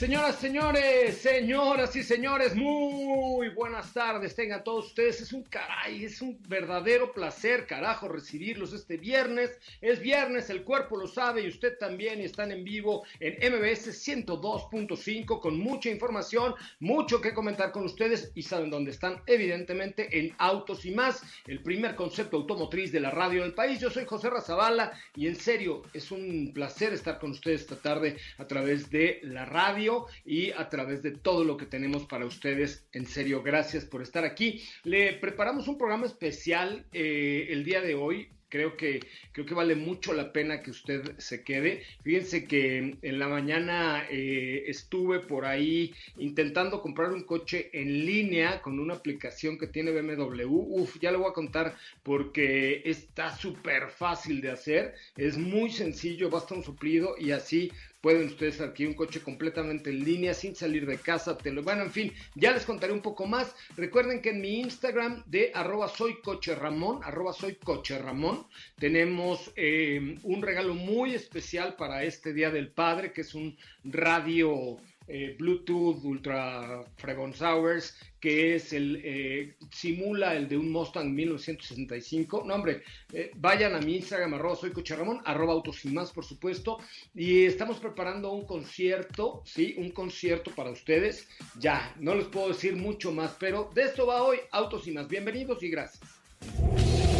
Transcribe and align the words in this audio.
Señoras, 0.00 0.36
señores, 0.36 1.18
señoras 1.18 1.94
y 1.94 2.02
señores, 2.02 2.56
muy 2.56 3.50
buenas 3.50 3.92
tardes. 3.92 4.34
Tengan 4.34 4.64
todos 4.64 4.86
ustedes. 4.86 5.20
Es 5.20 5.34
un 5.34 5.42
caray, 5.42 6.06
es 6.06 6.22
un 6.22 6.40
verdadero 6.48 7.12
placer, 7.12 7.66
carajo, 7.66 8.08
recibirlos 8.08 8.72
este 8.72 8.96
viernes. 8.96 9.50
Es 9.82 10.00
viernes, 10.00 10.48
el 10.48 10.64
cuerpo 10.64 10.96
lo 10.96 11.06
sabe 11.06 11.42
y 11.42 11.48
usted 11.48 11.76
también. 11.76 12.18
Y 12.18 12.24
están 12.24 12.50
en 12.50 12.64
vivo 12.64 13.04
en 13.20 13.34
MBS 13.52 13.88
102.5 13.88 15.38
con 15.38 15.58
mucha 15.58 15.90
información, 15.90 16.54
mucho 16.78 17.20
que 17.20 17.34
comentar 17.34 17.70
con 17.70 17.84
ustedes. 17.84 18.32
Y 18.34 18.42
saben 18.42 18.70
dónde 18.70 18.92
están, 18.92 19.20
evidentemente, 19.26 20.18
en 20.18 20.34
Autos 20.38 20.86
y 20.86 20.92
más, 20.92 21.22
el 21.46 21.62
primer 21.62 21.94
concepto 21.94 22.38
automotriz 22.38 22.90
de 22.90 23.00
la 23.00 23.10
radio 23.10 23.42
del 23.42 23.52
país. 23.52 23.78
Yo 23.80 23.90
soy 23.90 24.06
José 24.06 24.30
Razabala 24.30 24.98
y 25.14 25.26
en 25.26 25.36
serio, 25.36 25.82
es 25.92 26.10
un 26.10 26.52
placer 26.54 26.94
estar 26.94 27.18
con 27.18 27.32
ustedes 27.32 27.60
esta 27.60 27.76
tarde 27.76 28.16
a 28.38 28.46
través 28.46 28.90
de 28.90 29.20
la 29.24 29.44
radio 29.44 29.89
y 30.24 30.50
a 30.52 30.68
través 30.68 31.02
de 31.02 31.12
todo 31.12 31.44
lo 31.44 31.56
que 31.56 31.66
tenemos 31.66 32.04
para 32.06 32.26
ustedes. 32.26 32.86
En 32.92 33.06
serio, 33.06 33.42
gracias 33.42 33.84
por 33.84 34.02
estar 34.02 34.24
aquí. 34.24 34.62
Le 34.84 35.14
preparamos 35.14 35.68
un 35.68 35.78
programa 35.78 36.06
especial 36.06 36.84
eh, 36.92 37.48
el 37.50 37.64
día 37.64 37.80
de 37.80 37.94
hoy 37.94 38.28
creo 38.50 38.76
que, 38.76 39.00
creo 39.32 39.46
que 39.46 39.54
vale 39.54 39.76
mucho 39.76 40.12
la 40.12 40.32
pena 40.32 40.60
que 40.60 40.70
usted 40.70 41.16
se 41.16 41.42
quede. 41.42 41.82
Fíjense 42.02 42.44
que 42.44 42.98
en 43.00 43.18
la 43.18 43.28
mañana 43.28 44.04
eh, 44.10 44.64
estuve 44.66 45.20
por 45.20 45.46
ahí 45.46 45.94
intentando 46.18 46.82
comprar 46.82 47.12
un 47.12 47.22
coche 47.22 47.70
en 47.72 48.04
línea 48.04 48.60
con 48.60 48.78
una 48.78 48.94
aplicación 48.94 49.56
que 49.56 49.68
tiene 49.68 49.92
BMW. 49.92 50.44
Uf, 50.46 50.98
ya 51.00 51.12
le 51.12 51.16
voy 51.16 51.30
a 51.30 51.32
contar 51.32 51.76
porque 52.02 52.82
está 52.84 53.34
súper 53.34 53.88
fácil 53.88 54.42
de 54.42 54.50
hacer. 54.50 54.94
Es 55.16 55.38
muy 55.38 55.70
sencillo, 55.70 56.28
basta 56.28 56.54
un 56.54 56.64
suplido 56.64 57.14
y 57.18 57.30
así 57.30 57.70
pueden 58.00 58.26
ustedes 58.26 58.60
adquirir 58.60 58.88
un 58.88 58.94
coche 58.94 59.20
completamente 59.20 59.90
en 59.90 60.04
línea 60.04 60.34
sin 60.34 60.56
salir 60.56 60.86
de 60.86 60.98
casa, 60.98 61.36
te 61.36 61.52
lo 61.52 61.62
bueno, 61.62 61.82
en 61.82 61.90
fin, 61.90 62.12
ya 62.34 62.52
les 62.52 62.64
contaré 62.64 62.92
un 62.92 63.02
poco 63.02 63.26
más. 63.26 63.54
Recuerden 63.76 64.22
que 64.22 64.30
en 64.30 64.40
mi 64.40 64.60
Instagram 64.60 65.22
de 65.26 65.52
arroba 65.54 65.88
soy 65.88 66.20
coche 66.20 66.54
Ramón, 66.54 67.00
arroba 67.02 67.32
soy 67.32 67.56
coche 67.56 67.98
Ramón, 67.98 68.46
tenemos 68.78 69.52
eh, 69.56 70.16
un 70.22 70.42
regalo 70.42 70.74
muy 70.74 71.14
especial 71.14 71.76
para 71.76 72.04
este 72.04 72.32
Día 72.32 72.50
del 72.50 72.70
Padre, 72.70 73.12
que 73.12 73.20
es 73.22 73.34
un 73.34 73.56
radio 73.84 74.78
eh, 75.10 75.34
Bluetooth 75.36 76.04
Ultra 76.04 76.84
Fregon 76.96 77.34
Hours, 77.40 77.96
que 78.20 78.54
es 78.54 78.72
el, 78.72 79.00
eh, 79.02 79.56
simula 79.72 80.36
el 80.36 80.48
de 80.48 80.56
un 80.56 80.70
Mustang 80.70 81.12
1965. 81.12 82.44
No, 82.46 82.54
hombre, 82.54 82.82
eh, 83.12 83.32
vayan 83.36 83.74
a 83.74 83.80
mi 83.80 83.96
Instagram, 83.96 84.34
arroba 84.34 84.54
soy 84.54 84.70
Coche 84.70 84.94
Ramón, 84.94 85.20
arroba 85.24 85.52
autos 85.52 85.84
y 85.84 85.88
más, 85.88 86.12
por 86.12 86.24
supuesto. 86.24 86.78
Y 87.14 87.44
estamos 87.44 87.78
preparando 87.78 88.30
un 88.30 88.46
concierto, 88.46 89.42
sí, 89.44 89.74
un 89.78 89.90
concierto 89.90 90.52
para 90.52 90.70
ustedes. 90.70 91.28
Ya, 91.58 91.94
no 91.98 92.14
les 92.14 92.26
puedo 92.26 92.48
decir 92.48 92.76
mucho 92.76 93.10
más, 93.10 93.36
pero 93.40 93.70
de 93.74 93.82
esto 93.82 94.06
va 94.06 94.22
hoy, 94.22 94.38
autos 94.52 94.86
y 94.86 94.92
más. 94.92 95.08
Bienvenidos 95.08 95.62
y 95.62 95.70
gracias. 95.70 96.00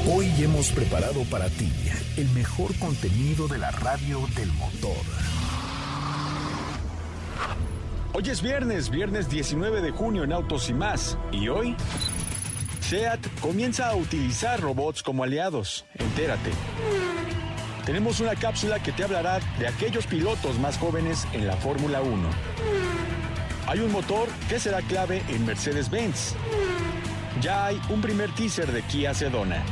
Hoy 0.06 0.26
hemos 0.40 0.70
preparado 0.72 1.24
para 1.24 1.48
ti 1.50 1.68
el 2.16 2.28
mejor 2.30 2.74
contenido 2.78 3.48
de 3.48 3.58
la 3.58 3.70
radio 3.70 4.20
del 4.36 4.48
motor. 4.52 5.39
Hoy 8.12 8.28
es 8.28 8.43
viernes, 8.43 8.91
viernes 8.91 9.28
19 9.28 9.81
de 9.82 9.93
junio 9.93 10.25
en 10.25 10.32
Autos 10.32 10.69
y 10.69 10.75
más. 10.75 11.16
¿Y 11.31 11.48
hoy? 11.48 11.76
SEAT 12.81 13.21
comienza 13.41 13.88
a 13.88 13.94
utilizar 13.94 14.60
robots 14.60 15.04
como 15.04 15.22
aliados. 15.22 15.84
Entérate. 15.94 16.50
Tenemos 17.87 18.19
una 18.19 18.34
cápsula 18.34 18.82
que 18.82 18.91
te 18.91 19.04
hablará 19.04 19.38
de 19.60 19.69
aquellos 19.69 20.09
pilotos 20.09 20.59
más 20.59 20.76
jóvenes 20.76 21.25
en 21.32 21.47
la 21.47 21.56
Fórmula 21.56 22.03
1. 22.03 22.28
Hay 23.69 23.78
un 23.78 23.93
motor 23.93 24.28
que 24.49 24.59
será 24.59 24.82
clave 24.82 25.22
en 25.28 25.47
Mercedes-Benz. 25.47 26.34
Ya 27.41 27.66
hay 27.66 27.81
un 27.91 28.00
primer 28.00 28.34
teaser 28.34 28.72
de 28.72 28.82
Kia 28.82 29.15
Sedona. 29.15 29.62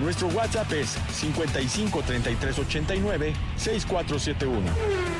Nuestro 0.00 0.28
WhatsApp 0.28 0.72
es 0.72 0.96
55 1.12 2.02
33 2.02 2.58
89 2.58 3.34
6471. 3.56 5.17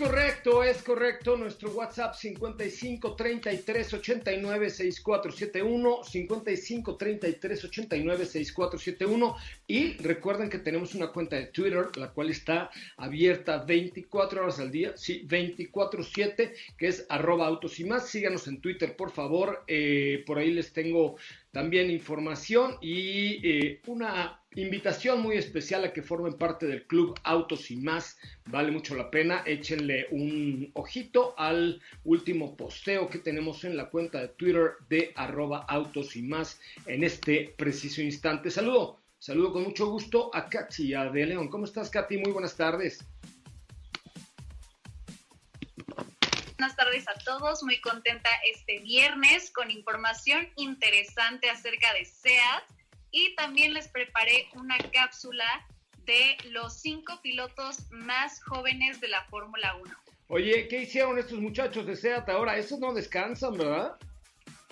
Correcto, 0.00 0.64
es 0.64 0.82
correcto. 0.82 1.36
Nuestro 1.36 1.70
WhatsApp 1.72 2.14
55 2.14 3.14
33 3.14 3.92
89 3.92 4.70
6471, 4.70 6.04
55 6.04 6.96
33 6.96 7.64
89 7.64 8.24
6471. 8.24 9.36
Y 9.66 9.92
recuerden 9.98 10.48
que 10.48 10.58
tenemos 10.58 10.94
una 10.94 11.08
cuenta 11.08 11.36
de 11.36 11.46
Twitter, 11.46 11.88
la 11.96 12.08
cual 12.12 12.30
está 12.30 12.70
abierta 12.96 13.58
24 13.58 14.42
horas 14.42 14.58
al 14.58 14.70
día, 14.70 14.96
sí, 14.96 15.26
24-7, 15.28 16.52
que 16.78 16.86
es 16.86 17.04
arroba 17.10 17.46
autos 17.46 17.78
y 17.78 17.84
más. 17.84 18.08
Síganos 18.08 18.48
en 18.48 18.62
Twitter, 18.62 18.96
por 18.96 19.10
favor. 19.10 19.64
Eh, 19.66 20.24
por 20.26 20.38
ahí 20.38 20.50
les 20.50 20.72
tengo 20.72 21.16
también 21.52 21.90
información 21.90 22.76
y 22.80 23.46
eh, 23.46 23.80
una 23.86 24.40
invitación 24.54 25.20
muy 25.20 25.36
especial 25.36 25.84
a 25.84 25.92
que 25.92 26.02
formen 26.02 26.34
parte 26.34 26.66
del 26.66 26.86
club 26.86 27.18
Autos 27.24 27.70
y 27.70 27.76
más. 27.76 28.18
Vale 28.46 28.70
mucho 28.70 28.94
la 28.94 29.10
pena. 29.10 29.42
Échenle 29.46 30.06
un 30.10 30.70
ojito 30.74 31.34
al 31.38 31.80
último 32.04 32.56
posteo 32.56 33.08
que 33.08 33.18
tenemos 33.18 33.64
en 33.64 33.76
la 33.76 33.90
cuenta 33.90 34.20
de 34.20 34.28
Twitter 34.28 34.72
de 34.88 35.12
arroba 35.16 35.64
autos 35.68 36.16
y 36.16 36.22
más 36.22 36.60
en 36.86 37.04
este 37.04 37.54
preciso 37.56 38.02
instante. 38.02 38.50
Saludo, 38.50 38.98
saludo 39.18 39.52
con 39.52 39.64
mucho 39.64 39.86
gusto 39.90 40.30
a 40.34 40.48
Katia 40.48 41.10
de 41.10 41.26
León. 41.26 41.48
¿Cómo 41.48 41.64
estás, 41.64 41.90
Katy? 41.90 42.18
Muy 42.18 42.32
buenas 42.32 42.56
tardes. 42.56 43.04
Tardes 46.90 47.08
a 47.08 47.14
todos. 47.24 47.62
Muy 47.62 47.80
contenta 47.80 48.28
este 48.52 48.78
viernes 48.80 49.50
con 49.50 49.70
información 49.70 50.48
interesante 50.56 51.48
acerca 51.48 51.92
de 51.94 52.04
SEAT 52.04 52.64
y 53.12 53.34
también 53.36 53.74
les 53.74 53.88
preparé 53.88 54.48
una 54.54 54.76
cápsula 54.92 55.44
de 56.04 56.36
los 56.50 56.80
cinco 56.80 57.20
pilotos 57.22 57.90
más 57.90 58.42
jóvenes 58.42 59.00
de 59.00 59.08
la 59.08 59.24
Fórmula 59.26 59.76
1. 59.76 59.94
Oye, 60.28 60.68
¿qué 60.68 60.82
hicieron 60.82 61.18
estos 61.18 61.38
muchachos 61.38 61.86
de 61.86 61.96
SEAT 61.96 62.28
ahora? 62.28 62.56
Esos 62.56 62.78
no 62.78 62.92
descansan, 62.92 63.56
¿verdad? 63.56 63.96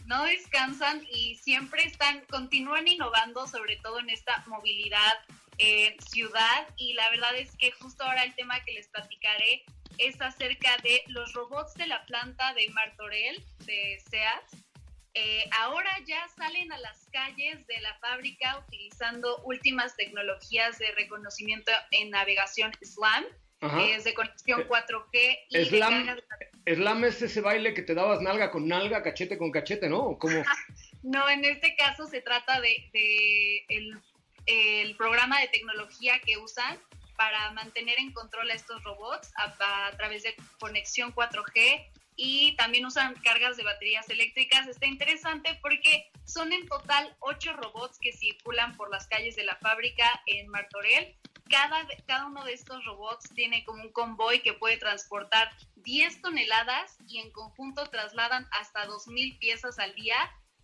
No 0.07 0.25
descansan 0.25 1.07
y 1.13 1.37
siempre 1.37 1.83
están, 1.83 2.25
continúan 2.31 2.89
innovando, 2.89 3.47
sobre 3.47 3.77
todo 3.77 4.01
en 4.01 4.11
esta 4.11 4.43
movilidad 4.47 5.15
eh, 5.59 5.97
ciudad 6.09 6.69
y 6.77 6.95
la 6.95 7.11
verdad 7.11 7.37
es 7.37 7.55
que 7.57 7.73
justo 7.73 8.05
ahora 8.05 8.23
el 8.23 8.35
tema 8.37 8.63
que 8.65 8.73
les 8.73 8.87
platicaré 8.89 9.65
es 9.99 10.21
acerca 10.21 10.77
de 10.83 11.03
los 11.09 11.33
robots 11.33 11.75
de 11.75 11.87
la 11.87 12.05
planta 12.07 12.55
de 12.55 12.69
Martorell, 12.71 13.43
de 13.67 14.01
SEAT. 14.09 14.45
Eh, 15.15 15.45
ahora 15.59 15.91
ya 16.07 16.29
salen 16.37 16.71
a 16.73 16.79
las 16.79 17.09
calles 17.13 17.67
de 17.67 17.81
la 17.81 17.95
fábrica 17.99 18.63
utilizando 18.67 19.43
últimas 19.45 19.97
tecnologías 19.97 20.79
de 20.79 20.93
reconocimiento 20.93 21.73
en 21.91 22.11
navegación 22.11 22.73
SLAM, 22.83 23.25
que 23.61 23.95
es 23.97 24.05
de 24.05 24.15
conexión 24.15 24.69
4G. 24.69 25.09
Eh, 25.15 25.47
y 25.51 25.65
Slam, 25.65 26.21
Slam 26.67 27.05
es 27.05 27.23
ese 27.23 27.41
baile 27.41 27.75
que 27.75 27.83
te 27.83 27.95
dabas 27.95 28.21
nalga 28.21 28.53
con 28.53 28.69
nalga, 28.69 29.03
cachete 29.03 29.39
con 29.39 29.51
cachete, 29.51 29.89
¿no? 29.89 30.19
no, 31.03 31.29
en 31.29 31.45
este 31.45 31.75
caso 31.75 32.07
se 32.07 32.21
trata 32.21 32.61
de, 32.61 32.89
de 32.93 33.65
el, 33.69 33.99
el 34.47 34.97
programa 34.97 35.41
de 35.41 35.49
tecnología 35.49 36.21
que 36.25 36.37
usan 36.37 36.79
para 37.19 37.51
mantener 37.51 37.99
en 37.99 38.13
control 38.13 38.49
a 38.49 38.55
estos 38.55 38.83
robots 38.85 39.33
a, 39.37 39.91
través 39.97 40.23
de 40.23 40.37
conexión 40.61 41.13
4G 41.13 41.91
y 42.15 42.55
también 42.55 42.87
usan 42.87 43.13
cargas 43.25 43.57
de 43.57 43.65
baterías 43.65 44.09
eléctricas. 44.09 44.69
Está 44.69 44.87
interesante 44.87 45.59
porque 45.61 46.13
son 46.25 46.53
en 46.53 46.69
total 46.69 47.17
ocho 47.19 47.53
robots 47.55 47.99
que 48.01 48.13
circulan 48.13 48.77
por 48.77 48.89
las 48.93 49.09
calles 49.09 49.35
de 49.35 49.43
la 49.43 49.57
fábrica 49.57 50.23
en 50.27 50.49
Martorell. 50.49 51.17
Cada, 51.51 51.85
cada 52.07 52.27
uno 52.27 52.45
de 52.45 52.53
estos 52.53 52.85
robots 52.85 53.29
tiene 53.35 53.65
como 53.65 53.83
un 53.83 53.93
convoy 53.93 54.41
que 54.41 54.53
puede 54.53 54.77
transportar 54.77 55.51
10 55.75 56.23
toneladas 56.23 56.99
y 57.09 57.19
en 57.19 57.33
conjunto 57.33 57.87
trasladan 57.87 58.47
hasta 58.53 58.87
2.000 58.87 59.41
piezas 59.41 59.81
al 59.81 59.93
día 59.97 60.17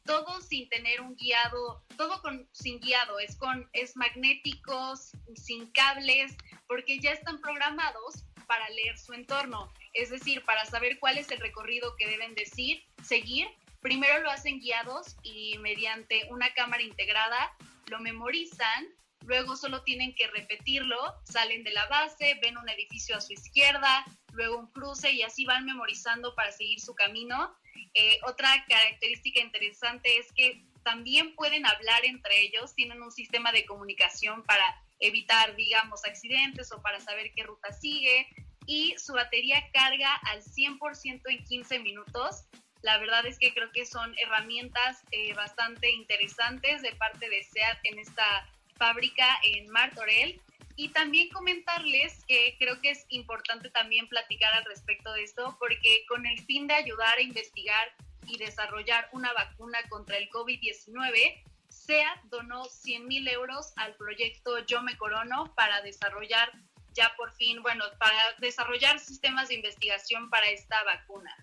todo 0.05 0.41
sin 0.41 0.69
tener 0.69 1.01
un 1.01 1.17
guiado, 1.17 1.83
todo 1.97 2.21
sin 2.53 2.81
guiado, 2.81 3.19
es 3.19 3.37
con, 3.37 3.69
es 3.73 3.97
magnéticos, 3.97 5.13
sin 5.35 5.71
cables, 5.73 6.37
porque 6.67 6.99
ya 7.01 7.11
están 7.13 7.41
programados 7.41 8.25
para 8.47 8.69
leer 8.71 8.99
su 8.99 9.13
entorno, 9.15 9.73
es 9.95 10.11
decir, 10.11 10.45
para 10.45 10.65
saber 10.67 10.99
cuál 10.99 11.19
es 11.19 11.31
el 11.31 11.41
recorrido 11.41 11.97
que 11.97 12.09
deben 12.09 12.35
decir, 12.35 12.85
seguir. 13.03 13.49
Primero 13.81 14.21
lo 14.21 14.31
hacen 14.31 14.61
guiados 14.61 15.17
y 15.23 15.59
mediante 15.59 16.27
una 16.31 16.53
cámara 16.55 16.83
integrada 16.83 17.55
lo 17.87 18.01
memorizan, 18.01 18.87
luego 19.27 19.57
solo 19.57 19.83
tienen 19.83 20.15
que 20.15 20.27
repetirlo, 20.29 20.99
salen 21.25 21.65
de 21.65 21.73
la 21.73 21.87
base, 21.89 22.39
ven 22.43 22.57
un 22.59 22.69
edificio 22.69 23.17
a 23.17 23.21
su 23.21 23.33
izquierda, 23.33 24.05
luego 24.33 24.59
un 24.59 24.71
cruce 24.73 25.13
y 25.13 25.23
así 25.23 25.45
van 25.45 25.65
memorizando 25.65 26.35
para 26.35 26.53
seguir 26.53 26.81
su 26.81 26.95
camino 26.95 27.55
eh, 27.95 28.19
otra 28.27 28.49
característica 28.69 29.41
interesante 29.41 30.19
es 30.19 30.33
que 30.33 30.65
también 30.83 31.35
pueden 31.35 31.67
hablar 31.67 32.05
entre 32.05 32.41
ellos, 32.43 32.75
tienen 32.75 33.03
un 33.03 33.11
sistema 33.11 33.53
de 33.53 33.65
comunicación 33.65 34.43
para 34.45 34.65
evitar, 35.01 35.57
digamos, 35.57 36.05
accidentes 36.05 36.71
o 36.73 36.83
para 36.83 37.01
saber 37.01 37.33
qué 37.35 37.43
ruta 37.43 37.73
sigue 37.73 38.29
y 38.67 38.95
su 38.99 39.13
batería 39.13 39.63
carga 39.73 40.15
al 40.27 40.43
100% 40.43 41.23
en 41.27 41.45
15 41.45 41.79
minutos. 41.81 42.45
La 42.83 42.99
verdad 42.99 43.27
es 43.27 43.39
que 43.39 43.53
creo 43.53 43.71
que 43.73 43.87
son 43.87 44.15
herramientas 44.19 45.03
eh, 45.11 45.33
bastante 45.35 45.91
interesantes 45.91 46.83
de 46.83 46.93
parte 46.97 47.29
de 47.29 47.43
SEAT 47.43 47.79
en 47.85 47.99
esta 47.99 48.49
fábrica 48.77 49.27
en 49.45 49.69
Martorell 49.69 50.41
y 50.77 50.89
también 50.89 51.29
comentarles 51.31 52.25
que 52.27 52.57
creo 52.59 52.81
que 52.81 52.91
es 52.91 53.07
importante 53.09 53.71
también 53.71 54.09
platicar 54.09 54.53
al 54.55 54.65
respecto 54.65 55.13
de 55.13 55.23
esto, 55.23 55.57
porque 55.59 56.05
con 56.09 56.27
el 56.27 56.39
fin 56.41 56.67
de 56.67 56.75
ayudar 56.75 57.17
a 57.19 57.23
investigar 57.23 57.95
y 58.27 58.39
desarrollar 58.39 59.09
una 59.13 59.33
vacuna 59.33 59.79
contra 59.89 60.17
el 60.17 60.29
COVID-19, 60.31 61.43
SEAT 61.69 62.23
donó 62.25 62.65
100 62.65 63.07
mil 63.07 63.29
euros 63.29 63.73
al 63.77 63.95
proyecto 63.97 64.59
Yo 64.67 64.83
Me 64.83 64.97
Corono 64.97 65.55
para 65.55 65.83
desarrollar 65.83 66.51
ya 66.95 67.13
por 67.17 67.33
fin, 67.35 67.61
bueno, 67.63 67.85
para 67.99 68.19
desarrollar 68.39 68.99
sistemas 69.01 69.49
de 69.49 69.57
investigación 69.57 70.31
para 70.31 70.49
esta 70.49 70.83
vacuna. 70.85 71.37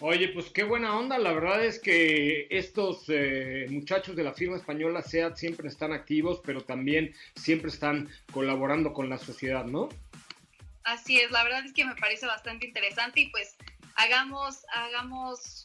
Oye, 0.00 0.28
pues 0.28 0.50
qué 0.50 0.64
buena 0.64 0.96
onda. 0.98 1.18
La 1.18 1.32
verdad 1.32 1.64
es 1.64 1.78
que 1.78 2.46
estos 2.50 3.04
eh, 3.08 3.66
muchachos 3.70 4.16
de 4.16 4.24
la 4.24 4.34
firma 4.34 4.56
española 4.56 5.02
SEAT 5.02 5.36
siempre 5.36 5.68
están 5.68 5.92
activos, 5.92 6.40
pero 6.44 6.62
también 6.62 7.14
siempre 7.36 7.70
están 7.70 8.08
colaborando 8.32 8.92
con 8.92 9.08
la 9.08 9.18
sociedad, 9.18 9.64
¿no? 9.64 9.88
Así 10.82 11.18
es, 11.18 11.30
la 11.30 11.44
verdad 11.44 11.64
es 11.64 11.72
que 11.72 11.84
me 11.84 11.94
parece 11.94 12.26
bastante 12.26 12.66
interesante 12.66 13.20
y 13.20 13.30
pues 13.30 13.56
hagamos, 13.94 14.66
hagamos 14.74 15.64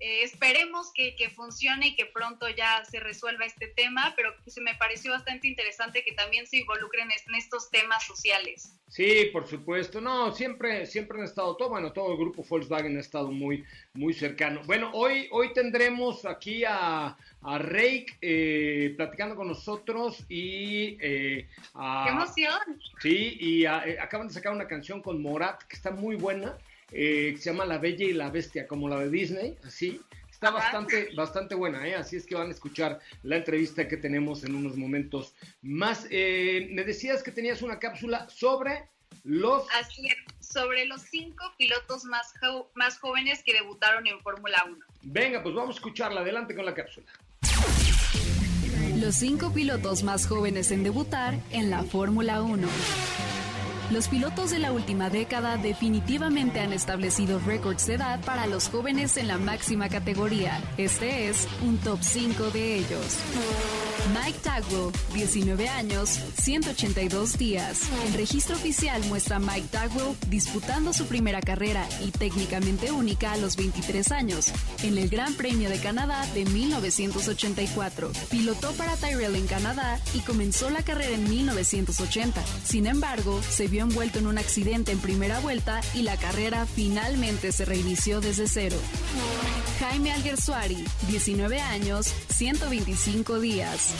eh, 0.00 0.22
esperemos 0.22 0.92
que, 0.92 1.14
funcione 1.34 1.88
y 1.88 1.96
que 1.96 2.06
pronto 2.06 2.48
ya 2.48 2.84
se 2.84 3.00
resuelva 3.00 3.44
este 3.44 3.66
tema, 3.66 4.14
pero 4.16 4.32
se 4.46 4.60
me 4.60 4.74
pareció 4.74 5.12
bastante 5.12 5.48
interesante 5.48 6.04
que 6.04 6.12
también 6.12 6.46
se 6.46 6.58
involucren 6.58 7.08
en 7.10 7.34
estos 7.34 7.70
temas 7.70 8.04
sociales. 8.06 8.72
Sí, 8.88 9.28
por 9.32 9.46
supuesto. 9.46 10.00
No, 10.00 10.32
siempre, 10.32 10.86
siempre 10.86 11.18
han 11.18 11.24
estado 11.24 11.56
todo, 11.56 11.70
bueno, 11.70 11.92
todo 11.92 12.12
el 12.12 12.18
grupo 12.18 12.42
Volkswagen 12.48 12.96
ha 12.96 13.00
estado 13.00 13.30
muy, 13.30 13.64
muy 13.92 14.14
cercano. 14.14 14.62
Bueno, 14.64 14.90
hoy, 14.94 15.28
hoy 15.30 15.52
tendremos 15.52 16.24
aquí 16.24 16.64
a, 16.64 17.16
a 17.42 17.58
Reik 17.58 18.16
eh, 18.22 18.94
platicando 18.96 19.36
con 19.36 19.48
nosotros 19.48 20.24
y 20.28 20.96
eh, 21.00 21.48
¡Qué 21.74 22.08
emoción! 22.08 22.80
Sí, 23.00 23.36
y 23.40 23.66
acaban 23.66 24.28
de 24.28 24.34
sacar 24.34 24.52
una 24.52 24.66
canción 24.66 25.02
con 25.02 25.20
Morat 25.20 25.62
que 25.64 25.76
está 25.76 25.90
muy 25.90 26.16
buena. 26.16 26.56
Eh, 26.92 27.34
se 27.38 27.50
llama 27.50 27.64
La 27.64 27.78
Bella 27.78 28.04
y 28.04 28.12
la 28.12 28.30
Bestia, 28.30 28.66
como 28.66 28.88
la 28.88 28.98
de 29.00 29.10
Disney, 29.10 29.56
así. 29.64 30.00
Está 30.30 30.50
bastante, 30.50 31.08
bastante 31.16 31.56
buena, 31.56 31.84
¿eh? 31.88 31.96
así 31.96 32.14
es 32.14 32.24
que 32.24 32.36
van 32.36 32.46
a 32.46 32.52
escuchar 32.52 33.00
la 33.24 33.36
entrevista 33.36 33.88
que 33.88 33.96
tenemos 33.96 34.44
en 34.44 34.54
unos 34.54 34.76
momentos 34.76 35.34
más. 35.62 36.06
Eh, 36.10 36.68
me 36.70 36.84
decías 36.84 37.24
que 37.24 37.32
tenías 37.32 37.60
una 37.60 37.80
cápsula 37.80 38.28
sobre 38.30 38.88
los... 39.24 39.64
Así 39.74 40.06
es, 40.06 40.16
sobre 40.46 40.86
los 40.86 41.02
cinco 41.02 41.42
pilotos 41.58 42.04
más, 42.04 42.32
más 42.74 42.98
jóvenes 42.98 43.42
que 43.42 43.52
debutaron 43.52 44.06
en 44.06 44.20
Fórmula 44.20 44.64
1. 44.64 44.78
Venga, 45.02 45.42
pues 45.42 45.56
vamos 45.56 45.74
a 45.74 45.78
escucharla. 45.78 46.20
Adelante 46.20 46.54
con 46.54 46.64
la 46.64 46.74
cápsula. 46.74 47.06
Los 48.96 49.16
cinco 49.16 49.52
pilotos 49.52 50.02
más 50.02 50.26
jóvenes 50.26 50.70
en 50.70 50.84
debutar 50.84 51.34
en 51.50 51.70
la 51.70 51.82
Fórmula 51.82 52.42
1. 52.42 52.68
Los 53.90 54.08
pilotos 54.08 54.50
de 54.50 54.58
la 54.58 54.70
última 54.72 55.08
década 55.08 55.56
definitivamente 55.56 56.60
han 56.60 56.74
establecido 56.74 57.38
récords 57.38 57.86
de 57.86 57.94
edad 57.94 58.20
para 58.20 58.46
los 58.46 58.68
jóvenes 58.68 59.16
en 59.16 59.28
la 59.28 59.38
máxima 59.38 59.88
categoría. 59.88 60.60
Este 60.76 61.28
es 61.28 61.48
un 61.62 61.78
top 61.78 61.98
5 62.02 62.50
de 62.50 62.76
ellos. 62.76 63.18
Mike 64.14 64.38
Tagwell, 64.42 64.92
19 65.14 65.68
años, 65.68 66.18
182 66.40 67.38
días. 67.38 67.82
El 68.06 68.14
registro 68.14 68.56
oficial 68.56 69.02
muestra 69.06 69.36
a 69.36 69.38
Mike 69.38 69.68
Tagwell 69.70 70.16
disputando 70.28 70.92
su 70.92 71.06
primera 71.06 71.40
carrera 71.40 71.86
y 72.04 72.10
técnicamente 72.10 72.90
única 72.90 73.32
a 73.32 73.36
los 73.36 73.56
23 73.56 74.12
años 74.12 74.52
en 74.82 74.98
el 74.98 75.08
Gran 75.08 75.34
Premio 75.34 75.68
de 75.68 75.78
Canadá 75.78 76.26
de 76.34 76.44
1984. 76.46 78.10
Pilotó 78.30 78.72
para 78.72 78.96
Tyrell 78.96 79.36
en 79.36 79.46
Canadá 79.46 80.00
y 80.14 80.20
comenzó 80.20 80.70
la 80.70 80.82
carrera 80.82 81.14
en 81.14 81.28
1980. 81.28 82.42
Sin 82.64 82.86
embargo, 82.86 83.40
se 83.42 83.68
vio 83.68 83.82
envuelto 83.82 84.18
en 84.18 84.26
un 84.26 84.38
accidente 84.38 84.92
en 84.92 84.98
primera 84.98 85.40
vuelta 85.40 85.80
y 85.94 86.02
la 86.02 86.16
carrera 86.16 86.66
finalmente 86.66 87.52
se 87.52 87.64
reinició 87.64 88.20
desde 88.20 88.48
cero. 88.48 88.76
Jaime 89.78 90.10
Alguersuari, 90.10 90.84
19 91.08 91.60
años, 91.60 92.12
125 92.30 93.38
días. 93.38 93.94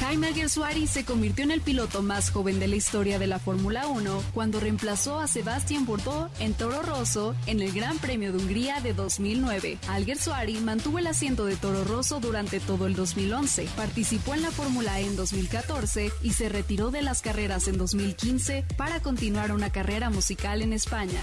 Jaime 0.00 0.26
Alguersuari 0.26 0.88
se 0.88 1.04
convirtió 1.04 1.44
en 1.44 1.52
el 1.52 1.60
piloto 1.60 2.02
más 2.02 2.30
joven 2.30 2.58
de 2.58 2.66
la 2.66 2.76
historia 2.76 3.18
de 3.18 3.28
la 3.28 3.38
Fórmula 3.38 3.86
1 3.86 4.22
cuando 4.34 4.58
reemplazó 4.58 5.20
a 5.20 5.28
Sebastián 5.28 5.86
Bourdais 5.86 6.30
en 6.40 6.54
Toro 6.54 6.82
Rosso 6.82 7.34
en 7.46 7.60
el 7.60 7.72
Gran 7.72 7.98
Premio 7.98 8.32
de 8.32 8.38
Hungría 8.38 8.80
de 8.80 8.94
2009. 8.94 9.78
Alguersuari 9.88 10.54
mantuvo 10.58 10.98
el 10.98 11.06
asiento 11.06 11.44
de 11.44 11.56
Toro 11.56 11.84
Rosso 11.84 12.18
durante 12.18 12.58
todo 12.58 12.86
el 12.86 12.94
2011, 12.94 13.68
participó 13.76 14.34
en 14.34 14.42
la 14.42 14.50
Fórmula 14.50 15.00
E 15.00 15.06
en 15.06 15.16
2014 15.16 16.10
y 16.22 16.32
se 16.32 16.48
retiró 16.48 16.90
de 16.90 17.02
las 17.02 17.22
carreras 17.22 17.68
en 17.68 17.78
2015 17.78 18.64
para 18.76 19.00
continuar 19.00 19.52
una 19.52 19.70
carrera 19.70 20.10
musical 20.10 20.62
en 20.62 20.72
España. 20.72 21.20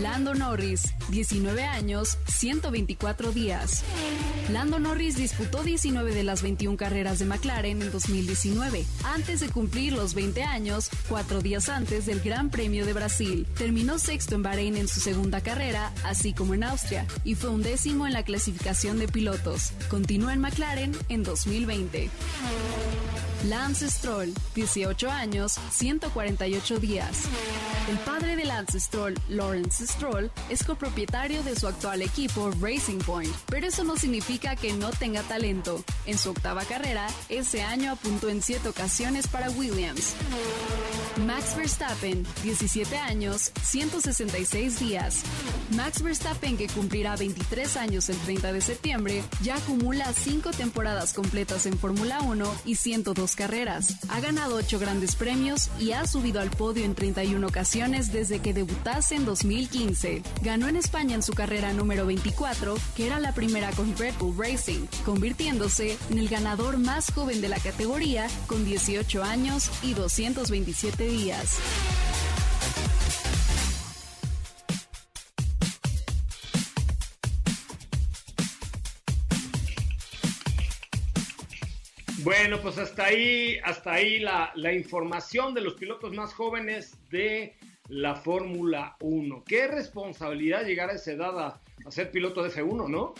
Lando 0.00 0.34
Norris, 0.34 0.94
19 1.10 1.64
años, 1.64 2.18
124 2.26 3.25
días. 3.32 3.84
Lando 4.50 4.78
Norris 4.78 5.16
disputó 5.16 5.62
19 5.62 6.14
de 6.14 6.22
las 6.22 6.42
21 6.42 6.76
carreras 6.76 7.18
de 7.18 7.24
McLaren 7.24 7.82
en 7.82 7.90
2019, 7.90 8.84
antes 9.04 9.40
de 9.40 9.48
cumplir 9.48 9.92
los 9.92 10.14
20 10.14 10.42
años, 10.42 10.90
cuatro 11.08 11.40
días 11.40 11.68
antes 11.68 12.06
del 12.06 12.20
Gran 12.20 12.50
Premio 12.50 12.86
de 12.86 12.92
Brasil. 12.92 13.46
Terminó 13.56 13.98
sexto 13.98 14.34
en 14.34 14.42
Bahrein 14.42 14.76
en 14.76 14.88
su 14.88 15.00
segunda 15.00 15.40
carrera, 15.40 15.92
así 16.04 16.32
como 16.32 16.54
en 16.54 16.64
Austria, 16.64 17.06
y 17.24 17.34
fue 17.34 17.50
un 17.50 17.62
décimo 17.62 18.06
en 18.06 18.12
la 18.12 18.22
clasificación 18.22 18.98
de 18.98 19.08
pilotos. 19.08 19.72
Continúa 19.88 20.32
en 20.32 20.40
McLaren 20.40 20.96
en 21.08 21.22
2020. 21.22 22.10
Lance 23.48 23.88
Stroll, 23.88 24.34
18 24.56 25.08
años, 25.08 25.54
148 25.70 26.80
días. 26.80 27.22
El 27.88 27.96
padre 27.98 28.34
de 28.34 28.44
Lance 28.44 28.80
Stroll, 28.80 29.14
Lawrence 29.28 29.86
Stroll, 29.86 30.32
es 30.50 30.64
copropietario 30.64 31.44
de 31.44 31.54
su 31.54 31.68
actual 31.68 32.02
equipo 32.02 32.50
Racing 32.60 32.98
Point, 32.98 33.32
pero 33.46 33.68
eso 33.68 33.84
no 33.84 33.96
significa 33.96 34.56
que 34.56 34.72
no 34.72 34.90
tenga 34.90 35.22
talento. 35.22 35.84
En 36.06 36.18
su 36.18 36.30
octava 36.30 36.64
carrera, 36.64 37.06
ese 37.28 37.62
año 37.62 37.92
apuntó 37.92 38.28
en 38.28 38.42
siete 38.42 38.68
ocasiones 38.68 39.28
para 39.28 39.48
Williams. 39.50 40.14
Max 41.24 41.56
Verstappen, 41.56 42.26
17 42.42 42.96
años, 42.96 43.52
166 43.62 44.80
días. 44.80 45.22
Max 45.70 46.02
Verstappen, 46.02 46.56
que 46.56 46.66
cumplirá 46.66 47.16
23 47.16 47.76
años 47.76 48.08
el 48.08 48.18
30 48.18 48.52
de 48.52 48.60
septiembre, 48.60 49.22
ya 49.42 49.56
acumula 49.56 50.12
5 50.12 50.50
temporadas 50.50 51.14
completas 51.14 51.66
en 51.66 51.78
Fórmula 51.78 52.20
1 52.22 52.54
y 52.64 52.74
102 52.74 53.35
carreras. 53.36 53.94
Ha 54.08 54.18
ganado 54.18 54.56
8 54.56 54.80
grandes 54.80 55.14
premios 55.14 55.70
y 55.78 55.92
ha 55.92 56.06
subido 56.06 56.40
al 56.40 56.50
podio 56.50 56.84
en 56.84 56.96
31 56.96 57.46
ocasiones 57.46 58.12
desde 58.12 58.40
que 58.40 58.52
debutase 58.52 59.14
en 59.14 59.24
2015. 59.24 60.22
Ganó 60.42 60.66
en 60.66 60.76
España 60.76 61.14
en 61.14 61.22
su 61.22 61.32
carrera 61.32 61.72
número 61.72 62.06
24, 62.06 62.76
que 62.96 63.06
era 63.06 63.20
la 63.20 63.32
primera 63.32 63.70
con 63.70 63.96
Red 63.96 64.14
Bull 64.18 64.36
Racing, 64.36 64.86
convirtiéndose 65.04 65.96
en 66.10 66.18
el 66.18 66.28
ganador 66.28 66.78
más 66.78 67.12
joven 67.12 67.40
de 67.40 67.48
la 67.48 67.60
categoría 67.60 68.26
con 68.48 68.64
18 68.64 69.22
años 69.22 69.70
y 69.82 69.94
227 69.94 71.06
días. 71.06 71.58
Bueno, 82.26 82.60
pues 82.60 82.76
hasta 82.78 83.04
ahí, 83.04 83.56
hasta 83.62 83.92
ahí 83.92 84.18
la, 84.18 84.50
la 84.56 84.72
información 84.72 85.54
de 85.54 85.60
los 85.60 85.74
pilotos 85.74 86.12
más 86.12 86.34
jóvenes 86.34 86.98
de 87.08 87.54
la 87.86 88.16
Fórmula 88.16 88.96
1. 88.98 89.44
Qué 89.46 89.68
responsabilidad 89.68 90.64
llegar 90.64 90.90
a 90.90 90.94
esa 90.94 91.12
edad 91.12 91.38
a, 91.38 91.62
a, 91.86 91.90
ser 91.92 92.10
piloto 92.10 92.42
de 92.42 92.50
F1, 92.50 92.88
¿no? 92.88 93.14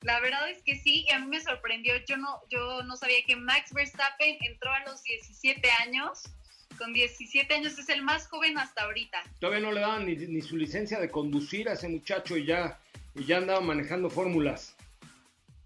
La 0.00 0.18
verdad 0.18 0.50
es 0.50 0.60
que 0.64 0.74
sí, 0.74 1.04
y 1.08 1.12
a 1.12 1.20
mí 1.20 1.28
me 1.28 1.40
sorprendió. 1.40 1.94
Yo 2.04 2.16
no, 2.16 2.40
yo 2.50 2.82
no 2.82 2.96
sabía 2.96 3.18
que 3.24 3.36
Max 3.36 3.72
Verstappen 3.72 4.36
entró 4.40 4.72
a 4.72 4.80
los 4.86 5.04
17 5.04 5.70
años 5.86 6.24
con 6.78 6.92
17 6.92 7.54
años 7.54 7.78
es 7.78 7.88
el 7.90 8.02
más 8.02 8.26
joven 8.26 8.58
hasta 8.58 8.82
ahorita. 8.82 9.22
Todavía 9.38 9.60
no 9.60 9.70
le 9.70 9.82
daban 9.82 10.04
ni, 10.04 10.16
ni 10.16 10.40
su 10.40 10.56
licencia 10.56 10.98
de 10.98 11.12
conducir 11.12 11.68
a 11.68 11.74
ese 11.74 11.86
muchacho 11.86 12.36
y 12.36 12.46
ya, 12.46 12.80
y 13.14 13.24
ya 13.24 13.36
andaba 13.36 13.60
manejando 13.60 14.10
fórmulas. 14.10 14.74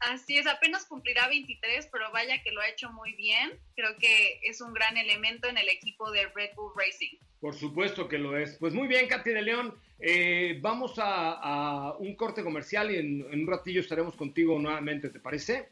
Así 0.00 0.36
es, 0.36 0.46
apenas 0.46 0.84
cumplirá 0.84 1.28
23, 1.28 1.88
pero 1.90 2.10
vaya 2.12 2.42
que 2.42 2.52
lo 2.52 2.60
ha 2.60 2.68
hecho 2.68 2.90
muy 2.92 3.14
bien. 3.14 3.58
Creo 3.74 3.96
que 3.98 4.40
es 4.42 4.60
un 4.60 4.72
gran 4.72 4.96
elemento 4.96 5.48
en 5.48 5.58
el 5.58 5.68
equipo 5.68 6.10
de 6.10 6.26
Red 6.34 6.50
Bull 6.54 6.72
Racing. 6.76 7.16
Por 7.40 7.54
supuesto 7.54 8.08
que 8.08 8.18
lo 8.18 8.36
es. 8.36 8.56
Pues 8.58 8.74
muy 8.74 8.88
bien, 8.88 9.08
Katy 9.08 9.30
de 9.30 9.42
León. 9.42 9.74
Eh, 9.98 10.58
vamos 10.60 10.94
a, 10.98 11.94
un 11.98 12.14
corte 12.14 12.42
comercial 12.42 12.90
y 12.90 12.98
en, 12.98 13.26
en 13.32 13.40
un 13.40 13.46
ratillo 13.46 13.80
estaremos 13.80 14.16
contigo 14.16 14.58
nuevamente, 14.58 15.08
¿te 15.08 15.20
parece? 15.20 15.70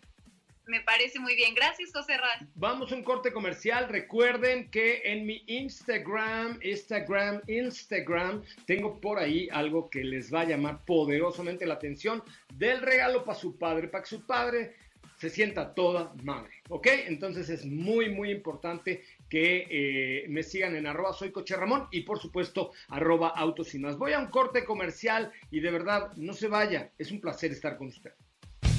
Me 0.66 0.80
parece 0.80 1.18
muy 1.21 1.37
bien. 1.37 1.54
Gracias, 1.54 1.92
José 1.92 2.16
Raz. 2.16 2.42
Vamos 2.54 2.90
a 2.90 2.94
un 2.94 3.02
corte 3.02 3.33
comercial. 3.33 3.88
Recuerden 3.88 4.71
que 4.71 5.02
en 5.04 5.26
mi 5.26 5.42
Instagram, 5.47 6.59
Instagram, 6.62 7.42
Instagram, 7.47 8.42
tengo 8.66 9.00
por 9.00 9.18
ahí 9.18 9.49
algo 9.52 9.90
que 9.90 10.02
les 10.02 10.33
va 10.33 10.40
a 10.40 10.44
llamar 10.44 10.85
poderosamente 10.85 11.66
la 11.66 11.75
atención 11.75 12.23
del 12.54 12.80
regalo 12.80 13.25
para 13.25 13.38
su 13.38 13.59
padre, 13.59 13.88
para 13.88 14.04
que 14.04 14.11
su 14.11 14.26
padre 14.26 14.75
se 15.18 15.30
sienta 15.30 15.75
toda 15.75 16.12
madre. 16.23 16.50
¿Ok? 16.68 16.87
Entonces 17.06 17.49
es 17.50 17.66
muy, 17.66 18.11
muy 18.11 18.30
importante 18.30 19.02
que 19.28 19.66
eh, 19.71 20.26
me 20.28 20.42
sigan 20.42 20.76
en 20.76 20.87
arroba 20.87 21.12
soy 21.12 21.30
coche 21.30 21.56
Ramón 21.56 21.88
y 21.90 22.02
por 22.02 22.18
supuesto 22.18 22.73
arroba 22.88 23.28
autos 23.28 23.75
y 23.75 23.78
más. 23.78 23.99
Voy 23.99 24.12
a 24.12 24.18
un 24.18 24.28
corte 24.28 24.64
comercial 24.64 25.33
y 25.50 25.61
de 25.61 25.71
verdad 25.71 26.12
no 26.16 26.33
se 26.33 26.49
vaya. 26.49 26.90
Es 26.99 27.11
un 27.12 27.21
placer 27.21 27.52
estar 27.52 27.76
con 27.76 27.88
usted. 27.88 28.12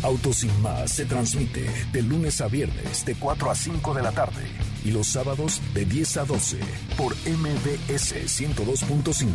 Autos 0.03 0.37
sin 0.37 0.61
más 0.61 0.91
se 0.91 1.05
transmite 1.05 1.69
de 1.91 2.01
lunes 2.01 2.41
a 2.41 2.47
viernes 2.47 3.05
de 3.05 3.15
4 3.15 3.51
a 3.51 3.55
5 3.55 3.93
de 3.93 4.01
la 4.01 4.11
tarde 4.11 4.43
y 4.83 4.91
los 4.91 5.07
sábados 5.07 5.61
de 5.73 5.85
10 5.85 6.17
a 6.17 6.25
12 6.25 6.59
por 6.97 7.15
MBS 7.15 8.15
102.5 8.15 9.27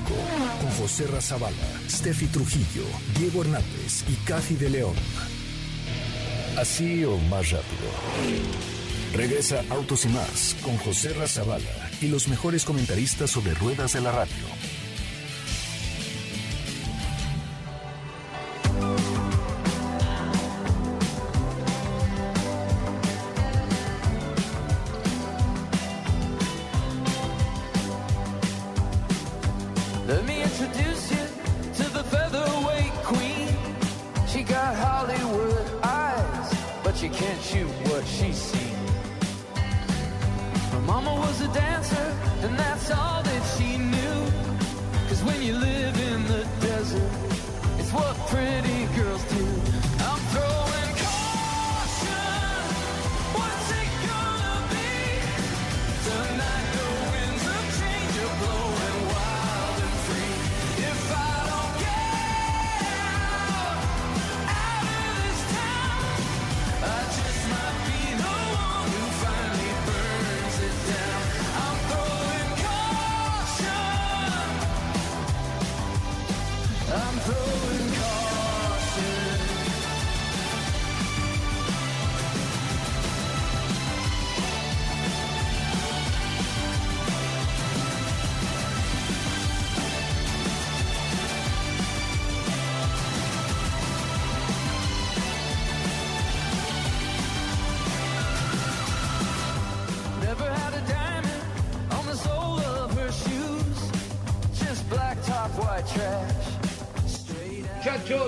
con 0.60 0.70
José 0.78 1.06
Razabala, 1.08 1.56
Steffi 1.88 2.26
Trujillo, 2.26 2.84
Diego 3.18 3.42
Hernández 3.42 4.04
y 4.08 4.14
Cathy 4.26 4.54
de 4.54 4.70
León. 4.70 4.94
Así 6.56 7.04
o 7.04 7.16
más 7.16 7.50
rápido. 7.50 7.90
Regresa 9.14 9.64
Autos 9.70 10.04
y 10.04 10.08
más 10.08 10.56
con 10.62 10.76
José 10.78 11.12
Razabala 11.14 11.90
y 12.00 12.08
los 12.08 12.28
mejores 12.28 12.64
comentaristas 12.64 13.30
sobre 13.30 13.54
ruedas 13.54 13.92
de 13.92 14.00
la 14.00 14.12
radio. 14.12 14.46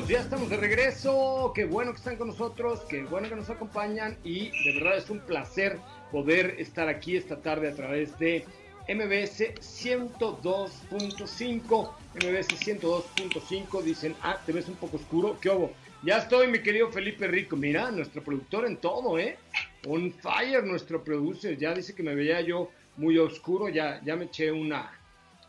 Muchachos, 0.02 0.08
ya 0.08 0.20
estamos 0.20 0.50
de 0.50 0.56
regreso. 0.56 1.52
Qué 1.54 1.64
bueno 1.64 1.92
que 1.92 1.98
están 1.98 2.16
con 2.16 2.26
nosotros, 2.28 2.80
qué 2.88 3.04
bueno 3.04 3.28
que 3.28 3.36
nos 3.36 3.50
acompañan 3.50 4.16
y 4.24 4.50
de 4.64 4.74
verdad 4.74 4.96
es 4.96 5.10
un 5.10 5.20
placer 5.20 5.78
poder 6.10 6.56
estar 6.58 6.88
aquí 6.88 7.16
esta 7.16 7.40
tarde 7.40 7.68
a 7.68 7.74
través 7.74 8.18
de 8.18 8.44
MBS 8.88 9.54
102.5. 9.60 11.92
MBS 12.14 12.48
102.5 12.48 13.82
dicen, 13.82 14.16
ah, 14.22 14.40
te 14.44 14.50
ves 14.52 14.66
un 14.68 14.74
poco 14.74 14.96
oscuro. 14.96 15.38
¿Qué 15.40 15.50
hubo? 15.50 15.72
Ya 16.02 16.18
estoy, 16.18 16.48
mi 16.48 16.60
querido 16.62 16.90
Felipe 16.90 17.28
Rico. 17.28 17.56
Mira, 17.56 17.92
nuestro 17.92 18.24
productor 18.24 18.66
en 18.66 18.78
todo, 18.78 19.16
¿eh? 19.18 19.38
On 19.86 20.12
fire, 20.12 20.64
nuestro 20.64 21.04
producer. 21.04 21.56
Ya 21.56 21.72
dice 21.74 21.94
que 21.94 22.02
me 22.02 22.16
veía 22.16 22.40
yo 22.40 22.72
muy 22.96 23.18
oscuro. 23.18 23.68
Ya, 23.68 24.00
ya 24.04 24.16
me 24.16 24.24
eché 24.24 24.50
una, 24.50 24.90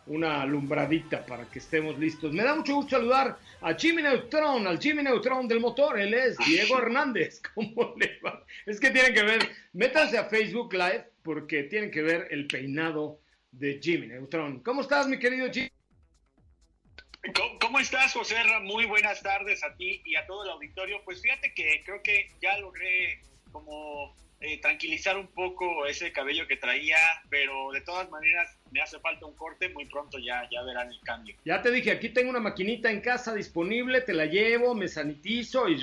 una 0.07 0.41
alumbradita 0.41 1.25
para 1.25 1.45
que 1.49 1.59
estemos 1.59 1.97
listos. 1.97 2.33
Me 2.33 2.43
da 2.43 2.55
mucho 2.55 2.75
gusto 2.75 2.97
saludar 2.97 3.37
a 3.61 3.73
Jimmy 3.73 4.01
Neutron, 4.01 4.67
al 4.67 4.79
Jimmy 4.79 5.03
Neutron 5.03 5.47
del 5.47 5.59
motor. 5.59 5.99
Él 5.99 6.13
es 6.13 6.37
Diego 6.37 6.77
Hernández. 6.77 7.41
¿Cómo 7.55 7.93
le 7.97 8.19
va? 8.19 8.43
Es 8.65 8.79
que 8.79 8.91
tienen 8.91 9.13
que 9.13 9.23
ver, 9.23 9.49
métanse 9.73 10.17
a 10.17 10.25
Facebook 10.25 10.73
Live 10.73 11.05
porque 11.23 11.63
tienen 11.63 11.91
que 11.91 12.01
ver 12.01 12.27
el 12.31 12.47
peinado 12.47 13.19
de 13.51 13.79
Jimmy 13.81 14.07
Neutron. 14.07 14.59
¿Cómo 14.61 14.81
estás, 14.81 15.07
mi 15.07 15.17
querido 15.17 15.49
Jimmy? 15.51 15.69
¿Cómo, 17.35 17.57
cómo 17.59 17.79
estás, 17.79 18.11
José? 18.11 18.35
Muy 18.63 18.85
buenas 18.85 19.23
tardes 19.23 19.63
a 19.63 19.73
ti 19.77 20.01
y 20.03 20.15
a 20.15 20.25
todo 20.27 20.43
el 20.43 20.49
auditorio. 20.49 21.01
Pues 21.05 21.21
fíjate 21.21 21.53
que 21.53 21.81
creo 21.85 22.03
que 22.03 22.29
ya 22.41 22.57
logré 22.57 23.21
como 23.53 24.13
eh, 24.43 24.59
tranquilizar 24.59 25.17
un 25.17 25.27
poco 25.27 25.85
ese 25.87 26.11
cabello 26.11 26.45
que 26.47 26.57
traía, 26.57 26.97
pero 27.29 27.71
de 27.71 27.81
todas 27.81 28.09
maneras 28.11 28.55
me 28.71 28.81
hace 28.81 28.99
falta 28.99 29.25
un 29.25 29.35
corte, 29.35 29.69
muy 29.69 29.85
pronto 29.85 30.19
ya, 30.19 30.47
ya 30.51 30.61
verán 30.63 30.89
el 30.91 30.99
cambio. 31.01 31.35
Ya 31.45 31.61
te 31.61 31.71
dije, 31.71 31.91
aquí 31.91 32.09
tengo 32.09 32.29
una 32.29 32.39
maquinita 32.39 32.91
en 32.91 33.01
casa 33.01 33.33
disponible, 33.33 34.01
te 34.01 34.13
la 34.13 34.25
llevo, 34.25 34.75
me 34.75 34.87
sanitizo 34.87 35.67
y 35.69 35.77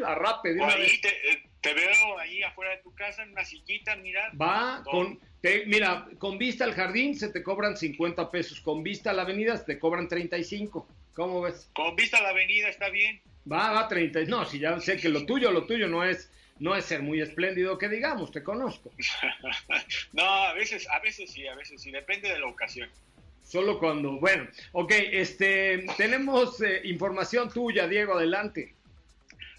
la 0.00 0.14
rape 0.14 0.54
de 0.54 0.60
una 0.60 0.72
Ahí 0.72 0.82
vez. 0.82 1.00
te, 1.00 1.08
eh, 1.08 1.42
te 1.60 1.74
veo 1.74 2.18
ahí 2.18 2.42
afuera 2.42 2.72
de 2.72 2.78
tu 2.82 2.94
casa 2.94 3.22
en 3.22 3.30
una 3.32 3.44
sillita, 3.44 3.96
mira. 3.96 4.30
Va 4.40 4.82
con, 4.84 5.18
te- 5.40 5.66
mira, 5.66 6.06
con 6.18 6.38
vista 6.38 6.64
al 6.64 6.74
jardín 6.74 7.16
se 7.18 7.28
te 7.28 7.42
cobran 7.42 7.76
50 7.76 8.30
pesos, 8.30 8.60
con 8.60 8.82
vista 8.82 9.10
a 9.10 9.12
la 9.12 9.22
avenida 9.22 9.56
se 9.56 9.64
te 9.64 9.78
cobran 9.78 10.08
35. 10.08 10.88
¿Cómo 11.14 11.40
ves? 11.42 11.70
Con 11.74 11.96
vista 11.96 12.18
a 12.18 12.22
la 12.22 12.28
avenida, 12.30 12.68
está 12.68 12.88
bien. 12.90 13.20
Va, 13.50 13.70
va 13.72 13.88
30. 13.88 14.20
No, 14.24 14.44
si 14.44 14.58
ya 14.58 14.78
sé 14.80 14.96
que 14.96 15.08
lo 15.08 15.24
tuyo, 15.24 15.50
lo 15.50 15.64
tuyo 15.66 15.88
no 15.88 16.04
es 16.04 16.30
no 16.58 16.74
es 16.74 16.84
ser 16.84 17.02
muy 17.02 17.20
espléndido 17.20 17.78
que 17.78 17.88
digamos, 17.88 18.30
te 18.30 18.42
conozco. 18.42 18.90
no, 20.12 20.24
a 20.24 20.52
veces, 20.54 20.88
a 20.88 20.98
veces 21.00 21.30
sí, 21.30 21.46
a 21.46 21.54
veces 21.54 21.82
sí, 21.82 21.90
depende 21.90 22.28
de 22.28 22.38
la 22.38 22.46
ocasión. 22.46 22.90
Solo 23.42 23.78
cuando, 23.78 24.18
bueno, 24.18 24.48
ok, 24.72 24.92
este, 25.12 25.86
tenemos 25.96 26.60
eh, 26.62 26.80
información 26.84 27.48
tuya, 27.48 27.86
Diego, 27.86 28.14
adelante. 28.14 28.74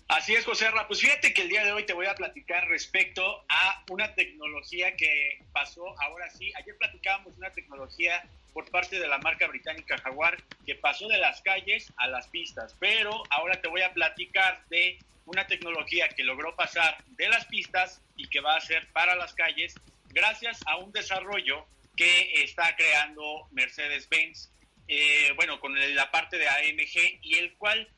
Así 0.09 0.35
es, 0.35 0.45
José 0.45 0.69
Ra. 0.71 0.87
Pues 0.87 1.01
fíjate 1.01 1.33
que 1.33 1.41
el 1.43 1.49
día 1.49 1.65
de 1.65 1.71
hoy 1.73 1.85
te 1.85 1.93
voy 1.93 2.05
a 2.05 2.15
platicar 2.15 2.67
respecto 2.69 3.43
a 3.49 3.83
una 3.89 4.13
tecnología 4.15 4.95
que 4.95 5.41
pasó, 5.51 5.99
ahora 6.01 6.29
sí, 6.29 6.51
ayer 6.55 6.77
platicábamos 6.77 7.37
una 7.37 7.51
tecnología 7.51 8.23
por 8.53 8.69
parte 8.71 8.99
de 8.99 9.07
la 9.07 9.17
marca 9.19 9.47
británica 9.47 9.97
Jaguar 9.97 10.37
que 10.65 10.75
pasó 10.75 11.07
de 11.07 11.17
las 11.17 11.41
calles 11.41 11.91
a 11.97 12.07
las 12.07 12.27
pistas, 12.29 12.75
pero 12.79 13.21
ahora 13.29 13.61
te 13.61 13.67
voy 13.67 13.81
a 13.81 13.93
platicar 13.93 14.63
de 14.69 14.97
una 15.27 15.45
tecnología 15.45 16.09
que 16.09 16.23
logró 16.23 16.55
pasar 16.55 17.03
de 17.09 17.29
las 17.29 17.45
pistas 17.45 18.01
y 18.15 18.27
que 18.27 18.39
va 18.39 18.55
a 18.55 18.61
ser 18.61 18.87
para 18.93 19.15
las 19.15 19.33
calles 19.33 19.75
gracias 20.09 20.59
a 20.65 20.77
un 20.77 20.91
desarrollo 20.91 21.67
que 21.95 22.43
está 22.43 22.75
creando 22.75 23.47
Mercedes-Benz, 23.51 24.51
eh, 24.87 25.33
bueno, 25.35 25.59
con 25.59 25.73
la 25.95 26.11
parte 26.11 26.37
de 26.37 26.47
AMG 26.47 27.19
y 27.21 27.35
el 27.35 27.53
cual 27.55 27.89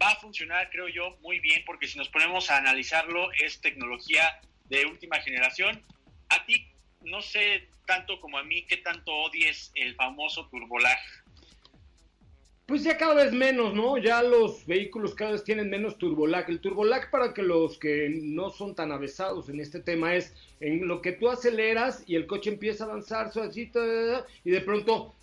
va 0.00 0.10
a 0.10 0.16
funcionar, 0.16 0.70
creo 0.70 0.88
yo, 0.88 1.18
muy 1.20 1.38
bien, 1.40 1.62
porque 1.66 1.86
si 1.86 1.98
nos 1.98 2.08
ponemos 2.08 2.50
a 2.50 2.56
analizarlo, 2.56 3.30
es 3.32 3.60
tecnología 3.60 4.40
de 4.64 4.86
última 4.86 5.20
generación. 5.20 5.84
A 6.30 6.46
ti, 6.46 6.66
no 7.02 7.20
sé 7.20 7.68
tanto 7.86 8.20
como 8.20 8.38
a 8.38 8.44
mí, 8.44 8.64
qué 8.66 8.78
tanto 8.78 9.12
odies 9.12 9.70
el 9.74 9.94
famoso 9.96 10.48
turbolag. 10.48 10.98
Pues 12.66 12.82
ya 12.82 12.96
cada 12.96 13.14
vez 13.14 13.32
menos, 13.32 13.74
¿no? 13.74 13.98
Ya 13.98 14.22
los 14.22 14.64
vehículos 14.66 15.14
cada 15.14 15.32
vez 15.32 15.44
tienen 15.44 15.68
menos 15.68 15.98
turbolag. 15.98 16.48
El 16.48 16.60
turbolag, 16.60 17.10
para 17.10 17.34
que 17.34 17.42
los 17.42 17.78
que 17.78 18.08
no 18.08 18.48
son 18.48 18.74
tan 18.74 18.90
avesados 18.90 19.50
en 19.50 19.60
este 19.60 19.80
tema, 19.80 20.14
es 20.14 20.32
en 20.60 20.88
lo 20.88 21.02
que 21.02 21.12
tú 21.12 21.28
aceleras 21.28 22.02
y 22.06 22.14
el 22.16 22.26
coche 22.26 22.50
empieza 22.50 22.84
a 22.84 22.86
avanzar 22.86 23.32
suavecito 23.32 23.80
y 24.44 24.50
de 24.50 24.60
pronto 24.62 25.14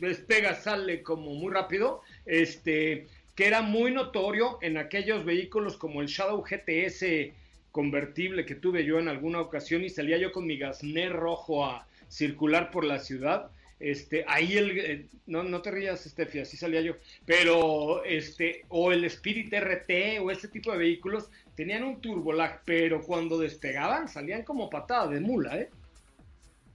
despega, 0.00 0.54
sale 0.54 1.02
como 1.02 1.34
muy 1.34 1.52
rápido. 1.52 2.02
Este, 2.26 3.08
que 3.34 3.46
era 3.46 3.60
muy 3.60 3.90
notorio 3.90 4.58
en 4.62 4.78
aquellos 4.78 5.24
vehículos 5.24 5.76
como 5.76 6.00
el 6.00 6.06
Shadow 6.06 6.42
GTS 6.42 7.32
convertible 7.72 8.46
que 8.46 8.54
tuve 8.54 8.84
yo 8.84 8.98
en 8.98 9.08
alguna 9.08 9.40
ocasión 9.40 9.84
y 9.84 9.90
salía 9.90 10.16
yo 10.16 10.32
con 10.32 10.46
mi 10.46 10.56
gasné 10.56 11.08
rojo 11.10 11.66
a 11.66 11.86
circular 12.08 12.70
por 12.70 12.84
la 12.84 13.00
ciudad. 13.00 13.50
Este, 13.78 14.24
ahí 14.26 14.56
el, 14.56 14.78
eh, 14.78 15.06
no, 15.26 15.42
no 15.42 15.60
te 15.60 15.70
rías, 15.70 16.02
Steffi, 16.02 16.38
así 16.38 16.56
salía 16.56 16.80
yo, 16.80 16.96
pero 17.26 18.04
este, 18.04 18.64
o 18.68 18.90
el 18.90 19.04
Spirit 19.04 19.52
RT 19.52 20.20
o 20.22 20.30
ese 20.30 20.48
tipo 20.48 20.72
de 20.72 20.78
vehículos 20.78 21.28
tenían 21.54 21.84
un 21.84 22.00
turbolag, 22.00 22.62
pero 22.64 23.02
cuando 23.02 23.38
despegaban 23.38 24.08
salían 24.08 24.44
como 24.44 24.70
patada 24.70 25.08
de 25.08 25.20
mula, 25.20 25.58
¿eh? 25.58 25.70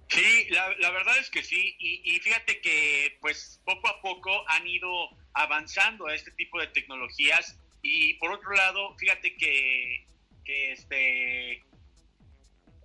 Sí, 0.09 0.47
la, 0.49 0.75
la 0.79 0.91
verdad 0.91 1.17
es 1.19 1.29
que 1.29 1.41
sí, 1.41 1.75
y, 1.79 2.01
y 2.03 2.19
fíjate 2.19 2.59
que 2.59 3.17
pues 3.21 3.61
poco 3.65 3.87
a 3.87 4.01
poco 4.01 4.29
han 4.49 4.67
ido 4.67 5.09
avanzando 5.33 6.07
a 6.07 6.13
este 6.13 6.31
tipo 6.31 6.59
de 6.59 6.67
tecnologías 6.67 7.57
y 7.81 8.13
por 8.15 8.31
otro 8.31 8.51
lado, 8.51 8.95
fíjate 8.97 9.35
que, 9.37 10.05
que 10.45 10.73
este, 10.73 11.63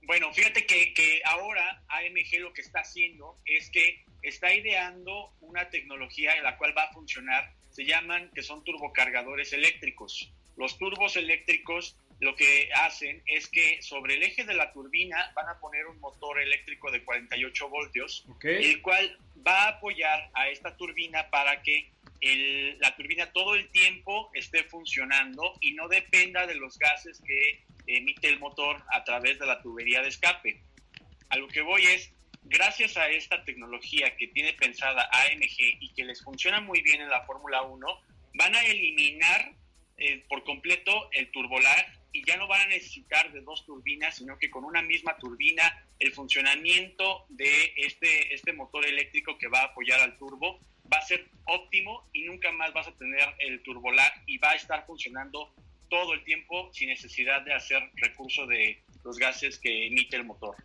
bueno, 0.07 0.33
fíjate 0.33 0.67
que, 0.67 0.95
que 0.95 1.21
ahora 1.25 1.83
AMG 1.89 2.41
lo 2.41 2.53
que 2.53 2.63
está 2.63 2.81
haciendo 2.81 3.39
es 3.45 3.71
que 3.71 4.05
está 4.23 4.55
ideando 4.55 5.33
una 5.41 5.69
tecnología 5.71 6.35
en 6.37 6.43
la 6.45 6.57
cual 6.57 6.77
va 6.77 6.85
a 6.85 6.93
funcionar, 6.93 7.53
se 7.71 7.85
llaman 7.85 8.31
que 8.35 8.43
son 8.43 8.65
turbocargadores 8.65 9.53
eléctricos. 9.53 10.33
Los 10.57 10.79
turbos 10.79 11.17
eléctricos 11.17 11.97
lo 12.21 12.35
que 12.35 12.71
hacen 12.75 13.23
es 13.27 13.47
que 13.47 13.83
sobre 13.83 14.15
el 14.15 14.23
eje 14.23 14.45
de 14.45 14.55
la 14.55 14.73
turbina 14.73 15.31
van 15.35 15.49
a 15.51 15.59
poner 15.61 15.87
un 15.87 16.01
motor 16.01 16.41
eléctrico 16.41 16.91
de 16.91 17.05
48 17.05 17.69
voltios, 17.69 18.25
Okay. 18.31 18.65
el 18.65 18.81
cual 18.81 19.19
va 19.47 19.65
a 19.65 19.69
apoyar 19.77 20.31
a 20.33 20.49
esta 20.49 20.75
turbina 20.77 21.29
para 21.31 21.63
que 21.63 21.91
el- 22.23 22.79
la 22.79 22.97
turbina 22.97 23.31
todo 23.33 23.55
el 23.55 23.69
tiempo 23.71 24.31
esté 24.33 24.65
funcionando 24.65 25.55
y 25.61 25.73
no 25.75 25.89
dependa 25.89 26.47
de 26.47 26.55
los 26.55 26.79
gases 26.79 27.21
que 27.27 27.63
emite 27.87 28.29
el 28.29 28.39
motor 28.39 28.83
a 28.93 29.05
través 29.05 29.39
de 29.39 29.47
la 29.47 29.61
tubería 29.63 30.03
de 30.03 30.09
escape. 30.09 30.63
A 31.29 31.37
lo 31.37 31.49
que 31.49 31.63
voy 31.63 31.83
es, 31.83 32.13
gracias 32.45 32.97
a 32.97 33.09
esta 33.09 33.45
tecnología 33.45 34.17
que 34.17 34.29
tiene 34.29 34.53
pensada 34.53 35.09
AMG 35.13 35.81
y 35.81 35.93
que 35.95 36.05
les 36.05 36.23
funciona 36.23 36.61
muy 36.61 36.83
bien 36.83 37.01
en 37.01 37.11
la 37.11 37.25
Fórmula 37.25 37.63
1, 37.63 37.87
van 38.35 38.55
a 38.55 38.65
eliminar 38.65 39.53
eh, 39.99 40.25
por 40.29 40.45
completo 40.45 41.09
el 41.13 41.31
turbolag 41.31 41.87
y 42.13 42.25
ya 42.25 42.37
no 42.37 42.47
van 42.47 42.63
a 42.63 42.67
necesitar 42.67 43.33
de 43.33 43.41
dos 43.41 43.65
turbinas, 43.67 44.17
sino 44.17 44.39
que 44.39 44.51
con 44.51 44.65
una 44.65 44.83
misma 44.83 45.17
turbina 45.17 45.87
el 45.99 46.13
funcionamiento 46.13 47.27
de 47.29 47.75
este, 47.77 48.35
este 48.35 48.53
motor 48.53 48.87
eléctrico 48.87 49.37
que 49.39 49.49
va 49.49 49.61
a 49.61 49.65
apoyar 49.65 50.01
al 50.01 50.17
turbo 50.19 50.61
va 50.93 50.99
a 50.99 51.03
ser 51.03 51.29
óptimo 51.47 52.09
y 52.13 52.23
nunca 52.23 52.53
más 52.53 52.73
vas 52.73 52.89
a 52.89 52.97
tener 52.97 53.35
el 53.41 53.63
turbolag 53.63 54.23
y 54.27 54.39
va 54.39 54.51
a 54.51 54.55
estar 54.55 54.87
funcionando 54.87 55.53
todo 55.89 56.15
el 56.15 56.25
tiempo 56.25 56.71
sin 56.73 56.89
necesidad 56.89 57.43
de 57.43 57.55
hacer 57.55 57.83
recurso 57.97 58.47
de 58.47 58.83
los 59.05 59.19
gases 59.19 59.59
que 59.59 59.87
emite 59.87 60.17
el 60.17 60.25
motor. 60.25 60.57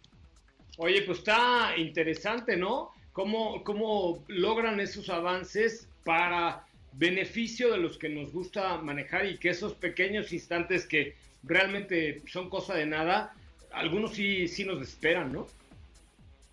Oye, 0.77 1.01
pues 1.03 1.19
está 1.19 1.73
interesante, 1.77 2.57
¿no? 2.57 2.91
¿Cómo, 3.11 3.63
cómo 3.63 4.23
logran 4.27 4.79
esos 4.79 5.09
avances 5.09 5.87
para 6.03 6.65
beneficio 6.93 7.71
de 7.71 7.77
los 7.77 7.97
que 7.97 8.09
nos 8.09 8.31
gusta 8.31 8.77
manejar 8.77 9.25
y 9.25 9.37
que 9.37 9.49
esos 9.49 9.73
pequeños 9.73 10.33
instantes 10.33 10.85
que 10.85 11.15
realmente 11.43 12.21
son 12.27 12.49
cosa 12.49 12.75
de 12.75 12.85
nada, 12.85 13.33
algunos 13.71 14.15
sí, 14.15 14.47
sí 14.47 14.63
nos 14.63 14.81
esperan, 14.81 15.31
¿no? 15.31 15.47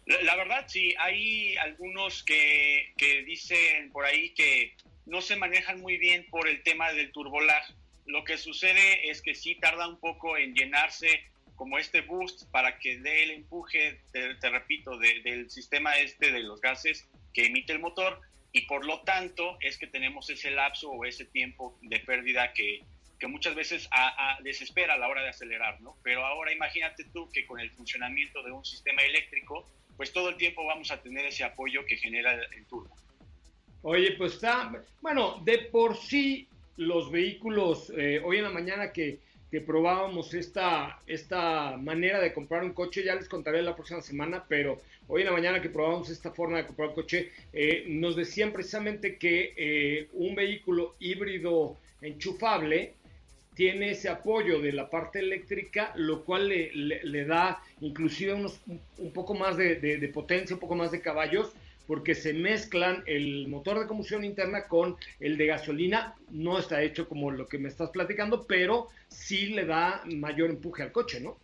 La, 0.07 0.22
la 0.22 0.37
verdad, 0.37 0.64
sí, 0.68 0.94
hay 0.98 1.57
algunos 1.57 2.22
que, 2.22 2.92
que 2.96 3.22
dicen 3.24 3.90
por 3.92 4.04
ahí 4.04 4.31
que 4.31 4.74
no 5.07 5.20
se 5.20 5.37
manejan 5.37 5.81
muy 5.81 5.96
bien 5.96 6.26
por 6.31 6.48
el 6.48 6.62
tema 6.62 6.92
del 6.92 7.11
turbolag. 7.12 7.62
Lo 8.08 8.24
que 8.24 8.36
sucede 8.38 9.08
es 9.10 9.22
que 9.22 9.34
sí 9.34 9.54
tarda 9.54 9.86
un 9.86 10.00
poco 10.00 10.36
en 10.36 10.54
llenarse 10.54 11.22
como 11.56 11.78
este 11.78 12.00
boost 12.00 12.50
para 12.50 12.78
que 12.78 12.98
dé 12.98 13.24
el 13.24 13.30
empuje, 13.32 14.00
te, 14.12 14.34
te 14.36 14.48
repito, 14.50 14.96
de- 14.98 15.20
del 15.22 15.50
sistema 15.50 15.96
este 15.98 16.32
de 16.32 16.40
los 16.40 16.60
gases 16.60 17.06
que 17.34 17.46
emite 17.46 17.72
el 17.72 17.78
motor 17.80 18.20
y 18.52 18.62
por 18.62 18.84
lo 18.86 19.00
tanto 19.02 19.58
es 19.60 19.76
que 19.76 19.86
tenemos 19.86 20.30
ese 20.30 20.50
lapso 20.50 20.90
o 20.90 21.04
ese 21.04 21.26
tiempo 21.26 21.76
de 21.82 22.00
pérdida 22.00 22.52
que, 22.54 22.80
que 23.18 23.26
muchas 23.26 23.54
veces 23.54 23.88
a- 23.90 24.36
a- 24.36 24.40
desespera 24.42 24.94
a 24.94 24.98
la 24.98 25.08
hora 25.08 25.22
de 25.22 25.28
acelerar, 25.28 25.80
¿no? 25.80 25.96
Pero 26.02 26.24
ahora 26.24 26.50
imagínate 26.52 27.04
tú 27.12 27.28
que 27.30 27.44
con 27.44 27.60
el 27.60 27.70
funcionamiento 27.72 28.42
de 28.42 28.52
un 28.52 28.64
sistema 28.64 29.02
eléctrico, 29.02 29.68
pues 29.96 30.12
todo 30.12 30.30
el 30.30 30.36
tiempo 30.36 30.64
vamos 30.64 30.90
a 30.92 31.02
tener 31.02 31.26
ese 31.26 31.44
apoyo 31.44 31.84
que 31.84 31.96
genera 31.96 32.32
el, 32.32 32.54
el 32.54 32.64
turbo. 32.66 32.96
Oye, 33.82 34.12
pues 34.12 34.34
está, 34.34 34.72
bueno, 35.02 35.40
de 35.44 35.58
por 35.58 35.96
sí 35.96 36.48
los 36.78 37.10
vehículos, 37.10 37.92
eh, 37.96 38.20
hoy 38.24 38.38
en 38.38 38.44
la 38.44 38.50
mañana 38.50 38.92
que, 38.92 39.18
que 39.50 39.60
probábamos 39.60 40.32
esta, 40.34 41.00
esta 41.06 41.76
manera 41.76 42.20
de 42.20 42.32
comprar 42.32 42.64
un 42.64 42.72
coche, 42.72 43.04
ya 43.04 43.14
les 43.14 43.28
contaré 43.28 43.62
la 43.62 43.74
próxima 43.76 44.00
semana, 44.00 44.44
pero 44.48 44.80
hoy 45.08 45.22
en 45.22 45.26
la 45.26 45.32
mañana 45.32 45.60
que 45.60 45.68
probábamos 45.70 46.08
esta 46.10 46.30
forma 46.30 46.58
de 46.58 46.66
comprar 46.66 46.88
un 46.90 46.94
coche, 46.94 47.30
eh, 47.52 47.84
nos 47.88 48.16
decían 48.16 48.52
precisamente 48.52 49.16
que 49.16 49.52
eh, 49.56 50.08
un 50.12 50.34
vehículo 50.34 50.94
híbrido 51.00 51.76
enchufable 52.00 52.94
tiene 53.54 53.90
ese 53.90 54.08
apoyo 54.08 54.60
de 54.60 54.72
la 54.72 54.88
parte 54.88 55.18
eléctrica, 55.18 55.92
lo 55.96 56.24
cual 56.24 56.48
le, 56.48 56.70
le- 56.72 57.24
da 57.24 57.60
inclusive 57.80 58.32
unos, 58.34 58.60
un, 58.98 59.10
poco 59.12 59.34
más 59.34 59.56
de- 59.56 59.74
de 59.98 60.08
potencia, 60.08 60.54
un 60.54 60.60
poco 60.60 60.76
más 60.76 60.92
de 60.92 61.00
caballos, 61.00 61.52
porque 61.88 62.14
se 62.14 62.35
mezclan 62.35 63.03
el 63.07 63.48
motor 63.48 63.81
de 63.81 63.87
combustión 63.87 64.22
interna 64.22 64.68
con 64.68 64.98
el 65.20 65.38
de 65.38 65.46
gasolina. 65.46 66.14
No 66.31 66.59
está 66.59 66.83
hecho 66.83 67.09
como 67.09 67.31
lo 67.31 67.48
que 67.48 67.59
me 67.59 67.70
estás 67.70 67.88
platicando, 67.90 68.46
pero 68.46 68.88
sí 69.09 69.46
le 69.46 69.64
da 69.64 70.03
mayor 70.05 70.51
empuje 70.51 70.83
al 70.83 70.92
coche, 70.92 71.18
¿no? 71.18 71.38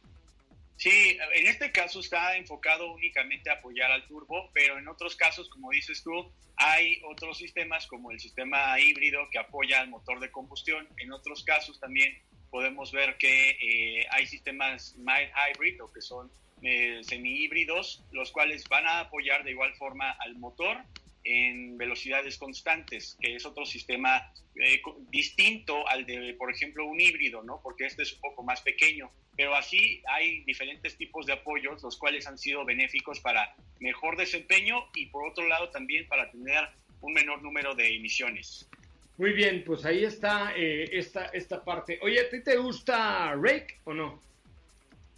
Sí, 0.77 1.17
en 1.35 1.47
este 1.47 1.73
caso 1.73 2.01
está 2.01 2.37
enfocado 2.37 2.93
únicamente 2.93 3.49
a 3.49 3.55
apoyar 3.55 3.91
al 3.91 4.07
turbo, 4.07 4.51
pero 4.53 4.77
en 4.77 4.87
otros 4.87 5.17
casos, 5.17 5.49
como 5.49 5.71
dices 5.71 6.03
tú, 6.03 6.31
hay 6.57 7.01
otros 7.09 7.39
sistemas 7.39 7.87
como 7.87 8.11
el 8.11 8.21
sistema 8.21 8.79
híbrido 8.79 9.21
que 9.31 9.39
apoya 9.39 9.81
al 9.81 9.89
motor 9.89 10.21
de 10.21 10.31
combustión. 10.31 10.87
En 10.99 11.11
otros 11.13 11.43
casos 11.43 11.81
también 11.81 12.19
podemos 12.51 12.93
ver 12.93 13.17
que 13.17 13.51
eh, 13.51 14.07
hay 14.11 14.27
sistemas 14.27 14.95
mild 14.99 15.31
hybrid 15.35 15.83
o 15.83 15.91
que 15.91 16.03
son 16.03 16.31
eh, 16.64 17.00
semi-híbridos, 17.03 18.03
los 18.12 18.33
cuales 18.33 18.64
van 18.68 18.87
a 18.87 19.00
apoyar 19.00 19.44
de 19.44 19.53
igual 19.53 19.74
forma 19.74 20.11
al 20.12 20.37
motor 20.37 20.79
en 21.24 21.79
velocidades 21.79 22.37
constantes, 22.37 23.16
que 23.20 23.35
es 23.35 23.46
otro 23.46 23.64
sistema 23.64 24.31
eh, 24.57 24.81
distinto 25.11 25.88
al 25.88 26.05
de, 26.05 26.35
por 26.35 26.50
ejemplo, 26.50 26.87
un 26.87 27.00
híbrido, 27.00 27.42
¿no? 27.42 27.61
Porque 27.62 27.87
este 27.87 28.03
es 28.03 28.12
un 28.12 28.20
poco 28.20 28.42
más 28.42 28.61
pequeño. 28.61 29.11
Pero 29.37 29.55
así 29.55 30.03
hay 30.07 30.40
diferentes 30.44 30.96
tipos 30.96 31.27
de 31.27 31.33
apoyos, 31.33 31.83
los 31.83 31.96
cuales 31.96 32.27
han 32.27 32.38
sido 32.38 32.64
benéficos 32.64 33.20
para 33.20 33.55
mejor 33.81 34.16
desempeño 34.16 34.85
y 34.94 35.07
por 35.07 35.29
otro 35.29 35.48
lado 35.48 35.70
también 35.70 36.07
para 36.07 36.31
tener 36.31 36.68
un 37.00 37.12
menor 37.12 37.42
número 37.42 37.74
de 37.74 37.96
emisiones. 37.96 38.68
Muy 39.16 39.33
bien, 39.33 39.62
pues 39.64 39.85
ahí 39.85 40.05
está 40.05 40.53
eh, 40.57 40.88
esta, 40.92 41.27
esta 41.27 41.64
parte. 41.64 41.98
Oye, 42.03 42.20
¿a 42.20 42.29
ti 42.29 42.42
te 42.42 42.57
gusta 42.57 43.35
Rake 43.35 43.79
o 43.85 43.94
no? 43.94 44.20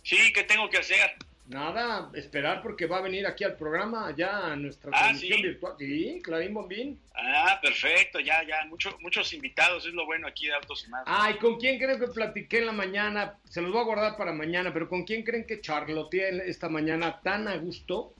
Sí, 0.02 0.32
¿qué 0.32 0.44
tengo 0.44 0.68
que 0.70 0.78
hacer? 0.78 1.16
Nada, 1.48 2.11
esperar 2.14 2.61
porque 2.61 2.87
va 2.87 2.98
a 2.98 3.02
venir 3.02 3.24
aquí 3.24 3.44
al 3.44 3.54
programa, 3.56 4.12
ya 4.16 4.52
a 4.52 4.56
nuestra 4.56 4.90
Ah, 4.92 4.98
transmisión 5.11 5.38
¿sí? 5.38 5.42
virtual. 5.44 5.74
Sí, 5.78 6.20
Clarín 6.22 6.54
Bombín. 6.54 6.98
Ah, 7.14 7.61
perfecto, 7.62 8.18
ya, 8.18 8.42
ya, 8.44 8.64
mucho, 8.66 8.96
muchos 9.00 9.32
invitados, 9.32 9.87
es 9.87 9.94
lo 9.94 10.04
bueno 10.06 10.26
aquí 10.26 10.46
de 10.46 10.54
Autos 10.54 10.85
y 10.87 10.90
más. 10.90 11.04
Ay, 11.06 11.35
¿con 11.37 11.56
quién 11.61 11.78
creen 11.78 12.00
que 12.00 12.09
platiqué 12.09 12.59
en 12.59 12.66
la 12.66 12.72
mañana? 12.72 13.38
Se 13.48 13.62
los 13.62 13.70
voy 13.70 13.80
a 13.80 13.85
guardar 13.85 14.16
para 14.16 14.32
mañana, 14.32 14.72
pero 14.72 14.88
¿con 14.88 15.04
quién 15.04 15.22
creen 15.22 15.44
que 15.46 15.61
charloteé 15.61 16.48
esta 16.50 16.68
mañana 16.68 17.20
tan 17.22 17.46
a 17.46 17.56
gusto? 17.56 18.12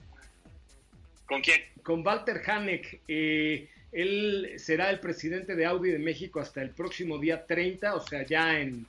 ¿Con 1.25 1.41
quién? 1.41 1.61
Con 1.83 2.07
Walter 2.07 2.41
Hanek. 2.49 3.01
Eh, 3.09 3.67
él 3.91 4.53
será 4.57 4.89
el 4.89 4.99
presidente 5.01 5.55
de 5.55 5.65
Audi 5.65 5.91
de 5.91 5.99
México 5.99 6.39
hasta 6.39 6.61
el 6.61 6.69
próximo 6.69 7.17
día 7.17 7.45
30, 7.45 7.93
o 7.95 7.99
sea, 8.07 8.25
ya 8.25 8.59
en 8.59 8.85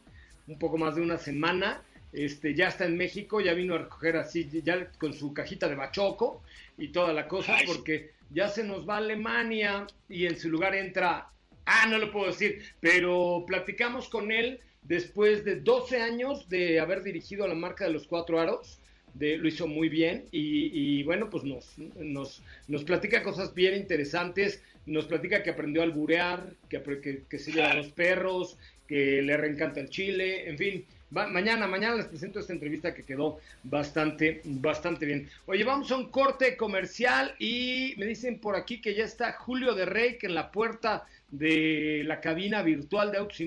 un 0.47 0.59
poco 0.59 0.79
más 0.79 0.95
de 0.95 1.03
una 1.03 1.19
semana. 1.19 1.83
Este, 2.13 2.55
ya 2.55 2.69
está 2.69 2.87
en 2.87 2.97
México, 2.97 3.41
ya 3.41 3.53
vino 3.53 3.75
a 3.75 3.79
recoger 3.79 4.17
así, 4.17 4.49
ya 4.65 4.91
con 4.99 5.13
su 5.13 5.35
cajita 5.35 5.69
de 5.69 5.75
bachoco 5.75 6.43
y 6.79 6.89
toda 6.89 7.13
la 7.13 7.29
cosa, 7.29 7.57
porque 7.67 8.13
ya 8.31 8.49
se 8.49 8.65
nos 8.65 8.89
va 8.89 8.95
a 8.95 8.99
Alemania 8.99 9.87
y 10.09 10.27
en 10.27 10.39
su 10.39 10.49
lugar 10.49 10.75
entra, 10.75 11.29
ah, 11.67 11.87
no 11.89 11.99
lo 11.99 12.11
puedo 12.11 12.29
decir, 12.29 12.63
pero 12.81 13.45
platicamos 13.47 14.09
con 14.09 14.33
él 14.33 14.61
después 14.83 15.45
de 15.45 15.57
12 15.57 16.01
años 16.01 16.49
de 16.49 16.81
haber 16.81 17.03
dirigido 17.03 17.45
a 17.45 17.49
la 17.49 17.55
marca 17.55 17.85
de 17.85 17.93
los 17.93 18.07
cuatro 18.07 18.41
aros, 18.41 18.79
de, 19.15 19.37
lo 19.37 19.49
hizo 19.49 19.67
muy 19.67 19.89
bien 19.89 20.25
y, 20.33 20.71
y 20.73 21.03
bueno, 21.03 21.29
pues 21.29 21.45
nos, 21.45 21.77
nos, 21.79 22.43
nos 22.69 22.85
platica 22.85 23.23
cosas 23.23 23.55
bien 23.55 23.75
interesantes, 23.75 24.63
nos 24.87 25.05
platica 25.05 25.43
que 25.43 25.51
aprendió 25.51 25.83
a 25.83 25.85
alburear, 25.85 26.55
que, 26.71 27.23
que 27.29 27.39
se 27.39 27.53
lleva 27.53 27.73
a 27.73 27.75
los 27.75 27.89
perros, 27.89 28.57
que 28.87 29.21
le 29.21 29.37
reencanta 29.37 29.81
el 29.81 29.91
chile, 29.91 30.49
en 30.49 30.57
fin. 30.57 30.87
Va- 31.17 31.27
mañana, 31.27 31.67
mañana 31.67 31.97
les 31.97 32.07
presento 32.07 32.39
esta 32.39 32.53
entrevista 32.53 32.93
que 32.95 33.03
quedó 33.03 33.41
bastante, 33.63 34.43
bastante 34.45 35.07
bien. 35.07 35.29
Oye, 35.47 35.65
vamos 35.65 35.91
a 35.91 35.97
un 35.97 36.11
corte 36.11 36.57
comercial 36.57 37.35
y 37.39 37.95
me 37.97 38.07
dicen 38.07 38.39
por 38.39 38.57
aquí 38.57 38.81
que 38.81 38.95
ya 38.95 39.05
está 39.05 39.33
Julio 39.33 39.75
de 39.75 39.87
Rey 39.87 40.19
que 40.19 40.27
en 40.27 40.35
la 40.35 40.51
puerta 40.51 41.07
de 41.31 42.03
la 42.05 42.21
cabina 42.21 42.63
virtual 42.63 43.11
de 43.11 43.19
Autos. 43.19 43.39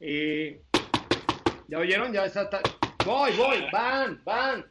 Eh, 0.00 0.60
¿Ya 1.68 1.78
oyeron? 1.78 2.12
Ya 2.12 2.24
está. 2.24 2.60
Voy, 3.04 3.32
voy, 3.36 3.64
van, 3.72 4.20
van. 4.24 4.66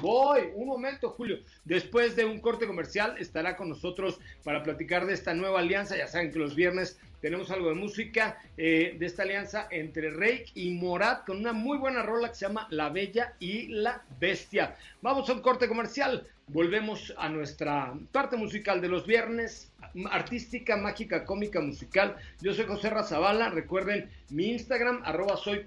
Voy, 0.00 0.40
un 0.54 0.66
momento, 0.66 1.10
Julio. 1.10 1.38
Después 1.64 2.16
de 2.16 2.24
un 2.24 2.40
corte 2.40 2.66
comercial 2.66 3.16
estará 3.18 3.56
con 3.56 3.68
nosotros 3.68 4.18
para 4.42 4.62
platicar 4.62 5.06
de 5.06 5.12
esta 5.12 5.34
nueva 5.34 5.60
alianza. 5.60 5.96
Ya 5.96 6.06
saben 6.06 6.32
que 6.32 6.38
los 6.38 6.54
viernes 6.54 6.98
tenemos 7.20 7.50
algo 7.50 7.68
de 7.68 7.74
música 7.74 8.38
eh, 8.56 8.96
de 8.98 9.06
esta 9.06 9.22
alianza 9.22 9.68
entre 9.70 10.10
Reik 10.10 10.52
y 10.54 10.70
Morat 10.72 11.26
con 11.26 11.38
una 11.38 11.52
muy 11.52 11.78
buena 11.78 12.02
rola 12.02 12.28
que 12.28 12.34
se 12.34 12.46
llama 12.46 12.66
La 12.70 12.88
Bella 12.88 13.34
y 13.38 13.68
la 13.68 14.02
Bestia. 14.18 14.76
Vamos 15.02 15.28
a 15.28 15.34
un 15.34 15.40
corte 15.40 15.68
comercial. 15.68 16.26
Volvemos 16.48 17.14
a 17.16 17.28
nuestra 17.28 17.94
parte 18.10 18.36
musical 18.36 18.80
de 18.80 18.88
los 18.88 19.06
viernes, 19.06 19.72
artística, 20.10 20.76
mágica, 20.76 21.24
cómica, 21.24 21.60
musical. 21.60 22.16
Yo 22.40 22.52
soy 22.54 22.64
José 22.64 22.90
Razabala. 22.90 23.50
Recuerden 23.50 24.10
mi 24.30 24.50
Instagram, 24.50 25.02
arroba 25.04 25.36
soy. 25.36 25.64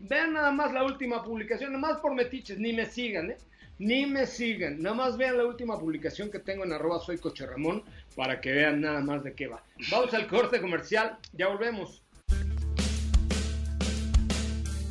Vean 0.00 0.32
nada 0.32 0.50
más 0.50 0.72
la 0.72 0.82
última 0.84 1.22
publicación, 1.22 1.72
nada 1.72 1.92
más 1.92 2.00
por 2.00 2.14
metiches, 2.14 2.58
ni 2.58 2.72
me 2.72 2.86
sigan, 2.86 3.30
¿eh? 3.30 3.36
Ni 3.78 4.06
me 4.06 4.26
sigan, 4.26 4.80
nada 4.80 4.94
más 4.94 5.16
vean 5.16 5.36
la 5.36 5.44
última 5.44 5.78
publicación 5.78 6.30
que 6.30 6.38
tengo 6.38 6.64
en 6.64 6.72
arroba 6.72 7.00
soy 7.00 7.18
Coche 7.18 7.44
Ramón 7.44 7.82
para 8.14 8.40
que 8.40 8.52
vean 8.52 8.80
nada 8.80 9.00
más 9.00 9.24
de 9.24 9.34
qué 9.34 9.48
va. 9.48 9.64
Vamos 9.90 10.14
al 10.14 10.28
corte 10.28 10.60
comercial, 10.60 11.18
ya 11.32 11.48
volvemos. 11.48 12.02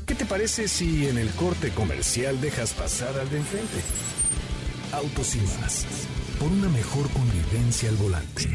¿Qué 0.06 0.16
te 0.16 0.26
parece 0.26 0.68
si 0.68 1.08
en 1.08 1.18
el 1.18 1.30
corte 1.32 1.70
comercial 1.70 2.42
dejas 2.42 2.74
pasar 2.74 3.18
al 3.18 3.30
de 3.30 3.38
enfrente? 3.38 3.80
Autos 4.92 5.36
y 5.36 5.40
más. 5.62 5.88
Por 6.38 6.52
una 6.52 6.68
mejor 6.68 7.10
convivencia 7.12 7.88
al 7.88 7.96
volante. 7.96 8.50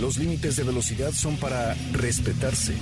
Los 0.00 0.16
límites 0.16 0.56
de 0.56 0.64
velocidad 0.64 1.12
son 1.12 1.36
para 1.36 1.74
respetarse, 1.92 2.74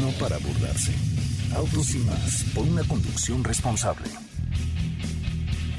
no 0.00 0.10
para 0.18 0.38
burlarse. 0.38 1.17
Autos 1.54 1.94
y 1.94 1.98
más. 1.98 2.44
Por 2.54 2.64
una 2.64 2.82
conducción 2.84 3.42
responsable. 3.44 4.08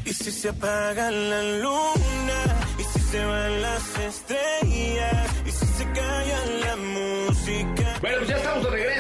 Y 0.06 0.14
si 0.14 0.32
se 0.32 0.50
apaga 0.50 1.12
la 1.12 1.44
luna, 1.60 2.42
y 2.80 2.84
si 2.84 3.00
se 3.12 3.24
van 3.24 3.62
las 3.62 3.84
estrellas, 4.00 5.30
y 5.46 5.52
si 5.52 5.66
se 5.66 5.84
calla 5.92 6.46
la 6.66 6.76
música. 6.76 7.98
Bueno, 8.02 8.18
pues 8.18 8.30
ya 8.30 8.38
estamos 8.38 8.64
de 8.64 8.70
regreso, 8.72 8.99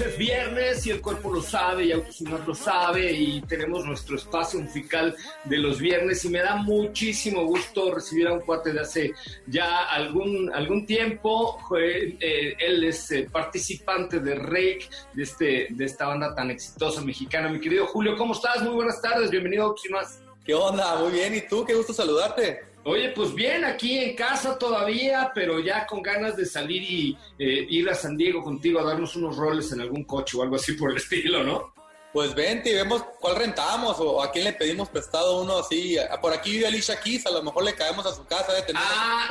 Es 0.00 0.16
viernes 0.16 0.86
y 0.86 0.90
el 0.90 1.02
cuerpo 1.02 1.30
lo 1.30 1.42
sabe 1.42 1.84
y 1.84 1.92
Autos 1.92 2.22
y 2.22 2.24
Más 2.24 2.46
lo 2.46 2.54
sabe. 2.54 3.12
Y 3.12 3.42
tenemos 3.42 3.84
nuestro 3.84 4.16
espacio 4.16 4.58
musical 4.60 5.14
de 5.44 5.58
los 5.58 5.78
viernes. 5.78 6.24
Y 6.24 6.30
me 6.30 6.40
da 6.40 6.56
muchísimo 6.56 7.44
gusto 7.44 7.94
recibir 7.94 8.26
a 8.28 8.32
un 8.32 8.40
cuate 8.40 8.72
de 8.72 8.80
hace 8.80 9.12
ya 9.46 9.84
algún, 9.90 10.50
algún 10.54 10.86
tiempo. 10.86 11.58
Eh, 11.78 12.56
él 12.58 12.84
es 12.84 13.10
eh, 13.10 13.28
participante 13.30 14.20
de 14.20 14.36
Rake, 14.36 14.88
de, 15.12 15.22
este, 15.22 15.66
de 15.70 15.84
esta 15.84 16.06
banda 16.06 16.34
tan 16.34 16.50
exitosa 16.50 17.02
mexicana. 17.02 17.50
Mi 17.50 17.60
querido 17.60 17.86
Julio, 17.86 18.16
¿cómo 18.16 18.32
estás? 18.32 18.62
Muy 18.62 18.74
buenas 18.74 19.02
tardes. 19.02 19.30
Bienvenido 19.30 19.64
a 19.64 19.66
Autos 19.66 19.84
y 19.84 19.90
Más. 19.90 20.22
¿Qué 20.46 20.54
onda? 20.54 20.96
Muy 20.96 21.12
bien, 21.12 21.34
¿y 21.34 21.42
tú? 21.42 21.64
Qué 21.66 21.74
gusto 21.74 21.92
saludarte. 21.92 22.69
Oye, 22.84 23.10
pues 23.10 23.34
bien, 23.34 23.64
aquí 23.64 23.98
en 23.98 24.16
casa 24.16 24.58
todavía, 24.58 25.30
pero 25.34 25.60
ya 25.60 25.86
con 25.86 26.02
ganas 26.02 26.36
de 26.36 26.46
salir 26.46 26.82
y 26.82 27.18
eh, 27.38 27.66
ir 27.68 27.88
a 27.90 27.94
San 27.94 28.16
Diego 28.16 28.42
contigo 28.42 28.80
a 28.80 28.84
darnos 28.84 29.16
unos 29.16 29.36
roles 29.36 29.70
en 29.72 29.82
algún 29.82 30.04
coche 30.04 30.36
o 30.38 30.42
algo 30.42 30.56
así 30.56 30.72
por 30.72 30.90
el 30.90 30.96
estilo, 30.98 31.44
¿no? 31.44 31.74
Pues 32.12 32.34
vente 32.34 32.70
y 32.70 32.74
vemos 32.74 33.04
cuál 33.20 33.36
rentamos 33.36 33.96
o 34.00 34.20
a 34.22 34.32
quién 34.32 34.44
le 34.44 34.52
pedimos 34.52 34.88
prestado 34.88 35.42
uno 35.42 35.58
así. 35.58 35.96
Por 36.20 36.32
aquí 36.32 36.52
vive 36.52 36.66
Alicia 36.66 36.98
Keys, 36.98 37.24
a 37.26 37.30
lo 37.30 37.42
mejor 37.42 37.64
le 37.64 37.74
caemos 37.74 38.04
a 38.04 38.12
su 38.12 38.24
casa 38.24 38.52
de 38.52 38.62
tener. 38.62 38.82
Ah, 38.84 39.28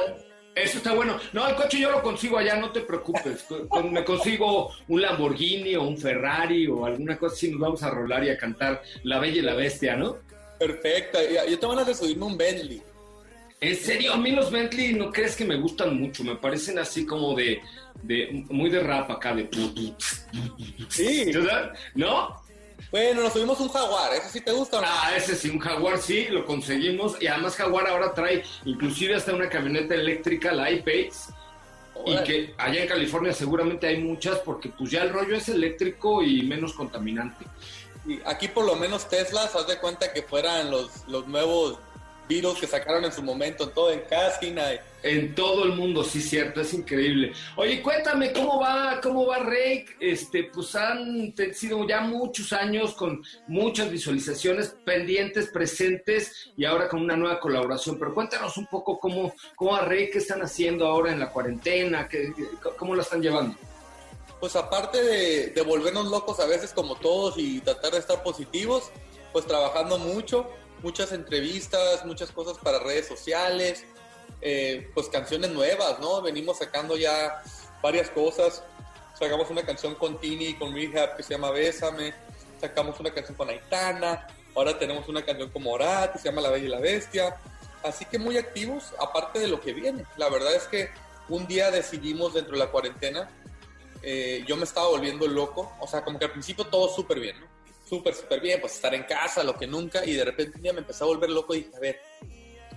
eso 0.55 0.77
está 0.77 0.93
bueno. 0.93 1.19
No, 1.33 1.45
el 1.45 1.55
coche 1.55 1.77
yo 1.77 1.91
lo 1.91 2.01
consigo 2.01 2.37
allá, 2.37 2.55
no 2.55 2.71
te 2.71 2.79
preocupes. 2.81 3.45
Me 3.83 4.05
consigo 4.05 4.71
un 4.87 5.01
Lamborghini 5.01 5.75
o 5.75 5.83
un 5.83 5.97
Ferrari 5.97 6.67
o 6.67 6.85
alguna 6.85 7.17
cosa 7.17 7.35
así, 7.35 7.51
nos 7.51 7.59
vamos 7.59 7.83
a 7.83 7.89
rolar 7.89 8.23
y 8.23 8.29
a 8.29 8.37
cantar 8.37 8.81
La 9.03 9.19
Bella 9.19 9.39
y 9.39 9.41
la 9.41 9.55
Bestia, 9.55 9.97
¿no? 9.97 10.17
Perfecto. 10.57 11.19
Yo 11.49 11.59
tengo 11.59 11.73
ganas 11.73 11.87
de 11.87 11.95
subirme 11.95 12.25
un 12.25 12.37
Bentley. 12.37 12.81
En 13.61 13.75
serio, 13.75 14.13
a 14.13 14.17
mí 14.17 14.31
los 14.31 14.51
Bentley 14.51 14.93
no 14.93 15.11
crees 15.11 15.35
que 15.35 15.43
me 15.43 15.57
gustan 15.57 15.99
mucho, 15.99 16.23
me 16.23 16.35
parecen 16.35 16.79
así 16.79 17.05
como 17.05 17.35
de, 17.35 17.61
de 18.03 18.45
muy 18.49 18.69
de 18.69 18.79
rap 18.79 19.11
acá, 19.11 19.35
de... 19.35 19.49
Sí. 20.87 21.31
¿No? 21.93 22.41
Bueno, 22.91 23.21
nos 23.21 23.33
subimos 23.33 23.59
un 23.59 23.69
Jaguar, 23.69 24.13
¿eso 24.13 24.29
sí 24.31 24.41
te 24.41 24.51
gusta 24.51 24.79
o 24.79 24.81
no? 24.81 24.87
Ah, 24.89 25.11
ese 25.15 25.35
sí, 25.35 25.49
un 25.49 25.59
Jaguar 25.59 25.99
sí, 25.99 26.27
lo 26.29 26.45
conseguimos. 26.45 27.21
Y 27.21 27.27
además 27.27 27.55
Jaguar 27.55 27.87
ahora 27.87 28.13
trae 28.13 28.43
inclusive 28.65 29.15
hasta 29.15 29.33
una 29.33 29.49
camioneta 29.49 29.93
eléctrica, 29.93 30.51
la 30.53 30.71
I-Pace. 30.71 31.33
Y 32.05 32.23
que 32.23 32.53
allá 32.57 32.81
en 32.83 32.87
California 32.87 33.33
seguramente 33.33 33.85
hay 33.85 33.97
muchas 33.97 34.39
porque 34.39 34.69
pues 34.69 34.89
ya 34.89 35.03
el 35.03 35.11
rollo 35.11 35.35
es 35.35 35.49
eléctrico 35.49 36.23
y 36.23 36.43
menos 36.43 36.73
contaminante. 36.73 37.45
Y 38.07 38.21
aquí 38.25 38.47
por 38.47 38.65
lo 38.65 38.75
menos 38.75 39.09
Teslas, 39.09 39.53
haz 39.53 39.67
de 39.67 39.77
cuenta 39.77 40.13
que 40.13 40.23
fueran 40.23 40.71
los, 40.71 41.05
los 41.07 41.27
nuevos 41.27 41.77
virus 42.29 42.59
que 42.59 42.67
sacaron 42.67 43.03
en 43.03 43.11
su 43.11 43.21
momento, 43.23 43.65
en 43.65 43.71
todo 43.73 43.91
en 43.91 44.01
Casquina. 44.01 44.73
y- 44.73 44.79
En 45.01 45.33
todo 45.33 45.63
el 45.63 45.71
mundo, 45.73 46.03
sí, 46.03 46.21
cierto, 46.21 46.59
es 46.59 46.73
increíble. 46.73 47.31
Oye, 47.55 47.81
cuéntame 47.81 48.33
cómo 48.33 48.59
va, 48.59 48.99
cómo 49.01 49.25
va 49.25 49.37
Rake. 49.39 49.95
Este, 50.01 50.43
pues 50.53 50.75
han 50.75 51.33
sido 51.53 51.87
ya 51.87 52.01
muchos 52.01 52.51
años 52.51 52.93
con 52.95 53.23
muchas 53.47 53.89
visualizaciones 53.89 54.75
pendientes, 54.83 55.47
presentes 55.53 56.51
y 56.57 56.65
ahora 56.65 56.89
con 56.89 57.01
una 57.01 57.15
nueva 57.15 57.39
colaboración. 57.39 57.97
Pero 57.97 58.13
cuéntanos 58.13 58.57
un 58.57 58.65
poco 58.67 58.99
cómo, 58.99 59.33
cómo 59.55 59.71
va 59.71 59.85
Rake, 59.85 60.09
qué 60.11 60.17
están 60.17 60.41
haciendo 60.41 60.85
ahora 60.85 61.13
en 61.13 61.19
la 61.21 61.29
cuarentena, 61.31 62.05
qué, 62.09 62.33
cómo 62.77 62.93
la 62.93 63.03
están 63.03 63.21
llevando. 63.21 63.55
Pues 64.41 64.55
aparte 64.57 65.01
de, 65.01 65.47
de 65.47 65.61
volvernos 65.61 66.07
locos 66.07 66.41
a 66.41 66.45
veces 66.45 66.73
como 66.73 66.95
todos 66.95 67.35
y 67.37 67.61
tratar 67.61 67.93
de 67.93 67.99
estar 67.99 68.21
positivos, 68.21 68.91
pues 69.31 69.45
trabajando 69.45 69.97
mucho, 69.97 70.49
muchas 70.81 71.11
entrevistas, 71.11 72.05
muchas 72.05 72.31
cosas 72.31 72.57
para 72.57 72.79
redes 72.79 73.07
sociales, 73.07 73.85
eh, 74.41 74.89
pues 74.93 75.07
canciones 75.07 75.51
nuevas, 75.51 75.99
¿no? 75.99 76.21
Venimos 76.21 76.59
sacando 76.59 76.97
ya 76.97 77.41
varias 77.81 78.09
cosas. 78.09 78.63
sacamos 79.17 79.49
una 79.49 79.63
canción 79.65 79.95
con 79.95 80.17
Tini 80.19 80.47
y 80.47 80.53
con 80.53 80.73
Rehab 80.73 81.17
que 81.17 81.23
se 81.23 81.33
llama 81.33 81.51
Bésame, 81.51 82.13
sacamos 82.61 82.97
una 83.01 83.11
canción 83.11 83.35
con 83.35 83.49
Aitana, 83.49 84.27
ahora 84.55 84.79
tenemos 84.79 85.09
una 85.09 85.25
canción 85.25 85.49
con 85.49 85.63
Morat 85.63 86.13
que 86.13 86.19
se 86.19 86.29
llama 86.29 86.39
La 86.39 86.49
Bella 86.49 86.65
y 86.65 86.69
la 86.69 86.79
Bestia, 86.79 87.35
así 87.83 88.05
que 88.05 88.17
muy 88.17 88.37
activos, 88.37 88.93
aparte 88.97 89.39
de 89.39 89.47
lo 89.47 89.59
que 89.59 89.73
viene. 89.73 90.05
La 90.15 90.29
verdad 90.29 90.53
es 90.55 90.67
que 90.67 90.89
un 91.27 91.47
día 91.47 91.69
decidimos 91.69 92.33
dentro 92.33 92.53
de 92.53 92.59
la 92.59 92.71
cuarentena, 92.71 93.29
eh, 94.01 94.45
yo 94.47 94.55
me 94.55 94.63
estaba 94.63 94.87
volviendo 94.87 95.27
loco, 95.27 95.69
o 95.81 95.87
sea, 95.87 96.03
como 96.05 96.17
que 96.17 96.25
al 96.25 96.31
principio 96.31 96.65
todo 96.65 96.87
súper 96.87 97.19
bien, 97.19 97.39
¿no? 97.41 97.58
Súper, 97.89 98.13
súper 98.13 98.39
bien, 98.39 98.61
pues 98.61 98.75
estar 98.75 98.93
en 98.93 99.03
casa, 99.03 99.43
lo 99.43 99.55
que 99.57 99.65
nunca, 99.65 100.05
y 100.05 100.13
de 100.13 100.23
repente 100.23 100.57
un 100.57 100.61
día 100.63 100.73
me 100.73 100.79
empecé 100.81 101.03
a 101.03 101.07
volver 101.07 101.29
loco 101.31 101.55
y 101.55 101.63
dije, 101.63 101.75
a 101.75 101.79
ver, 101.79 101.99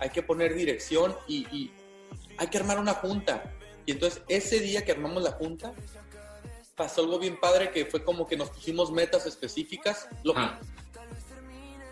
hay 0.01 0.09
que 0.09 0.23
poner 0.23 0.55
dirección 0.55 1.15
y, 1.29 1.47
y 1.55 1.71
hay 2.39 2.47
que 2.47 2.57
armar 2.59 2.79
una 2.79 2.95
junta. 2.95 3.53
Y 3.85 3.93
entonces 3.93 4.23
ese 4.29 4.59
día 4.61 4.85
que 4.85 4.93
armamos 4.93 5.23
la 5.23 5.33
junta, 5.33 5.75
pasó 6.75 7.03
algo 7.03 7.19
bien 7.19 7.39
padre 7.39 7.71
que 7.71 7.85
fue 7.85 8.03
como 8.03 8.27
que 8.27 8.37
nos 8.39 8.49
pusimos 8.49 8.91
metas 8.91 9.27
específicas 9.27 10.09
lo- 10.25 10.37
Ajá. 10.37 10.59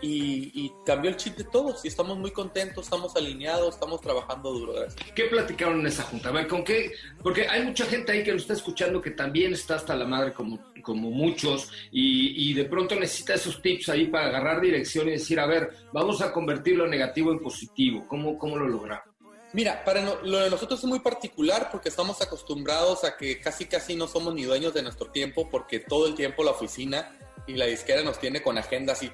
Y, 0.01 0.51
y 0.53 0.71
cambió 0.85 1.09
el 1.09 1.17
chip 1.17 1.35
de 1.37 1.43
todos 1.43 1.85
y 1.85 1.87
estamos 1.87 2.17
muy 2.17 2.31
contentos, 2.31 2.85
estamos 2.85 3.15
alineados, 3.15 3.75
estamos 3.75 4.01
trabajando 4.01 4.51
duro. 4.51 4.73
gracias. 4.73 5.11
¿Qué 5.13 5.25
platicaron 5.25 5.79
en 5.81 5.87
esa 5.87 6.03
junta? 6.03 6.29
A 6.29 6.31
ver, 6.31 6.47
¿con 6.47 6.63
qué? 6.63 6.91
Porque 7.21 7.47
hay 7.47 7.63
mucha 7.63 7.85
gente 7.85 8.11
ahí 8.11 8.23
que 8.23 8.31
lo 8.31 8.37
está 8.37 8.53
escuchando 8.53 9.01
que 9.01 9.11
también 9.11 9.53
está 9.53 9.75
hasta 9.75 9.95
la 9.95 10.05
madre 10.05 10.33
como, 10.33 10.59
como 10.81 11.11
muchos 11.11 11.69
y, 11.91 12.49
y 12.49 12.53
de 12.53 12.65
pronto 12.65 12.95
necesita 12.95 13.33
esos 13.35 13.61
tips 13.61 13.89
ahí 13.89 14.07
para 14.07 14.27
agarrar 14.27 14.59
dirección 14.61 15.07
y 15.07 15.11
decir, 15.11 15.39
a 15.39 15.45
ver, 15.45 15.69
vamos 15.93 16.21
a 16.21 16.31
convertir 16.31 16.75
lo 16.77 16.87
negativo 16.87 17.31
en 17.31 17.39
positivo. 17.39 18.05
¿Cómo, 18.07 18.37
cómo 18.37 18.57
lo 18.57 18.67
logramos? 18.67 19.05
Mira, 19.53 19.83
para 19.83 20.01
no- 20.01 20.15
lo 20.23 20.37
de 20.39 20.49
nosotros 20.49 20.79
es 20.79 20.85
muy 20.85 20.99
particular 20.99 21.67
porque 21.71 21.89
estamos 21.89 22.21
acostumbrados 22.21 23.03
a 23.03 23.17
que 23.17 23.39
casi 23.41 23.65
casi 23.65 23.95
no 23.95 24.07
somos 24.07 24.33
ni 24.33 24.43
dueños 24.43 24.73
de 24.73 24.81
nuestro 24.81 25.07
tiempo 25.07 25.49
porque 25.49 25.79
todo 25.79 26.07
el 26.07 26.15
tiempo 26.15 26.41
la 26.43 26.51
oficina 26.51 27.17
y 27.47 27.53
la 27.53 27.65
disquera 27.65 28.03
nos 28.03 28.19
tiene 28.19 28.41
con 28.41 28.57
agendas 28.57 29.01
y, 29.03 29.11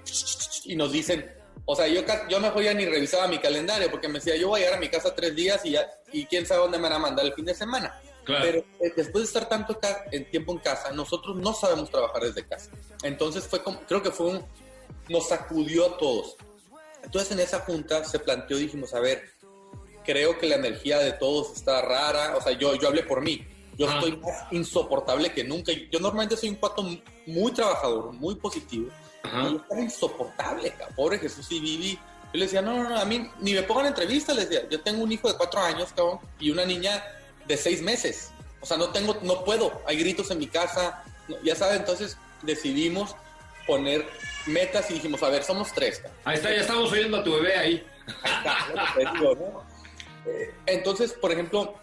y 0.66 0.76
nos 0.76 0.92
dicen, 0.92 1.32
o 1.66 1.76
sea, 1.76 1.88
yo, 1.88 2.02
yo 2.30 2.40
mejor 2.40 2.64
ya 2.64 2.74
ni 2.74 2.86
revisaba 2.86 3.28
mi 3.28 3.40
calendario 3.40 3.92
porque 3.92 4.08
me 4.08 4.16
decía, 4.16 4.36
yo 4.38 4.48
voy 4.48 4.62
a 4.62 4.64
llegar 4.64 4.78
a 4.78 4.82
mi 4.82 4.90
casa 4.90 5.14
tres 5.14 5.36
días 5.36 5.66
y, 5.66 5.72
ya, 5.72 5.86
y 6.12 6.26
quién 6.26 6.46
sabe 6.46 6.62
dónde 6.62 6.78
me 6.78 6.84
van 6.84 6.94
a 6.94 7.00
mandar 7.00 7.26
el 7.26 7.34
fin 7.34 7.46
de 7.46 7.54
semana. 7.54 8.00
Claro. 8.24 8.46
Pero 8.46 8.60
eh, 8.80 8.94
después 8.96 9.24
de 9.24 9.28
estar 9.28 9.50
tanto 9.50 9.80
en 10.12 10.30
tiempo 10.30 10.54
en 10.54 10.60
casa, 10.60 10.92
nosotros 10.92 11.36
no 11.36 11.54
sabemos 11.54 11.90
trabajar 11.90 12.24
desde 12.24 12.46
casa. 12.46 12.72
Entonces 13.04 13.46
fue 13.48 13.64
como, 13.64 13.82
creo 13.82 14.02
que 14.02 14.12
fue 14.12 14.28
un, 14.28 14.46
nos 15.10 15.28
sacudió 15.28 15.88
a 15.88 15.98
todos. 15.98 16.38
Entonces 17.04 17.32
en 17.32 17.40
esa 17.40 17.60
junta 17.60 18.04
se 18.06 18.20
planteó, 18.20 18.58
dijimos, 18.58 18.94
a 18.94 19.00
ver, 19.00 19.30
creo 20.06 20.38
que 20.38 20.48
la 20.48 20.56
energía 20.56 21.00
de 21.00 21.12
todos 21.14 21.54
está 21.56 21.82
rara. 21.82 22.38
O 22.38 22.42
sea, 22.42 22.54
yo, 22.54 22.76
yo 22.76 22.88
hablé 22.88 23.04
por 23.04 23.22
mí. 23.22 23.46
Yo 23.78 23.90
estoy 23.90 24.18
más 24.18 24.52
insoportable 24.52 25.32
que 25.32 25.44
nunca. 25.44 25.72
Yo 25.92 26.00
normalmente 26.00 26.36
soy 26.36 26.50
un 26.50 26.56
pato 26.56 26.84
muy 27.26 27.52
trabajador, 27.52 28.12
muy 28.14 28.36
positivo. 28.36 28.90
Ajá. 29.24 29.44
Y 29.44 29.52
yo 29.52 29.58
estaba 29.58 29.82
insoportable, 29.82 30.72
cabrón. 30.72 30.96
Pobre 30.96 31.20
Jesús 31.20 31.48
y 31.52 31.60
Vivi. 31.60 32.00
Yo 32.34 32.40
le 32.40 32.46
decía, 32.46 32.62
no, 32.62 32.84
no, 32.84 32.90
no, 32.90 33.00
a 33.00 33.06
mí 33.06 33.30
ni 33.40 33.54
me 33.54 33.64
pongan 33.64 33.88
entrevistas. 33.88 34.36
Les 34.36 34.50
decía, 34.50 34.68
yo 34.70 34.82
tengo 34.82 35.04
un 35.04 35.12
hijo 35.12 35.32
de 35.32 35.38
cuatro 35.38 35.60
años, 35.62 35.94
cabrón, 35.96 36.20
y 36.40 36.50
una 36.50 36.66
niña 36.66 37.04
de 37.46 37.56
seis 37.56 37.82
meses. 37.82 38.32
O 38.62 38.66
sea, 38.66 38.78
no 38.78 38.90
tengo, 38.90 39.16
no 39.22 39.44
puedo. 39.44 39.82
Hay 39.86 39.98
gritos 39.98 40.32
en 40.32 40.40
mi 40.40 40.48
casa. 40.48 41.04
No, 41.28 41.38
ya 41.44 41.56
sabes, 41.56 41.78
entonces 41.80 42.18
decidimos 42.42 43.16
poner 43.68 44.08
metas 44.46 44.90
y 44.90 44.96
dijimos, 44.96 45.22
a 45.24 45.30
ver, 45.30 45.44
somos 45.44 45.72
tres, 45.74 46.00
cabrón. 46.00 46.18
Ahí 46.26 46.36
está, 46.38 46.50
ya 46.50 46.62
estamos 46.62 46.92
oyendo 46.92 47.18
a 47.18 47.24
tu 47.24 47.34
bebé 47.34 47.58
ahí. 47.58 47.88
Ahí 48.24 48.32
está. 48.38 48.58
Eh, 50.26 50.54
Entonces, 50.66 51.14
por 51.14 51.32
ejemplo, 51.32 51.76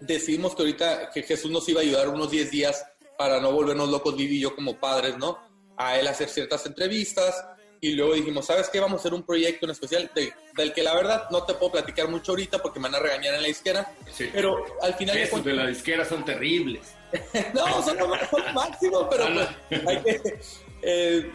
decidimos 0.00 0.54
que 0.54 0.62
ahorita 0.62 1.10
que 1.10 1.22
Jesús 1.22 1.50
nos 1.50 1.68
iba 1.68 1.80
a 1.80 1.82
ayudar 1.84 2.08
unos 2.08 2.30
10 2.30 2.50
días 2.50 2.84
para 3.16 3.40
no 3.40 3.50
volvernos 3.52 3.88
locos, 3.88 4.16
Vivi 4.16 4.36
y 4.36 4.40
yo 4.40 4.54
como 4.54 4.78
padres, 4.78 5.16
¿no? 5.18 5.38
A 5.76 5.98
él 5.98 6.06
hacer 6.06 6.28
ciertas 6.28 6.64
entrevistas 6.66 7.44
y 7.80 7.92
luego 7.92 8.14
dijimos, 8.14 8.46
¿sabes 8.46 8.68
qué? 8.68 8.80
Vamos 8.80 8.98
a 8.98 9.00
hacer 9.02 9.14
un 9.14 9.22
proyecto 9.24 9.66
en 9.66 9.70
especial 9.72 10.10
de- 10.14 10.32
del 10.56 10.72
que 10.72 10.82
la 10.82 10.94
verdad 10.94 11.24
no 11.30 11.44
te 11.44 11.54
puedo 11.54 11.72
platicar 11.72 12.08
mucho 12.08 12.32
ahorita 12.32 12.58
porque 12.60 12.80
me 12.80 12.88
van 12.88 12.96
a 12.96 12.98
regañar 13.00 13.34
en 13.34 13.42
la 13.42 13.48
disquera, 13.48 13.92
Sí. 14.12 14.28
pero 14.32 14.64
al 14.82 14.94
final 14.94 15.14
de 15.16 15.22
Esos 15.22 15.30
cuentas- 15.32 15.52
de 15.52 15.56
la 15.56 15.66
disquera 15.68 16.04
son 16.04 16.24
terribles. 16.24 16.92
no, 17.54 17.82
son 17.82 17.96
lo, 17.96 18.08
máximo, 18.52 19.08
pero 19.08 19.24
Ah, 19.28 19.48
pues, 19.68 19.82
hay 19.86 20.02
que- 20.02 20.40
eh, 20.82 21.32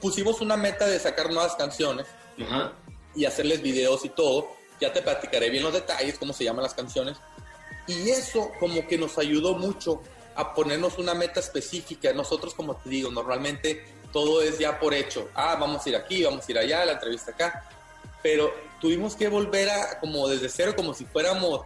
pusimos 0.00 0.40
una 0.40 0.56
meta 0.56 0.86
de 0.86 0.98
sacar 0.98 1.30
nuevas 1.32 1.54
canciones 1.56 2.06
y 3.14 3.24
hacerles 3.24 3.60
videos 3.62 4.04
y 4.04 4.10
todo. 4.10 4.48
Ya 4.80 4.92
te 4.92 5.02
platicaré 5.02 5.50
bien 5.50 5.64
los 5.64 5.72
detalles, 5.72 6.18
cómo 6.18 6.32
se 6.32 6.44
llaman 6.44 6.62
las 6.62 6.74
canciones. 6.74 7.16
Y 7.88 8.10
eso 8.10 8.52
como 8.60 8.86
que 8.86 8.96
nos 8.98 9.18
ayudó 9.18 9.54
mucho 9.54 10.02
a 10.36 10.54
ponernos 10.54 10.98
una 10.98 11.14
meta 11.14 11.40
específica. 11.40 12.12
Nosotros, 12.12 12.54
como 12.54 12.76
te 12.76 12.88
digo, 12.90 13.10
normalmente 13.10 13.84
todo 14.12 14.42
es 14.42 14.58
ya 14.58 14.78
por 14.78 14.94
hecho. 14.94 15.28
Ah, 15.34 15.56
vamos 15.58 15.84
a 15.84 15.88
ir 15.88 15.96
aquí, 15.96 16.22
vamos 16.22 16.46
a 16.46 16.52
ir 16.52 16.58
allá, 16.58 16.84
la 16.84 16.92
entrevista 16.92 17.32
acá. 17.32 17.68
Pero 18.22 18.52
tuvimos 18.80 19.16
que 19.16 19.28
volver 19.28 19.68
a 19.70 19.98
como 19.98 20.28
desde 20.28 20.48
cero, 20.48 20.74
como 20.76 20.94
si 20.94 21.04
fuéramos 21.06 21.62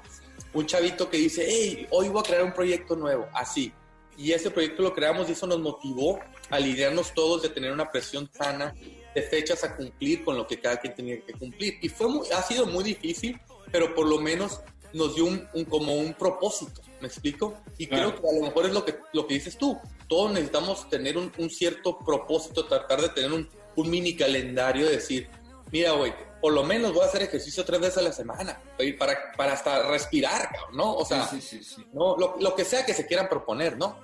un 0.54 0.66
chavito 0.66 1.10
que 1.10 1.16
dice, 1.16 1.44
hey, 1.46 1.86
hoy 1.90 2.08
voy 2.08 2.20
a 2.20 2.22
crear 2.22 2.44
un 2.44 2.52
proyecto 2.52 2.94
nuevo, 2.96 3.26
así. 3.34 3.72
Y 4.16 4.32
ese 4.32 4.50
proyecto 4.50 4.82
lo 4.82 4.94
creamos 4.94 5.28
y 5.28 5.32
eso 5.32 5.46
nos 5.46 5.58
motivó 5.60 6.18
a 6.50 6.56
alinearnos 6.56 7.12
todos 7.14 7.42
de 7.42 7.48
tener 7.48 7.72
una 7.72 7.90
presión 7.90 8.30
sana 8.32 8.74
de 9.14 9.22
fechas 9.22 9.64
a 9.64 9.74
cumplir 9.76 10.24
con 10.24 10.36
lo 10.36 10.46
que 10.46 10.60
cada 10.60 10.78
quien 10.78 10.94
tenía 10.94 11.20
que 11.24 11.32
cumplir. 11.32 11.78
Y 11.82 11.88
fue 11.88 12.08
muy- 12.08 12.30
ha 12.30 12.42
sido 12.42 12.66
muy 12.66 12.84
difícil, 12.84 13.40
pero 13.70 13.94
por 13.94 14.06
lo 14.06 14.18
menos 14.18 14.60
nos 14.92 15.14
dio 15.14 15.24
un, 15.24 15.48
un- 15.54 15.64
como 15.64 15.94
un 15.94 16.14
propósito, 16.14 16.80
¿me 17.00 17.08
explico? 17.08 17.54
Y 17.78 17.86
Claro. 17.86 18.10
creo 18.10 18.22
que 18.22 18.28
a 18.28 18.40
lo 18.40 18.46
mejor 18.46 18.66
es 18.66 18.72
lo 18.72 18.84
que, 18.84 18.96
lo 19.12 19.26
que 19.26 19.34
dices 19.34 19.56
tú. 19.56 19.78
Todos 20.08 20.32
necesitamos 20.32 20.88
tener 20.88 21.16
un, 21.16 21.32
un 21.38 21.50
cierto 21.50 21.98
propósito, 21.98 22.66
tratar 22.66 23.00
de 23.00 23.08
tener 23.10 23.32
un, 23.32 23.48
un 23.76 23.90
mini 23.90 24.14
calendario, 24.16 24.86
de 24.86 24.92
decir, 24.92 25.28
mira, 25.70 25.92
güey, 25.92 26.12
por 26.40 26.52
lo 26.52 26.64
menos 26.64 26.92
voy 26.92 27.02
a 27.02 27.06
hacer 27.06 27.22
ejercicio 27.22 27.64
tres 27.64 27.80
veces 27.80 27.98
a 27.98 28.02
la 28.02 28.12
semana, 28.12 28.60
para, 28.98 29.32
para, 29.36 29.52
hasta 29.52 29.88
respirar, 29.88 30.50
¿no? 30.72 30.94
O 30.96 31.04
sea, 31.04 31.26
Sí, 31.28 31.40
sí, 31.40 31.58
sí, 31.62 31.74
sí. 31.76 31.86
no, 31.92 32.16
lo, 32.16 32.36
lo 32.40 32.54
que 32.54 32.64
sea 32.64 32.84
que 32.84 32.92
se 32.94 33.06
quieran 33.06 33.28
proponer, 33.28 33.78
¿no? 33.78 33.96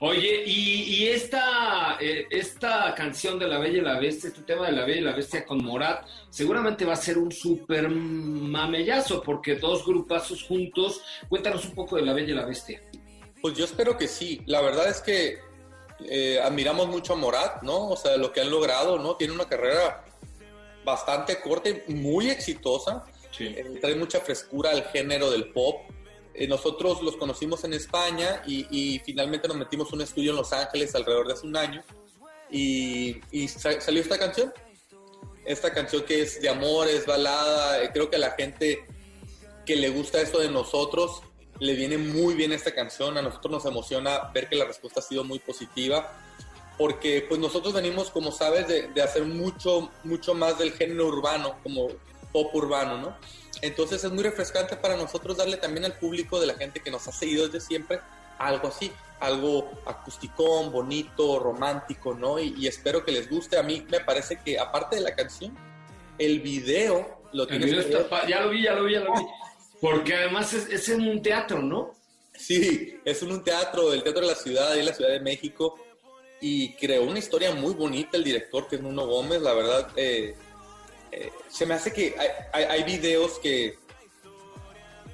Oye, 0.00 0.42
y, 0.44 0.82
y 0.82 1.08
esta, 1.08 1.96
eh, 2.00 2.26
esta 2.30 2.94
canción 2.94 3.38
de 3.38 3.46
La 3.46 3.58
Bella 3.58 3.78
y 3.78 3.80
la 3.80 3.98
Bestia, 3.98 4.28
este 4.28 4.42
tema 4.42 4.66
de 4.66 4.72
La 4.72 4.84
Bella 4.84 5.00
y 5.00 5.04
la 5.04 5.14
Bestia 5.14 5.44
con 5.46 5.64
Morat, 5.64 6.06
seguramente 6.30 6.84
va 6.84 6.94
a 6.94 6.96
ser 6.96 7.18
un 7.18 7.30
súper 7.30 7.88
mamellazo, 7.88 9.22
porque 9.22 9.56
dos 9.56 9.86
grupazos 9.86 10.42
juntos. 10.42 11.02
Cuéntanos 11.28 11.64
un 11.64 11.74
poco 11.74 11.96
de 11.96 12.02
La 12.02 12.12
Bella 12.12 12.32
y 12.32 12.36
la 12.36 12.44
Bestia. 12.44 12.82
Pues 13.40 13.56
yo 13.56 13.64
espero 13.64 13.96
que 13.96 14.08
sí. 14.08 14.42
La 14.46 14.60
verdad 14.60 14.88
es 14.88 15.00
que 15.00 15.38
eh, 16.08 16.40
admiramos 16.42 16.88
mucho 16.88 17.12
a 17.12 17.16
Morat, 17.16 17.62
¿no? 17.62 17.90
O 17.90 17.96
sea, 17.96 18.16
lo 18.16 18.32
que 18.32 18.40
han 18.40 18.50
logrado, 18.50 18.98
¿no? 18.98 19.16
Tiene 19.16 19.32
una 19.32 19.46
carrera 19.46 20.04
bastante 20.84 21.40
corta 21.40 21.70
y 21.70 21.94
muy 21.94 22.30
exitosa. 22.30 23.04
Eh, 23.38 23.78
trae 23.80 23.94
mucha 23.96 24.20
frescura 24.20 24.70
al 24.70 24.84
género 24.84 25.30
del 25.30 25.52
pop. 25.52 25.82
Eh, 26.34 26.48
nosotros 26.48 27.00
los 27.02 27.16
conocimos 27.16 27.62
en 27.64 27.74
España 27.74 28.42
y, 28.46 29.00
finalmente 29.04 29.46
nos 29.46 29.56
metimos 29.56 29.92
un 29.92 30.00
estudio 30.00 30.30
en 30.32 30.36
Los 30.36 30.52
Ángeles 30.52 30.94
alrededor 30.94 31.28
de 31.28 31.32
hace 31.34 31.46
un 31.46 31.56
año 31.56 31.82
y, 32.50 33.20
y 33.30 33.48
sa- 33.48 33.80
salió 33.80 34.02
esta 34.02 34.18
canción. 34.18 34.52
Esta 35.44 35.72
canción 35.72 36.04
que 36.04 36.22
es 36.22 36.40
de 36.40 36.48
amor, 36.48 36.88
es 36.88 37.06
balada. 37.06 37.82
eh, 37.82 37.90
creo 37.92 38.10
que 38.10 38.16
a 38.16 38.18
la 38.18 38.32
gente 38.32 38.84
que 39.64 39.76
le 39.76 39.90
gusta 39.90 40.20
esto 40.20 40.38
de 40.40 40.50
nosotros 40.50 41.22
le 41.60 41.74
viene 41.74 41.98
muy 41.98 42.34
bien 42.34 42.52
esta 42.52 42.74
canción. 42.74 43.16
A 43.16 43.22
nosotros 43.22 43.52
nos 43.52 43.64
emociona 43.66 44.30
ver 44.32 44.48
que 44.48 44.56
la 44.56 44.64
respuesta 44.64 45.00
ha 45.00 45.02
sido 45.02 45.22
muy 45.22 45.38
positiva 45.38 46.20
porque 46.76 47.24
pues 47.28 47.38
nosotros 47.38 47.72
venimos, 47.72 48.10
como 48.10 48.32
sabes, 48.32 48.66
de, 48.66 48.88
de 48.88 49.02
hacer 49.02 49.22
mucho, 49.24 49.92
mucho 50.02 50.34
más 50.34 50.58
del 50.58 50.72
género 50.72 51.06
urbano, 51.06 51.58
como 51.62 51.86
pop 52.32 52.52
urbano, 52.52 52.98
¿no? 52.98 53.16
Entonces 53.64 54.04
es 54.04 54.12
muy 54.12 54.22
refrescante 54.22 54.76
para 54.76 54.96
nosotros 54.96 55.38
darle 55.38 55.56
también 55.56 55.84
al 55.86 55.94
público 55.94 56.38
de 56.38 56.46
la 56.46 56.54
gente 56.54 56.80
que 56.80 56.90
nos 56.90 57.08
ha 57.08 57.12
seguido 57.12 57.46
desde 57.48 57.66
siempre 57.66 58.00
algo 58.38 58.68
así, 58.68 58.92
algo 59.20 59.70
acusticón, 59.86 60.70
bonito, 60.70 61.38
romántico, 61.38 62.14
¿no? 62.14 62.38
Y, 62.38 62.54
y 62.58 62.66
espero 62.66 63.04
que 63.04 63.12
les 63.12 63.30
guste. 63.30 63.56
A 63.56 63.62
mí 63.62 63.86
me 63.88 64.00
parece 64.00 64.40
que 64.44 64.58
aparte 64.58 64.96
de 64.96 65.02
la 65.02 65.14
canción, 65.14 65.56
el 66.18 66.40
video 66.40 67.22
lo 67.32 67.44
El 67.44 67.48
tienes 67.48 67.86
video 67.86 68.00
está 68.00 68.26
ya 68.26 68.40
lo 68.40 68.50
vi, 68.50 68.62
ya 68.62 68.74
lo 68.74 68.84
vi, 68.84 68.92
ya 68.92 69.00
lo 69.00 69.12
vi. 69.14 69.26
Porque 69.80 70.14
además 70.14 70.52
es, 70.52 70.68
es 70.68 70.88
en 70.90 71.06
un 71.08 71.22
teatro, 71.22 71.62
¿no? 71.62 71.94
Sí, 72.36 73.00
es 73.04 73.22
en 73.22 73.32
un 73.32 73.44
teatro, 73.44 73.92
el 73.92 74.02
Teatro 74.02 74.22
de 74.22 74.28
la 74.28 74.34
Ciudad, 74.34 74.72
ahí 74.72 74.80
en 74.80 74.86
la 74.86 74.94
Ciudad 74.94 75.10
de 75.10 75.20
México, 75.20 75.78
y 76.40 76.74
creó 76.74 77.04
una 77.04 77.18
historia 77.18 77.54
muy 77.54 77.74
bonita 77.74 78.16
el 78.16 78.24
director, 78.24 78.68
que 78.68 78.76
es 78.76 78.82
Nuno 78.82 79.06
Gómez, 79.06 79.40
la 79.40 79.54
verdad, 79.54 79.88
eh, 79.96 80.34
se 81.48 81.66
me 81.66 81.74
hace 81.74 81.92
que 81.92 82.14
hay, 82.52 82.64
hay- 82.64 82.82
videos 82.84 83.38
que, 83.38 83.78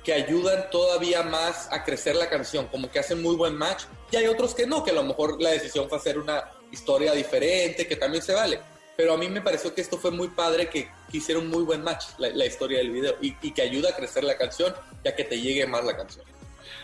que 0.04 0.12
ayudan 0.12 0.70
todavía 0.70 1.22
más 1.22 1.68
a 1.70 1.84
crecer 1.84 2.16
la 2.16 2.28
canción, 2.28 2.66
como 2.68 2.90
que 2.90 2.98
hacen 2.98 3.22
muy 3.22 3.36
buen 3.36 3.54
match, 3.54 3.84
y 4.10 4.16
hay 4.16 4.26
otros 4.26 4.54
que 4.54 4.66
no, 4.66 4.82
que 4.82 4.90
a 4.90 4.94
lo 4.94 5.02
mejor 5.04 5.40
la 5.40 5.50
decisión 5.50 5.88
fue 5.88 5.98
hacer 5.98 6.18
una 6.18 6.44
historia 6.70 7.12
diferente, 7.12 7.86
que 7.86 7.96
también 7.96 8.22
se 8.22 8.32
vale. 8.32 8.60
Pero 8.96 9.14
a 9.14 9.16
mí 9.16 9.28
me 9.28 9.40
pareció 9.40 9.74
que 9.74 9.80
esto 9.80 9.96
fue 9.96 10.10
muy 10.10 10.28
padre, 10.28 10.68
que, 10.68 10.88
hicieron 11.12 11.48
muy 11.48 11.64
buen 11.64 11.82
match 11.82 12.04
la, 12.18 12.46
historia 12.46 12.78
del 12.78 12.90
video 12.90 13.16
y, 13.20 13.36
y 13.42 13.52
que 13.52 13.62
ayuda 13.62 13.90
a 13.90 13.96
crecer 13.96 14.22
la 14.22 14.36
canción 14.38 14.74
y 15.02 15.08
a 15.08 15.16
que 15.16 15.24
te 15.24 15.40
llegue 15.40 15.66
más 15.66 15.84
la 15.84 15.96
canción. 15.96 16.24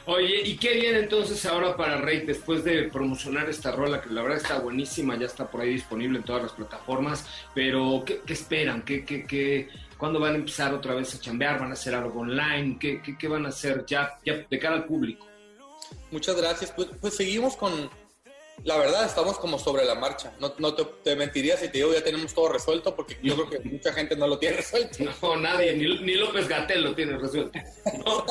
Oye, 0.09 0.43
¿y 0.45 0.57
qué 0.57 0.75
viene 0.75 1.01
entonces 1.01 1.45
ahora 1.47 1.77
para 1.77 1.97
Rey 1.97 2.21
después 2.21 2.63
de 2.63 2.85
promocionar 2.85 3.51
esta 3.51 3.73
rola 3.73 4.01
que 4.01 4.11
la 4.11 4.23
verdad 4.23 4.39
está 4.39 4.61
buenísima, 4.61 5.19
ya 5.19 5.27
está 5.27 5.51
por 5.51 5.63
ahí 5.63 5.71
disponible 5.71 6.19
en 6.19 6.25
todas 6.25 6.45
las 6.45 6.53
plataformas, 6.53 7.27
pero 7.53 8.05
¿qué, 8.07 8.21
qué 8.25 8.33
esperan? 8.33 8.83
¿Qué, 8.83 9.05
qué, 9.05 9.27
qué, 9.27 9.69
¿Cuándo 9.99 10.21
van 10.21 10.35
a 10.35 10.37
empezar 10.37 10.73
otra 10.73 10.95
vez 10.95 11.13
a 11.15 11.21
chambear? 11.21 11.59
¿Van 11.59 11.71
a 11.71 11.73
hacer 11.73 11.93
algo 11.93 12.21
online? 12.21 12.77
¿Qué, 12.79 13.03
qué, 13.03 13.19
qué 13.19 13.27
van 13.27 13.47
a 13.47 13.49
hacer 13.49 13.85
ya, 13.85 14.17
ya 14.25 14.47
de 14.49 14.59
cara 14.61 14.77
al 14.77 14.85
público? 14.85 15.27
Muchas 16.13 16.37
gracias. 16.37 16.71
Pues, 16.71 16.89
pues 17.01 17.17
seguimos 17.17 17.57
con, 17.57 17.91
la 18.65 18.77
verdad, 18.77 19.05
estamos 19.05 19.39
como 19.39 19.59
sobre 19.59 19.85
la 19.85 19.95
marcha. 19.95 20.35
No, 20.41 20.55
no 20.59 20.75
te, 20.75 20.85
te 21.05 21.17
mentiría 21.17 21.57
si 21.57 21.69
te 21.69 21.79
digo 21.79 21.93
ya 21.93 22.03
tenemos 22.03 22.35
todo 22.35 22.49
resuelto, 22.49 22.95
porque 22.97 23.19
yo 23.23 23.35
creo 23.35 23.51
que 23.51 23.69
mucha 23.69 23.93
gente 23.93 24.17
no 24.17 24.27
lo 24.27 24.39
tiene 24.39 24.57
resuelto. 24.59 25.05
No, 25.23 25.37
nadie, 25.37 25.75
ni, 25.75 26.01
ni 26.01 26.15
López 26.15 26.49
Gatel 26.49 26.83
lo 26.83 26.95
tiene 26.95 27.19
resuelto. 27.19 27.59
¿no? 28.05 28.25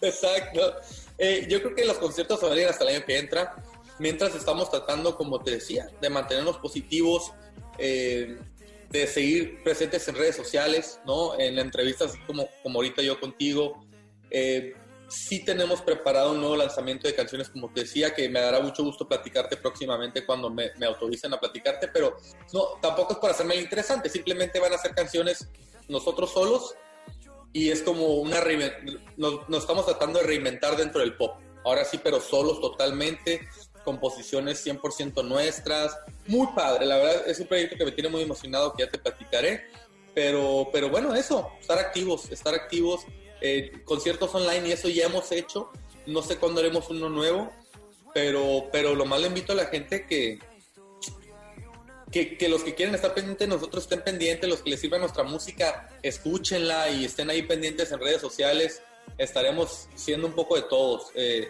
Exacto. 0.00 0.74
Eh, 1.18 1.46
yo 1.48 1.62
creo 1.62 1.74
que 1.74 1.84
los 1.84 1.98
conciertos 1.98 2.40
se 2.40 2.46
van 2.46 2.58
a 2.58 2.60
ir 2.60 2.68
hasta 2.68 2.84
el 2.84 2.96
año 2.96 3.04
que 3.04 3.18
entra, 3.18 3.56
mientras 3.98 4.34
estamos 4.34 4.70
tratando, 4.70 5.16
como 5.16 5.40
te 5.42 5.52
decía, 5.52 5.88
de 6.00 6.10
mantenernos 6.10 6.58
positivos, 6.58 7.32
eh, 7.78 8.38
de 8.90 9.06
seguir 9.06 9.62
presentes 9.62 10.06
en 10.08 10.16
redes 10.16 10.36
sociales, 10.36 11.00
¿no? 11.06 11.38
En 11.38 11.58
entrevistas 11.58 12.14
como, 12.26 12.48
como 12.62 12.78
ahorita 12.78 13.02
yo 13.02 13.18
contigo. 13.18 13.84
Eh, 14.30 14.74
sí 15.12 15.44
tenemos 15.44 15.82
preparado 15.82 16.32
un 16.32 16.40
nuevo 16.40 16.56
lanzamiento 16.56 17.06
de 17.06 17.14
canciones, 17.14 17.48
como 17.50 17.72
te 17.72 17.82
decía, 17.82 18.14
que 18.14 18.28
me 18.28 18.40
dará 18.40 18.60
mucho 18.60 18.82
gusto 18.82 19.06
platicarte 19.06 19.56
próximamente 19.56 20.24
cuando 20.24 20.50
me, 20.50 20.70
me 20.78 20.86
autoricen 20.86 21.32
a 21.34 21.40
platicarte, 21.40 21.88
pero 21.88 22.16
no, 22.52 22.78
tampoco 22.80 23.12
es 23.12 23.18
por 23.18 23.30
hacerme 23.30 23.56
interesante, 23.56 24.08
simplemente 24.08 24.58
van 24.58 24.72
a 24.72 24.78
ser 24.78 24.94
canciones 24.94 25.48
nosotros 25.88 26.32
solos 26.32 26.74
y 27.52 27.70
es 27.70 27.82
como 27.82 28.06
una 28.14 28.42
nos, 29.16 29.48
nos 29.48 29.60
estamos 29.60 29.84
tratando 29.84 30.18
de 30.20 30.26
reinventar 30.26 30.76
dentro 30.76 31.00
del 31.00 31.16
pop. 31.16 31.36
Ahora 31.64 31.84
sí, 31.84 32.00
pero 32.02 32.20
solos 32.20 32.60
totalmente, 32.60 33.46
composiciones 33.84 34.64
100% 34.66 35.24
nuestras. 35.24 35.96
Muy 36.26 36.48
padre, 36.54 36.86
la 36.86 36.96
verdad 36.96 37.28
es 37.28 37.38
un 37.40 37.46
proyecto 37.46 37.76
que 37.76 37.84
me 37.84 37.92
tiene 37.92 38.08
muy 38.08 38.22
emocionado, 38.22 38.72
que 38.72 38.84
ya 38.84 38.90
te 38.90 38.98
platicaré. 38.98 39.64
Pero, 40.14 40.68
pero 40.72 40.90
bueno, 40.90 41.14
eso, 41.14 41.50
estar 41.60 41.78
activos, 41.78 42.30
estar 42.30 42.54
activos. 42.54 43.06
Eh, 43.42 43.72
conciertos 43.84 44.34
online 44.34 44.68
y 44.68 44.72
eso 44.72 44.88
ya 44.88 45.06
hemos 45.06 45.32
hecho. 45.32 45.70
No 46.06 46.22
sé 46.22 46.36
cuándo 46.36 46.60
haremos 46.60 46.88
uno 46.90 47.08
nuevo, 47.08 47.52
pero, 48.14 48.68
pero 48.72 48.94
lo 48.94 49.04
más 49.04 49.20
le 49.20 49.28
invito 49.28 49.52
a 49.52 49.56
la 49.56 49.66
gente 49.66 50.06
que, 50.06 50.38
que, 52.10 52.48
los 52.48 52.62
que 52.62 52.74
quieren 52.74 52.94
estar 52.94 53.14
pendientes 53.14 53.48
nosotros 53.48 53.84
estén 53.84 54.02
pendientes, 54.02 54.48
los 54.48 54.62
que 54.62 54.70
les 54.70 54.80
sirva 54.80 54.98
nuestra 54.98 55.24
música, 55.24 55.90
escúchenla 56.02 56.90
y 56.90 57.04
estén 57.04 57.30
ahí 57.30 57.42
pendientes 57.42 57.92
en 57.92 58.00
redes 58.00 58.20
sociales. 58.20 58.82
Estaremos 59.18 59.88
siendo 59.94 60.26
un 60.26 60.34
poco 60.34 60.56
de 60.56 60.62
todos. 60.62 61.10
eh, 61.14 61.48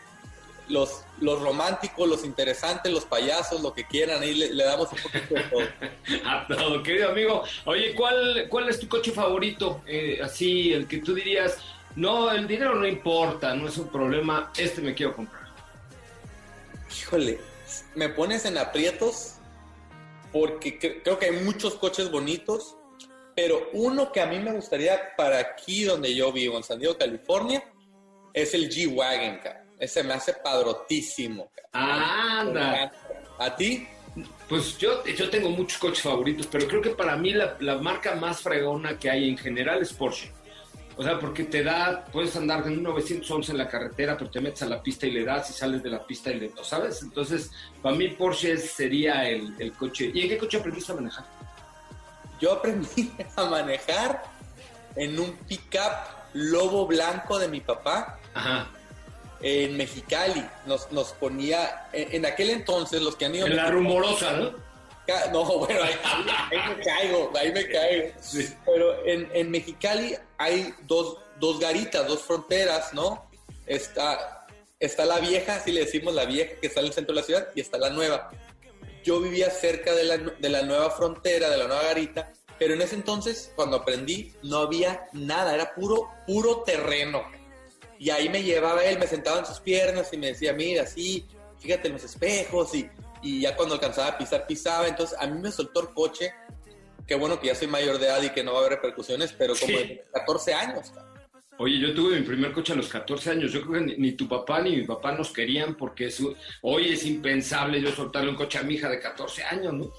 los, 0.69 1.05
los 1.21 1.41
románticos, 1.41 2.09
los 2.09 2.25
interesantes, 2.25 2.93
los 2.93 3.05
payasos, 3.05 3.63
lo 3.63 3.73
que 3.75 3.85
quieran, 3.85 4.23
ahí 4.23 4.35
le, 4.35 4.53
le 4.53 4.65
damos 4.65 4.91
un 4.93 4.99
poquito 4.99 5.35
de 5.35 5.43
todo. 5.43 5.63
A 6.25 6.47
todo, 6.47 6.83
querido 6.83 7.11
amigo. 7.11 7.43
Oye, 7.65 7.95
¿cuál, 7.95 8.47
cuál 8.49 8.69
es 8.69 8.79
tu 8.79 8.89
coche 8.89 9.13
favorito? 9.13 9.83
Eh, 9.87 10.19
así, 10.23 10.73
el 10.73 10.87
que 10.87 10.99
tú 10.99 11.15
dirías, 11.15 11.59
no, 11.97 12.31
el 12.31 12.47
dinero 12.47 12.75
no 12.75 12.87
importa, 12.87 13.55
no 13.55 13.69
es 13.69 13.77
un 13.79 13.89
problema, 13.89 14.51
este 14.57 14.81
me 14.81 14.95
quiero 14.95 15.15
comprar. 15.17 15.43
Híjole, 16.91 17.41
me 17.95 18.09
pones 18.11 18.45
en 18.45 18.59
aprietos 18.59 19.35
porque 20.33 20.79
cre- 20.79 21.01
creo 21.03 21.19
que 21.19 21.27
hay 21.27 21.45
muchos 21.45 21.75
coches 21.75 22.11
bonitos, 22.11 22.77
pero 23.35 23.71
uno 23.73 24.13
que 24.13 24.21
a 24.21 24.27
mí 24.27 24.39
me 24.39 24.53
gustaría 24.53 25.15
para 25.17 25.39
aquí 25.39 25.85
donde 25.85 26.15
yo 26.15 26.33
vivo, 26.33 26.57
en 26.57 26.63
San 26.63 26.79
Diego, 26.79 26.97
California, 26.99 27.63
es 28.35 28.55
el 28.55 28.69
G-Wagon. 28.69 29.41
Ese 29.79 30.03
me 30.03 30.15
hace 30.15 30.35
padrotísimo. 30.35 31.51
cara. 31.73 32.41
Anda. 32.41 32.93
¿A 33.39 33.57
ti? 33.57 33.87
Pues 34.49 34.77
yo, 34.79 35.03
yo 35.07 35.31
tengo 35.31 35.49
muchos 35.49 35.79
coches 35.79 36.03
favoritos, 36.03 36.47
pero 36.47 36.69
creo 36.69 36.83
que 36.83 36.91
para 36.91 37.17
mí 37.17 37.33
la, 37.33 37.57
la 37.61 37.77
marca 37.79 38.15
más 38.15 38.43
fregona 38.43 38.99
que 38.99 39.11
hay 39.11 39.31
en 39.31 39.39
general 39.39 39.81
es 39.83 39.93
Porsche. 39.93 40.31
O 41.03 41.05
sea, 41.05 41.19
porque 41.19 41.43
te 41.43 41.65
da, 41.65 42.05
puedes 42.12 42.37
andar 42.37 42.65
en 42.65 42.75
un 42.75 42.85
911 42.85 43.51
en 43.51 43.59
la 43.59 43.69
carretera, 43.69 44.17
pero 44.17 44.31
te 44.31 44.41
metes 44.41 44.62
a 44.62 44.67
la 44.67 44.81
pista 44.81 45.05
y 45.05 45.11
le 45.11 45.25
das 45.25 45.51
y 45.51 45.53
sales 45.53 45.83
de 45.83 45.91
la 45.91 46.07
pista 46.07 46.31
y 46.31 46.38
le 46.38 46.51
das, 46.51 46.69
¿sabes? 46.69 47.03
Entonces, 47.03 47.51
para 47.83 47.97
mí 47.97 48.07
Porsche 48.11 48.57
sería 48.57 49.29
el, 49.29 49.53
el 49.59 49.73
coche. 49.73 50.12
¿Y 50.15 50.21
en 50.21 50.29
qué 50.29 50.38
coche 50.38 50.59
aprendiste 50.59 50.93
a 50.93 50.95
manejar? 50.95 51.25
Yo 52.41 52.53
aprendí 52.53 53.11
a 53.37 53.45
manejar 53.47 54.23
en 54.95 55.19
un 55.19 55.33
pickup 55.49 55.93
lobo 56.35 56.87
blanco 56.87 57.37
de 57.37 57.49
mi 57.49 57.61
papá. 57.61 58.21
Ajá. 58.33 58.69
En 59.41 59.77
Mexicali 59.77 60.47
nos, 60.67 60.93
nos 60.93 61.15
ponía, 61.15 61.88
en, 61.93 62.15
en 62.15 62.27
aquel 62.27 62.51
entonces 62.51 63.03
los 63.03 63.17
que 63.17 63.25
han 63.25 63.35
ido... 63.35 63.49
En 63.49 63.57
la 63.57 63.73
rumorosa, 63.73 64.37
¿no? 64.37 64.53
No, 65.33 65.45
bueno, 65.59 65.83
ahí, 65.83 65.95
ahí 66.51 66.77
me 66.77 66.85
caigo, 66.85 67.33
ahí 67.37 67.53
me 67.53 67.69
caigo. 67.69 68.09
Pero 68.65 69.07
en, 69.07 69.29
en 69.35 69.51
Mexicali 69.51 70.17
hay 70.38 70.75
dos, 70.83 71.19
dos 71.41 71.59
garitas, 71.59 72.07
dos 72.07 72.23
fronteras, 72.23 72.93
¿no? 72.95 73.29
Está, 73.67 74.47
está 74.79 75.05
la 75.05 75.21
vieja, 75.21 75.57
así 75.57 75.73
le 75.73 75.81
decimos 75.81 76.15
la 76.15 76.25
vieja, 76.25 76.55
que 76.61 76.67
está 76.67 76.81
en 76.81 76.87
el 76.87 76.93
centro 76.93 77.15
de 77.15 77.21
la 77.21 77.27
ciudad, 77.27 77.49
y 77.55 77.61
está 77.61 77.79
la 77.79 77.91
nueva. 77.91 78.31
Yo 79.05 79.21
vivía 79.21 79.51
cerca 79.51 79.93
de 79.95 80.05
la, 80.05 80.17
de 80.17 80.49
la 80.49 80.62
nueva 80.62 80.91
frontera, 80.91 81.51
de 81.51 81.57
la 81.57 81.67
nueva 81.67 81.83
garita, 81.83 82.33
pero 82.59 82.75
en 82.75 82.83
ese 82.83 82.95
entonces, 82.95 83.53
cuando 83.57 83.79
aprendí, 83.79 84.33
no 84.45 84.59
había 84.59 85.09
nada, 85.12 85.55
era 85.55 85.75
puro, 85.75 86.09
puro 86.27 86.62
terreno. 86.62 87.23
Y 87.99 88.11
ahí 88.11 88.29
me 88.29 88.43
llevaba 88.43 88.85
él, 88.85 88.99
me 88.99 89.07
sentaba 89.07 89.41
en 89.41 89.47
sus 89.47 89.61
piernas 89.61 90.12
y 90.12 90.17
me 90.17 90.29
decía, 90.29 90.53
mira, 90.53 90.87
sí, 90.87 91.27
fíjate 91.59 91.88
en 91.88 91.95
los 91.95 92.05
espejos 92.05 92.75
y, 92.75 92.88
y 93.23 93.41
ya 93.41 93.57
cuando 93.57 93.75
alcanzaba 93.75 94.09
a 94.09 94.19
pisar, 94.19 94.47
pisaba. 94.47 94.89
Entonces 94.89 95.17
a 95.21 95.27
mí 95.27 95.41
me 95.41 95.51
soltó 95.51 95.81
el 95.81 95.89
coche. 95.95 96.33
Qué 97.07 97.15
bueno 97.15 97.39
que 97.41 97.49
ya 97.49 97.55
soy 97.55 97.67
mayor 97.69 97.99
de 97.99 98.07
edad 98.07 98.23
y 98.23 98.31
que 98.31 98.43
no 98.45 98.53
va 98.53 98.59
a 98.59 98.61
haber 98.61 98.75
repercusiones, 98.75 99.33
pero 99.33 99.55
como 99.55 99.67
Sí. 99.79 99.85
de 99.85 100.05
14 100.13 100.55
años. 100.55 100.93
Oye, 101.59 101.79
yo 101.79 101.95
tuve 101.95 102.19
mi 102.19 102.23
primer 102.27 102.53
coche 102.53 102.73
a 102.73 102.77
los 102.77 102.89
14 102.89 103.31
años. 103.31 103.53
Yo 103.53 103.61
creo 103.63 103.75
que 103.75 103.81
ni, 103.87 103.97
ni 103.97 104.13
tu 104.13 104.27
papá 104.29 104.61
ni 104.63 104.77
mi 104.77 104.85
papá 104.85 105.13
nos 105.13 105.31
querían 105.33 105.77
porque 105.77 106.13
hoy 106.63 106.93
es 106.93 107.05
impensable 107.05 107.81
yo 107.81 107.91
soltarle 107.93 108.31
un 108.31 108.37
coche 108.37 108.59
a 108.59 108.63
mi 108.63 108.75
hija 108.75 108.89
de 108.89 108.99
14 109.01 109.43
años, 109.45 109.73
¿no? 109.75 109.93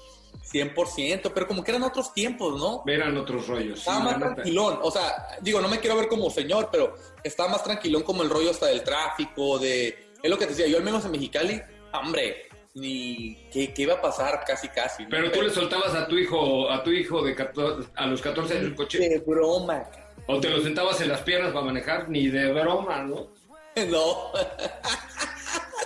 100%, 0.52 1.32
pero 1.32 1.46
como 1.46 1.62
que 1.64 1.70
eran 1.70 1.82
otros 1.84 2.12
tiempos, 2.12 2.58
¿no? 2.60 2.82
Eran 2.86 3.16
otros 3.16 3.46
rollos. 3.46 3.78
sí, 3.78 3.88
Estaba 3.88 4.00
más 4.00 4.18
tranquilón, 4.18 4.78
o 4.82 4.90
sea, 4.90 5.26
digo, 5.40 5.60
no 5.60 5.68
me 5.68 5.78
quiero 5.78 5.96
ver 5.96 6.08
como 6.08 6.28
señor, 6.30 6.68
pero 6.70 6.94
estaba 7.22 7.50
más 7.50 7.64
tranquilón 7.64 8.02
como 8.02 8.22
el 8.22 8.30
rollo 8.30 8.50
hasta 8.50 8.66
del 8.66 8.82
tráfico, 8.82 9.58
de... 9.58 10.12
Es 10.22 10.30
lo 10.30 10.38
que 10.38 10.44
te 10.46 10.50
decía, 10.54 10.66
yo 10.66 10.76
al 10.78 10.82
menos 10.84 11.04
en 11.04 11.12
Mexicali, 11.12 11.60
hombre, 11.92 12.48
ni... 12.74 13.36
¿Qué, 13.52 13.72
qué 13.72 13.82
iba 13.82 13.94
a 13.94 14.00
pasar? 14.00 14.42
Casi, 14.46 14.68
casi. 14.68 15.04
¿no? 15.04 15.08
Pero 15.10 15.30
tú 15.30 15.42
le 15.42 15.50
soltabas 15.50 15.94
a 15.94 16.06
tu 16.06 16.16
hijo, 16.16 16.70
a 16.70 16.82
tu 16.82 16.90
hijo 16.90 17.22
de 17.22 17.34
14 17.34 17.88
a 17.94 18.06
los 18.06 18.20
14 18.20 18.54
años 18.54 18.66
el 18.66 18.74
coche. 18.74 18.98
De 18.98 19.18
broma. 19.20 19.84
O 20.26 20.40
te 20.40 20.50
lo 20.50 20.60
sentabas 20.62 21.00
en 21.00 21.08
las 21.08 21.20
piernas 21.20 21.52
para 21.52 21.66
manejar, 21.66 22.08
ni 22.08 22.28
de 22.28 22.52
broma, 22.52 23.02
¿no? 23.02 23.28
No. 23.88 24.30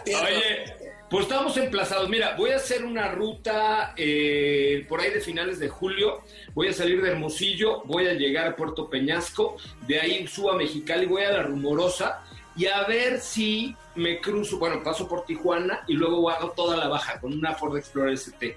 Oye, 0.06 0.74
pues 1.10 1.22
estamos 1.24 1.56
emplazados. 1.56 2.08
Mira, 2.08 2.34
voy 2.36 2.50
a 2.50 2.56
hacer 2.56 2.84
una 2.84 3.10
ruta 3.10 3.94
eh, 3.96 4.84
por 4.88 5.00
ahí 5.00 5.10
de 5.10 5.20
finales 5.20 5.58
de 5.58 5.68
julio. 5.68 6.22
Voy 6.54 6.68
a 6.68 6.72
salir 6.72 7.02
de 7.02 7.10
Hermosillo, 7.10 7.82
voy 7.84 8.06
a 8.06 8.12
llegar 8.12 8.46
a 8.46 8.56
Puerto 8.56 8.90
Peñasco, 8.90 9.56
de 9.86 10.00
ahí 10.00 10.26
subo 10.26 10.52
a 10.52 10.56
Mexicali, 10.56 11.06
voy 11.06 11.22
a 11.22 11.32
La 11.32 11.42
Rumorosa 11.42 12.24
y 12.58 12.66
a 12.66 12.82
ver 12.82 13.20
si 13.20 13.76
me 13.94 14.20
cruzo, 14.20 14.58
bueno, 14.58 14.82
paso 14.82 15.08
por 15.08 15.24
Tijuana 15.24 15.84
y 15.86 15.92
luego 15.92 16.28
hago 16.28 16.50
toda 16.50 16.76
la 16.76 16.88
baja 16.88 17.20
con 17.20 17.32
una 17.32 17.54
Ford 17.54 17.76
Explorer 17.76 18.14
ST. 18.14 18.56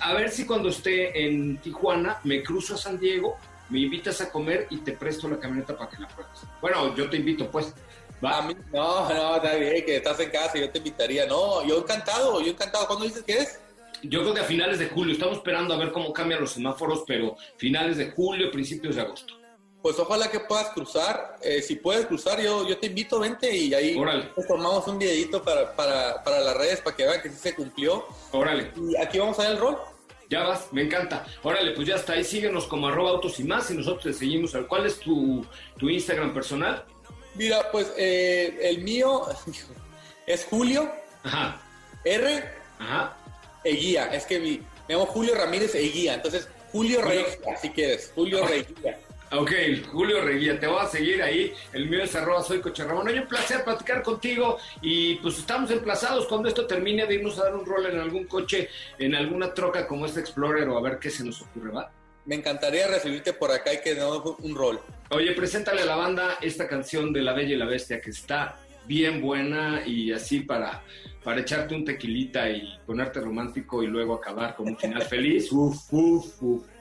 A 0.00 0.14
ver 0.14 0.30
si 0.30 0.46
cuando 0.46 0.70
esté 0.70 1.26
en 1.26 1.58
Tijuana 1.58 2.18
me 2.24 2.42
cruzo 2.42 2.74
a 2.74 2.78
San 2.78 2.98
Diego, 2.98 3.36
me 3.68 3.80
invitas 3.80 4.22
a 4.22 4.32
comer 4.32 4.66
y 4.70 4.78
te 4.78 4.92
presto 4.92 5.28
la 5.28 5.38
camioneta 5.38 5.76
para 5.76 5.90
que 5.90 5.98
la 5.98 6.08
pruebes. 6.08 6.40
Bueno, 6.62 6.96
yo 6.96 7.10
te 7.10 7.18
invito, 7.18 7.50
pues. 7.50 7.74
¿va? 8.24 8.38
A 8.38 8.42
mí, 8.42 8.56
no, 8.72 9.08
no, 9.08 9.36
está 9.36 9.54
bien, 9.56 9.84
que 9.84 9.96
estás 9.96 10.18
en 10.20 10.30
casa, 10.30 10.58
yo 10.58 10.70
te 10.70 10.78
invitaría. 10.78 11.26
No, 11.26 11.62
yo 11.66 11.78
encantado, 11.78 12.40
yo 12.40 12.52
encantado. 12.52 12.86
¿Cuándo 12.86 13.04
dices 13.04 13.22
que 13.22 13.38
es? 13.38 13.60
Yo 14.02 14.22
creo 14.22 14.32
que 14.32 14.40
a 14.40 14.44
finales 14.44 14.78
de 14.78 14.88
julio, 14.88 15.12
estamos 15.12 15.38
esperando 15.38 15.74
a 15.74 15.78
ver 15.78 15.92
cómo 15.92 16.10
cambian 16.12 16.40
los 16.40 16.52
semáforos, 16.52 17.04
pero 17.06 17.36
finales 17.58 17.98
de 17.98 18.10
julio, 18.12 18.50
principios 18.50 18.96
de 18.96 19.02
agosto. 19.02 19.34
Pues 19.86 20.00
ojalá 20.00 20.28
que 20.28 20.40
puedas 20.40 20.70
cruzar. 20.70 21.36
Eh, 21.40 21.62
si 21.62 21.76
puedes 21.76 22.06
cruzar, 22.06 22.40
yo, 22.40 22.66
yo 22.66 22.76
te 22.76 22.88
invito, 22.88 23.20
vente 23.20 23.56
y 23.56 23.72
ahí 23.72 23.96
Órale. 23.96 24.32
tomamos 24.48 24.84
un 24.88 24.98
videito 24.98 25.40
para, 25.44 25.76
para, 25.76 26.24
para 26.24 26.40
las 26.40 26.56
redes 26.56 26.80
para 26.80 26.96
que 26.96 27.06
vean 27.06 27.22
que 27.22 27.28
sí 27.30 27.36
se 27.36 27.54
cumplió. 27.54 28.04
Órale, 28.32 28.72
Y 28.90 28.96
aquí 28.96 29.20
vamos 29.20 29.38
a 29.38 29.42
ver 29.42 29.52
el 29.52 29.58
rol. 29.58 29.78
ya 30.28 30.42
vas, 30.42 30.72
me 30.72 30.82
encanta. 30.82 31.24
Órale, 31.44 31.70
pues 31.70 31.86
ya 31.86 31.94
está 31.94 32.14
ahí, 32.14 32.24
síguenos 32.24 32.66
como 32.66 32.88
arroba 32.88 33.10
autos 33.10 33.38
y 33.38 33.44
más 33.44 33.70
y 33.70 33.74
nosotros 33.74 34.02
te 34.02 34.12
seguimos. 34.12 34.54
¿Cuál 34.68 34.86
es 34.86 34.98
tu, 34.98 35.46
tu 35.78 35.88
Instagram 35.88 36.34
personal? 36.34 36.84
Mira, 37.36 37.70
pues 37.70 37.92
eh, 37.96 38.58
el 38.62 38.78
mío 38.82 39.22
es 40.26 40.44
Julio 40.50 40.90
Ajá, 41.22 41.60
R. 42.02 42.42
ajá. 42.80 43.16
Eguía. 43.62 44.06
Es 44.06 44.26
que 44.26 44.40
mi, 44.40 44.58
me 44.88 44.94
llamo 44.96 45.06
Julio 45.06 45.36
Ramírez 45.36 45.76
Eguía. 45.76 46.14
Entonces, 46.14 46.48
Julio 46.72 47.00
Julio- 47.02 47.22
Reguía, 47.24 47.56
si 47.62 47.70
quieres. 47.70 48.10
Julio 48.16 48.44
Reguía. 48.44 48.98
Ok, 49.32 49.50
Julio 49.90 50.20
Reguía, 50.20 50.58
te 50.58 50.68
voy 50.68 50.78
a 50.80 50.86
seguir 50.86 51.20
ahí. 51.20 51.52
El 51.72 51.88
mío 51.88 52.04
es 52.04 52.14
arroba 52.14 52.42
soy 52.44 52.60
Coche 52.60 52.84
Ramón. 52.84 53.08
Oye, 53.08 53.20
un 53.20 53.26
placer 53.26 53.64
platicar 53.64 54.02
contigo 54.02 54.58
y 54.80 55.16
pues 55.16 55.38
estamos 55.38 55.68
emplazados 55.72 56.26
cuando 56.26 56.48
esto 56.48 56.66
termine 56.66 57.06
de 57.06 57.16
irnos 57.16 57.36
a 57.40 57.44
dar 57.44 57.56
un 57.56 57.66
rol 57.66 57.86
en 57.86 57.98
algún 57.98 58.26
coche, 58.26 58.68
en 58.98 59.16
alguna 59.16 59.52
troca 59.52 59.86
como 59.86 60.06
este 60.06 60.20
Explorer 60.20 60.68
o 60.68 60.78
a 60.78 60.80
ver 60.80 60.98
qué 61.00 61.10
se 61.10 61.24
nos 61.24 61.42
ocurre, 61.42 61.72
¿va? 61.72 61.90
Me 62.24 62.36
encantaría 62.36 62.86
recibirte 62.86 63.32
por 63.32 63.50
acá 63.50 63.74
y 63.74 63.80
que 63.80 63.94
demos 63.94 64.36
un 64.40 64.54
rol. 64.54 64.80
Oye, 65.10 65.32
preséntale 65.32 65.82
a 65.82 65.86
la 65.86 65.96
banda 65.96 66.38
esta 66.40 66.68
canción 66.68 67.12
de 67.12 67.22
La 67.22 67.32
Bella 67.32 67.54
y 67.54 67.56
la 67.56 67.66
Bestia 67.66 68.00
que 68.00 68.10
está 68.10 68.60
bien 68.86 69.20
buena 69.20 69.82
y 69.84 70.12
así 70.12 70.40
para, 70.40 70.84
para 71.24 71.40
echarte 71.40 71.74
un 71.74 71.84
tequilita 71.84 72.48
y 72.48 72.78
ponerte 72.86 73.20
romántico 73.20 73.82
y 73.82 73.88
luego 73.88 74.14
acabar 74.14 74.54
con 74.54 74.68
un 74.68 74.78
final 74.78 75.02
feliz. 75.02 75.50
Uf, 75.52 75.92
uf, 75.92 76.42
uf. 76.42 76.75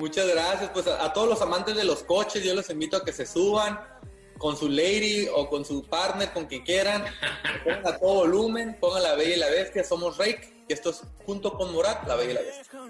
Muchas 0.00 0.26
gracias. 0.26 0.70
Pues 0.70 0.86
a, 0.86 1.04
a 1.04 1.12
todos 1.12 1.28
los 1.28 1.42
amantes 1.42 1.76
de 1.76 1.84
los 1.84 2.02
coches, 2.02 2.42
yo 2.42 2.54
los 2.54 2.70
invito 2.70 2.96
a 2.96 3.04
que 3.04 3.12
se 3.12 3.26
suban 3.26 3.78
con 4.38 4.56
su 4.56 4.70
lady 4.70 5.28
o 5.34 5.50
con 5.50 5.66
su 5.66 5.84
partner, 5.84 6.32
con 6.32 6.46
quien 6.46 6.64
quieran. 6.64 7.04
Pongan 7.64 7.86
a 7.86 7.98
todo 7.98 8.14
volumen, 8.14 8.78
pongan 8.80 9.02
La 9.02 9.14
Bella 9.14 9.36
y 9.36 9.38
la 9.38 9.50
Bestia. 9.50 9.84
Somos 9.84 10.16
Rake 10.16 10.64
y 10.66 10.72
esto 10.72 10.90
es 10.90 11.02
junto 11.26 11.52
con 11.52 11.72
Morat, 11.74 12.08
La 12.08 12.16
Bella 12.16 12.30
y 12.30 12.34
la 12.34 12.40
Bestia. 12.40 12.80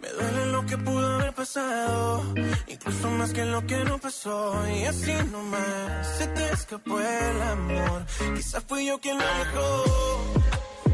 Me 0.00 0.08
duele 0.08 0.46
lo 0.52 0.64
que 0.64 0.78
pudo 0.78 1.14
haber 1.14 1.34
pasado, 1.34 2.22
incluso 2.68 3.10
más 3.10 3.32
que 3.32 3.44
lo 3.44 3.66
que 3.66 3.76
no 3.84 3.98
pasó. 3.98 4.54
Y 4.68 4.84
así 4.84 5.12
nomás 5.32 6.06
se 6.18 6.26
te 6.28 6.52
escapó 6.52 7.00
el 7.00 7.42
amor. 7.42 8.06
Quizás 8.36 8.62
fui 8.68 8.86
yo 8.86 9.00
quien 9.00 9.18
lo 9.18 9.24
dejó, 9.24 9.84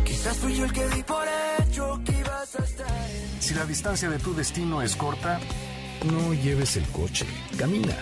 quizás 0.07 0.37
fui 0.39 0.55
yo 0.57 0.65
el 0.65 0.73
que 0.73 0.89
di 0.89 1.03
por 1.03 1.27
hecho 1.59 2.01
que 2.05 2.13
ibas 2.13 2.55
a 2.55 2.65
estar. 2.65 3.11
Si 3.41 3.55
la 3.55 3.67
distancia 3.67 4.09
de 4.09 4.19
tu 4.19 4.35
destino 4.35 4.81
es 4.83 4.97
corta, 4.97 5.41
no 6.05 6.33
lleves 6.33 6.77
el 6.77 6.85
coche, 6.89 7.27
camina. 7.59 7.97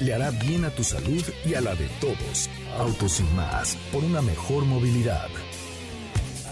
Le 0.00 0.12
hará 0.14 0.30
bien 0.30 0.64
a 0.64 0.70
tu 0.70 0.82
salud 0.82 1.24
y 1.44 1.54
a 1.54 1.60
la 1.60 1.74
de 1.74 1.86
todos. 2.00 2.50
Autos 2.78 3.20
y 3.20 3.24
más, 3.34 3.76
por 3.92 4.02
una 4.02 4.22
mejor 4.22 4.64
movilidad. 4.64 5.28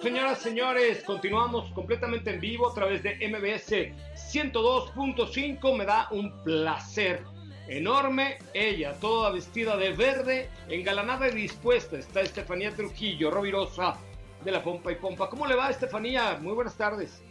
Señoras, 0.00 0.38
señores, 0.38 1.02
continuamos 1.04 1.70
completamente 1.72 2.30
en 2.30 2.40
vivo 2.40 2.70
a 2.70 2.74
través 2.74 3.02
de 3.02 3.16
MBS 3.28 3.92
102.5. 4.32 5.76
Me 5.76 5.84
da 5.84 6.08
un 6.10 6.42
placer 6.44 7.24
enorme. 7.66 8.38
Ella, 8.54 8.94
toda 9.00 9.30
vestida 9.30 9.76
de 9.76 9.92
verde, 9.92 10.48
engalanada 10.68 11.28
y 11.28 11.32
dispuesta. 11.32 11.98
Está 11.98 12.20
Estefanía 12.20 12.70
Trujillo, 12.70 13.30
Rovirosa 13.30 13.98
de 14.44 14.52
la 14.52 14.62
Pompa 14.62 14.92
y 14.92 14.96
Pompa. 14.96 15.28
¿Cómo 15.28 15.46
le 15.46 15.56
va, 15.56 15.70
Estefanía? 15.70 16.38
Muy 16.40 16.54
buenas 16.54 16.76
tardes. 16.76 17.22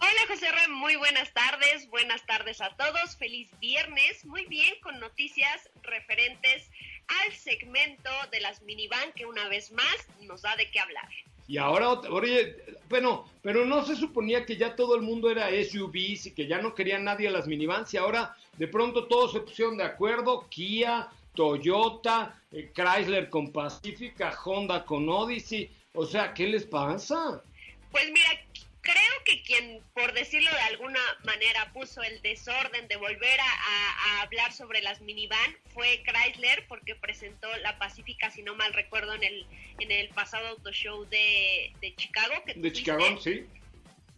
Hola 0.00 0.20
José 0.28 0.50
Ram, 0.50 0.72
muy 0.72 0.94
buenas 0.94 1.32
tardes, 1.34 1.88
buenas 1.90 2.24
tardes 2.24 2.60
a 2.60 2.70
todos, 2.76 3.16
feliz 3.16 3.50
viernes, 3.58 4.24
muy 4.24 4.46
bien 4.46 4.72
con 4.80 5.00
noticias 5.00 5.68
referentes 5.82 6.70
al 7.08 7.32
segmento 7.32 8.10
de 8.30 8.40
las 8.40 8.62
minivan 8.62 9.12
que 9.14 9.26
una 9.26 9.48
vez 9.48 9.72
más 9.72 9.96
nos 10.22 10.42
da 10.42 10.54
de 10.56 10.70
qué 10.70 10.80
hablar. 10.80 11.08
Y 11.46 11.56
ahora, 11.56 11.92
oye, 11.92 12.56
bueno, 12.90 13.26
pero 13.40 13.64
no 13.64 13.82
se 13.84 13.96
suponía 13.96 14.44
que 14.44 14.56
ya 14.56 14.76
todo 14.76 14.94
el 14.94 15.02
mundo 15.02 15.30
era 15.30 15.48
SUVs 15.48 16.26
y 16.26 16.34
que 16.34 16.46
ya 16.46 16.60
no 16.60 16.74
quería 16.74 16.98
nadie 16.98 17.30
las 17.30 17.46
minivans 17.46 17.92
y 17.94 17.96
ahora 17.96 18.36
de 18.58 18.68
pronto 18.68 19.06
todos 19.06 19.32
se 19.32 19.40
pusieron 19.40 19.78
de 19.78 19.84
acuerdo, 19.84 20.46
Kia, 20.50 21.08
Toyota, 21.34 22.38
eh, 22.52 22.70
Chrysler 22.74 23.30
con 23.30 23.50
Pacifica, 23.50 24.36
Honda 24.44 24.84
con 24.84 25.08
Odyssey, 25.08 25.70
o 25.94 26.04
sea, 26.04 26.34
¿qué 26.34 26.48
les 26.48 26.66
pasa? 26.66 27.42
Pues 27.90 28.04
mira, 28.12 28.44
creo 28.92 29.24
que 29.24 29.42
quien, 29.42 29.82
por 29.94 30.12
decirlo 30.12 30.50
de 30.50 30.60
alguna 30.60 31.00
manera, 31.24 31.72
puso 31.72 32.02
el 32.02 32.20
desorden 32.22 32.88
de 32.88 32.96
volver 32.96 33.40
a, 33.40 33.44
a- 33.44 33.94
a 34.18 34.22
hablar 34.22 34.52
sobre 34.52 34.80
las 34.82 35.00
minivan 35.02 35.56
fue 35.74 36.02
Chrysler, 36.04 36.66
porque 36.66 36.94
presentó 36.94 37.54
la 37.58 37.78
Pacífica, 37.78 38.30
si 38.30 38.42
no 38.42 38.54
mal 38.54 38.72
recuerdo, 38.72 39.14
en 39.14 39.24
el, 39.24 39.46
en 39.80 39.90
el 39.90 40.08
pasado 40.08 40.48
auto 40.48 40.72
show 40.72 41.04
de, 41.04 41.72
de 41.80 41.94
Chicago. 41.96 42.34
Que 42.46 42.54
De. 42.54 42.72
Chicago, 42.72 43.20
sí. 43.20 43.44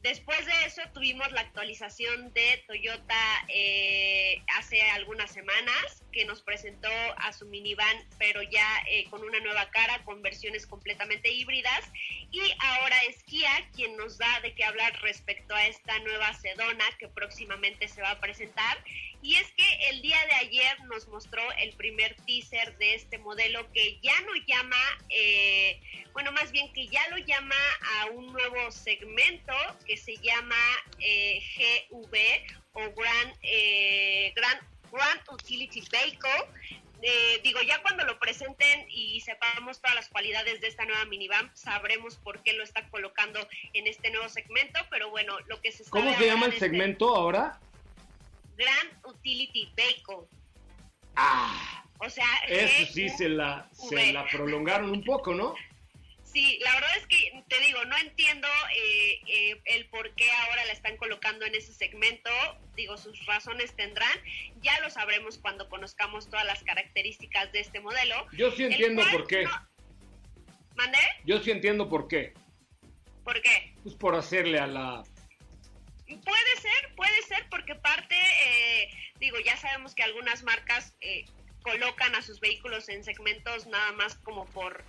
Después 0.03 0.47
de 0.47 0.53
eso 0.65 0.81
tuvimos 0.95 1.31
la 1.33 1.43
actualización 1.43 2.33
de 2.33 2.65
Toyota 2.67 3.45
eh, 3.49 4.41
hace 4.57 4.81
algunas 4.93 5.31
semanas 5.31 6.03
que 6.13 6.25
nos 6.25 6.43
presentó 6.43 6.89
a 7.17 7.33
su 7.33 7.47
minivan 7.47 7.97
pero 8.19 8.43
ya 8.43 8.83
eh, 8.89 9.05
con 9.11 9.23
una 9.23 9.41
nueva 9.41 9.71
cara, 9.71 10.03
con 10.05 10.23
versiones 10.23 10.67
completamente 10.67 11.31
híbridas. 11.31 11.91
Y 12.31 12.41
ahora 12.59 12.97
es 13.09 13.23
Kia 13.25 13.51
quien 13.75 13.97
nos 13.97 14.19
da 14.19 14.41
de 14.41 14.55
qué 14.55 14.65
hablar 14.65 15.01
respecto 15.03 15.55
a 15.55 15.67
esta 15.67 15.99
nueva 16.01 16.33
Sedona 16.35 16.85
que 16.99 17.09
próximamente 17.09 17.89
se 17.89 18.03
va 18.03 18.13
a 18.13 18.21
presentar. 18.21 18.83
Y 19.23 19.37
es 19.37 19.51
que 19.53 19.89
el 19.91 20.01
día 20.01 20.19
de 20.27 20.35
ayer 20.47 20.81
nos 20.85 21.07
mostró 21.09 21.43
el 21.59 21.75
primer 21.75 22.15
teaser 22.27 22.77
de 22.79 22.95
este 22.95 23.19
modelo 23.19 23.71
que 23.73 23.99
ya 24.01 24.19
no 24.23 24.35
llama, 24.47 24.77
eh, 25.11 25.81
bueno, 26.13 26.33
más 26.33 26.53
bien 26.53 26.73
que 26.73 26.87
ya 26.89 27.07
lo 27.09 27.19
llama 27.19 27.57
a 27.99 28.07
un 28.07 28.33
nuevo 28.33 28.71
segmento 28.71 29.53
que 29.87 29.97
se 29.97 30.17
llama 30.17 30.57
eh, 31.01 31.41
GV 31.91 32.17
o 32.73 32.93
Grand, 32.93 33.35
eh, 33.43 34.33
Grand, 34.35 34.70
Grand 34.91 35.21
Utility 35.33 35.83
Vehicle. 35.91 36.31
Eh, 37.03 37.41
digo, 37.43 37.61
ya 37.63 37.81
cuando 37.81 38.05
lo 38.05 38.19
presenten 38.19 38.87
y 38.91 39.21
sepamos 39.21 39.81
todas 39.81 39.97
las 39.97 40.09
cualidades 40.11 40.61
de 40.61 40.69
esta 40.69 40.85
nueva 40.85 41.05
minivan, 41.07 41.51
sabremos 41.55 42.17
por 42.17 42.43
qué 42.43 42.53
lo 42.53 42.63
está 42.63 42.87
colocando 42.91 43.41
en 43.73 43.87
este 43.87 44.11
nuevo 44.11 44.29
segmento, 44.29 44.79
pero 44.91 45.09
bueno, 45.09 45.39
lo 45.49 45.61
que 45.63 45.73
se 45.73 45.85
sabe 45.85 46.05
¿Cómo 46.05 46.19
se 46.19 46.27
llama 46.27 46.47
el 46.47 46.53
este 46.53 46.67
segmento 46.67 47.15
ahora? 47.15 47.59
Grand 48.57 49.07
Utility 49.07 49.73
Vehicle. 49.75 50.29
Ah, 51.17 51.85
O 51.99 52.09
sea, 52.11 52.27
eso 52.49 52.93
sí 52.93 53.09
se 53.09 53.29
la, 53.29 53.69
se 53.73 54.13
la 54.13 54.27
prolongaron 54.27 54.91
un 54.91 55.03
poco, 55.03 55.35
¿no? 55.35 55.55
Sí, 56.33 56.59
la 56.63 56.73
verdad 56.75 56.91
es 56.97 57.07
que 57.09 57.43
te 57.49 57.59
digo, 57.61 57.85
no 57.87 57.97
entiendo 57.99 58.47
eh, 58.77 59.21
eh, 59.27 59.61
el 59.65 59.87
por 59.89 60.15
qué 60.15 60.31
ahora 60.31 60.65
la 60.67 60.73
están 60.73 60.97
colocando 60.97 61.45
en 61.45 61.55
ese 61.57 61.73
segmento. 61.73 62.31
Digo, 62.77 62.97
sus 62.97 63.25
razones 63.27 63.75
tendrán. 63.75 64.17
Ya 64.63 64.79
lo 64.81 64.91
sabremos 64.91 65.39
cuando 65.39 65.69
conozcamos 65.69 66.31
todas 66.31 66.45
las 66.47 66.63
características 66.63 67.51
de 67.53 67.61
este 67.61 67.81
modelo. 67.81 68.27
Yo 68.33 68.51
sí 68.53 68.65
entiendo 68.65 69.03
por 69.11 69.27
qué. 69.27 69.43
no- 69.43 69.69
¿Mandé? 70.77 70.99
Yo 71.25 71.41
sí 71.43 71.51
entiendo 71.51 71.89
por 71.89 72.07
qué. 72.07 72.33
¿Por 73.25 73.43
qué? 73.43 73.75
Pues 73.83 73.95
por 73.97 74.15
hacerle 74.15 74.59
a 74.61 74.67
la... 74.67 75.03
Puede 76.07 76.57
ser, 76.61 76.95
puede 76.97 77.23
ser, 77.23 77.47
porque 77.51 77.75
parte, 77.75 78.17
eh, 78.47 78.89
digo, 79.21 79.39
ya 79.45 79.57
sabemos 79.57 79.95
que 79.95 80.03
algunas 80.03 80.43
marcas 80.43 80.95
eh, 81.01 81.25
colocan 81.63 82.15
a 82.15 82.23
sus 82.23 82.41
vehículos 82.41 82.89
en 82.89 83.05
segmentos 83.05 83.67
nada 83.67 83.93
más 83.93 84.17
como 84.17 84.47
por 84.47 84.85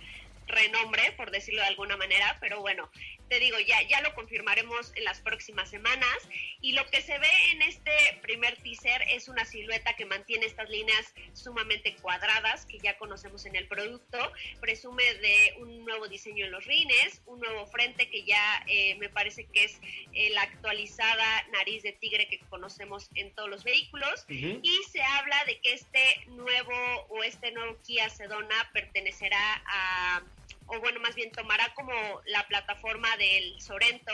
renombre, 0.46 1.12
por 1.16 1.30
decirlo 1.30 1.60
de 1.60 1.68
alguna 1.68 1.96
manera, 1.96 2.36
pero 2.40 2.60
bueno, 2.60 2.90
te 3.32 3.40
digo, 3.40 3.58
ya, 3.60 3.80
ya 3.88 4.02
lo 4.02 4.14
confirmaremos 4.14 4.92
en 4.94 5.04
las 5.04 5.22
próximas 5.22 5.70
semanas. 5.70 6.18
Y 6.60 6.72
lo 6.72 6.84
que 6.90 7.00
se 7.00 7.18
ve 7.18 7.30
en 7.52 7.62
este 7.62 7.90
primer 8.20 8.58
teaser 8.58 9.00
es 9.08 9.26
una 9.26 9.46
silueta 9.46 9.96
que 9.96 10.04
mantiene 10.04 10.44
estas 10.44 10.68
líneas 10.68 11.14
sumamente 11.32 11.96
cuadradas 11.96 12.66
que 12.66 12.78
ya 12.78 12.98
conocemos 12.98 13.46
en 13.46 13.56
el 13.56 13.66
producto. 13.68 14.18
Presume 14.60 15.14
de 15.14 15.54
un 15.60 15.82
nuevo 15.86 16.08
diseño 16.08 16.44
en 16.44 16.50
los 16.50 16.66
rines, 16.66 17.22
un 17.24 17.40
nuevo 17.40 17.64
frente 17.68 18.10
que 18.10 18.22
ya 18.24 18.66
eh, 18.66 18.96
me 18.96 19.08
parece 19.08 19.46
que 19.46 19.64
es 19.64 19.80
eh, 20.12 20.28
la 20.34 20.42
actualizada 20.42 21.46
nariz 21.52 21.82
de 21.82 21.92
tigre 21.92 22.28
que 22.28 22.38
conocemos 22.50 23.08
en 23.14 23.34
todos 23.34 23.48
los 23.48 23.64
vehículos. 23.64 24.26
Y 24.28 24.82
se 24.90 25.00
habla 25.00 25.42
de 25.46 25.58
que 25.60 25.72
este 25.72 26.26
nuevo 26.26 27.06
o 27.08 27.22
este 27.22 27.50
nuevo 27.52 27.78
Kia 27.82 28.10
Sedona 28.10 28.70
pertenecerá 28.74 29.62
a 29.64 30.22
o 30.66 30.80
bueno, 30.80 31.00
más 31.00 31.14
bien 31.14 31.30
tomará 31.32 31.72
como 31.74 31.92
la 32.26 32.46
plataforma 32.48 33.16
del 33.16 33.60
Sorento 33.60 34.12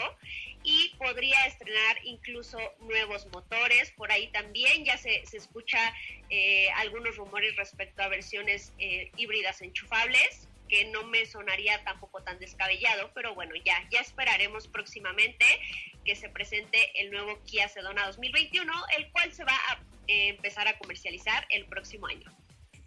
y 0.62 0.94
podría 0.98 1.46
estrenar 1.46 1.98
incluso 2.04 2.58
nuevos 2.80 3.26
motores. 3.32 3.90
Por 3.92 4.10
ahí 4.10 4.28
también 4.28 4.84
ya 4.84 4.96
se, 4.98 5.24
se 5.26 5.36
escucha 5.36 5.78
eh, 6.30 6.68
algunos 6.76 7.16
rumores 7.16 7.56
respecto 7.56 8.02
a 8.02 8.08
versiones 8.08 8.72
eh, 8.78 9.10
híbridas 9.16 9.62
enchufables 9.62 10.48
que 10.68 10.84
no 10.86 11.04
me 11.04 11.24
sonaría 11.26 11.82
tampoco 11.82 12.22
tan 12.22 12.38
descabellado, 12.38 13.10
pero 13.14 13.34
bueno, 13.34 13.54
ya, 13.64 13.88
ya 13.90 14.00
esperaremos 14.00 14.68
próximamente 14.68 15.44
que 16.04 16.14
se 16.14 16.28
presente 16.28 16.78
el 17.00 17.10
nuevo 17.10 17.40
Kia 17.44 17.68
Sedona 17.68 18.06
2021, 18.06 18.72
el 18.98 19.10
cual 19.10 19.32
se 19.32 19.44
va 19.44 19.54
a 19.54 19.80
eh, 20.06 20.28
empezar 20.28 20.68
a 20.68 20.78
comercializar 20.78 21.46
el 21.50 21.64
próximo 21.66 22.06
año. 22.06 22.30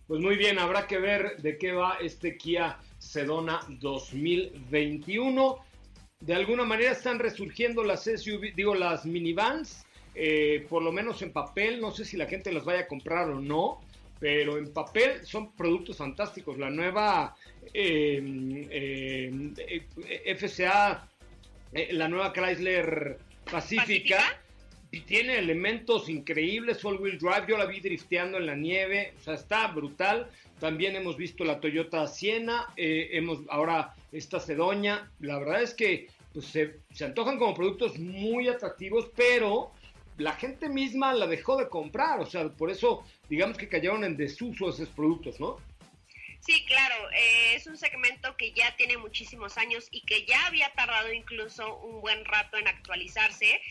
Pues 0.07 0.21
muy 0.21 0.35
bien, 0.35 0.59
habrá 0.59 0.87
que 0.87 0.99
ver 0.99 1.37
de 1.37 1.57
qué 1.57 1.71
va 1.71 1.97
este 2.01 2.37
Kia 2.37 2.77
Sedona 3.01 3.59
2021. 3.67 5.57
De 6.19 6.35
alguna 6.35 6.63
manera 6.63 6.91
están 6.91 7.17
resurgiendo 7.17 7.83
las 7.83 8.03
SUV, 8.03 8.53
digo, 8.55 8.75
las 8.75 9.05
minivans, 9.05 9.85
eh, 10.13 10.65
por 10.69 10.83
lo 10.83 10.91
menos 10.91 11.21
en 11.23 11.33
papel. 11.33 11.81
No 11.81 11.91
sé 11.91 12.05
si 12.05 12.15
la 12.15 12.27
gente 12.27 12.53
las 12.53 12.63
vaya 12.63 12.81
a 12.81 12.87
comprar 12.87 13.29
o 13.29 13.41
no, 13.41 13.81
pero 14.19 14.59
en 14.59 14.71
papel 14.71 15.25
son 15.25 15.51
productos 15.53 15.97
fantásticos. 15.97 16.59
La 16.59 16.69
nueva 16.69 17.35
eh, 17.73 18.67
eh, 18.69 19.83
eh, 19.97 20.35
FCA, 20.35 21.09
eh, 21.73 21.89
la 21.93 22.07
nueva 22.07 22.31
Chrysler 22.31 23.17
Pacífica 23.51 24.40
y 24.91 25.01
tiene 25.01 25.37
elementos 25.37 26.09
increíbles, 26.09 26.83
all 26.83 26.99
wheel 26.99 27.17
drive, 27.17 27.45
yo 27.47 27.57
la 27.57 27.65
vi 27.65 27.79
drifteando 27.79 28.37
en 28.37 28.45
la 28.45 28.55
nieve, 28.55 29.13
o 29.19 29.23
sea, 29.23 29.35
está 29.35 29.67
brutal. 29.67 30.29
También 30.59 30.95
hemos 30.95 31.15
visto 31.15 31.45
la 31.45 31.59
Toyota 31.59 32.05
Siena, 32.07 32.67
eh, 32.75 33.09
hemos 33.13 33.39
ahora 33.49 33.95
esta 34.11 34.39
Cedoña. 34.39 35.09
La 35.21 35.39
verdad 35.39 35.63
es 35.63 35.73
que 35.73 36.09
pues, 36.33 36.45
se, 36.45 36.79
se 36.93 37.05
antojan 37.05 37.39
como 37.39 37.53
productos 37.53 37.97
muy 37.97 38.49
atractivos, 38.49 39.09
pero 39.15 39.71
la 40.17 40.33
gente 40.33 40.67
misma 40.67 41.13
la 41.13 41.25
dejó 41.25 41.55
de 41.55 41.69
comprar, 41.69 42.19
o 42.19 42.25
sea, 42.25 42.49
por 42.49 42.69
eso 42.69 43.03
digamos 43.29 43.57
que 43.57 43.69
cayeron 43.69 44.03
en 44.03 44.17
desuso 44.17 44.69
esos 44.69 44.89
productos, 44.89 45.39
¿no? 45.39 45.57
Sí, 46.41 46.65
claro, 46.65 46.95
eh, 47.11 47.55
es 47.55 47.67
un 47.67 47.77
segmento 47.77 48.35
que 48.35 48.51
ya 48.51 48.75
tiene 48.75 48.97
muchísimos 48.97 49.57
años 49.57 49.87
y 49.91 50.01
que 50.01 50.25
ya 50.25 50.47
había 50.47 50.73
tardado 50.73 51.13
incluso 51.13 51.77
un 51.77 52.01
buen 52.01 52.25
rato 52.25 52.57
en 52.57 52.67
actualizarse. 52.67 53.61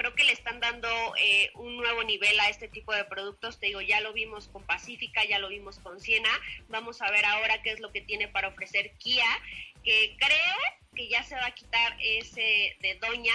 Creo 0.00 0.14
que 0.14 0.24
le 0.24 0.32
están 0.32 0.60
dando 0.60 0.88
eh, 1.22 1.50
un 1.56 1.76
nuevo 1.76 2.02
nivel 2.04 2.40
a 2.40 2.48
este 2.48 2.68
tipo 2.68 2.94
de 2.94 3.04
productos. 3.04 3.60
Te 3.60 3.66
digo, 3.66 3.82
ya 3.82 4.00
lo 4.00 4.14
vimos 4.14 4.48
con 4.48 4.62
Pacífica, 4.62 5.26
ya 5.26 5.38
lo 5.38 5.50
vimos 5.50 5.78
con 5.78 6.00
Siena. 6.00 6.30
Vamos 6.70 7.02
a 7.02 7.10
ver 7.10 7.26
ahora 7.26 7.60
qué 7.62 7.72
es 7.72 7.80
lo 7.80 7.92
que 7.92 8.00
tiene 8.00 8.26
para 8.26 8.48
ofrecer 8.48 8.92
Kia, 8.96 9.26
que 9.84 10.16
creo 10.16 10.56
que 10.94 11.06
ya 11.10 11.22
se 11.22 11.34
va 11.34 11.44
a 11.44 11.50
quitar 11.50 11.98
ese 12.02 12.78
de 12.80 12.94
Doña, 12.94 13.34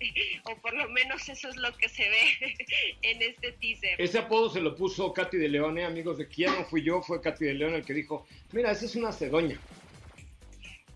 o 0.44 0.56
por 0.56 0.74
lo 0.74 0.86
menos 0.90 1.26
eso 1.30 1.48
es 1.48 1.56
lo 1.56 1.74
que 1.78 1.88
se 1.88 2.06
ve 2.06 2.56
en 3.00 3.22
este 3.22 3.52
teaser. 3.52 3.98
Ese 3.98 4.18
apodo 4.18 4.50
se 4.50 4.60
lo 4.60 4.76
puso 4.76 5.14
Katy 5.14 5.38
de 5.38 5.48
León, 5.48 5.78
¿eh? 5.78 5.86
amigos 5.86 6.18
de 6.18 6.28
Kia, 6.28 6.50
no 6.50 6.66
fui 6.66 6.82
yo, 6.82 7.00
fue 7.00 7.22
Katy 7.22 7.46
de 7.46 7.54
León 7.54 7.72
el 7.72 7.86
que 7.86 7.94
dijo, 7.94 8.26
mira, 8.52 8.70
esa 8.70 8.84
es 8.84 8.96
una 8.96 9.12
cedoña. 9.12 9.58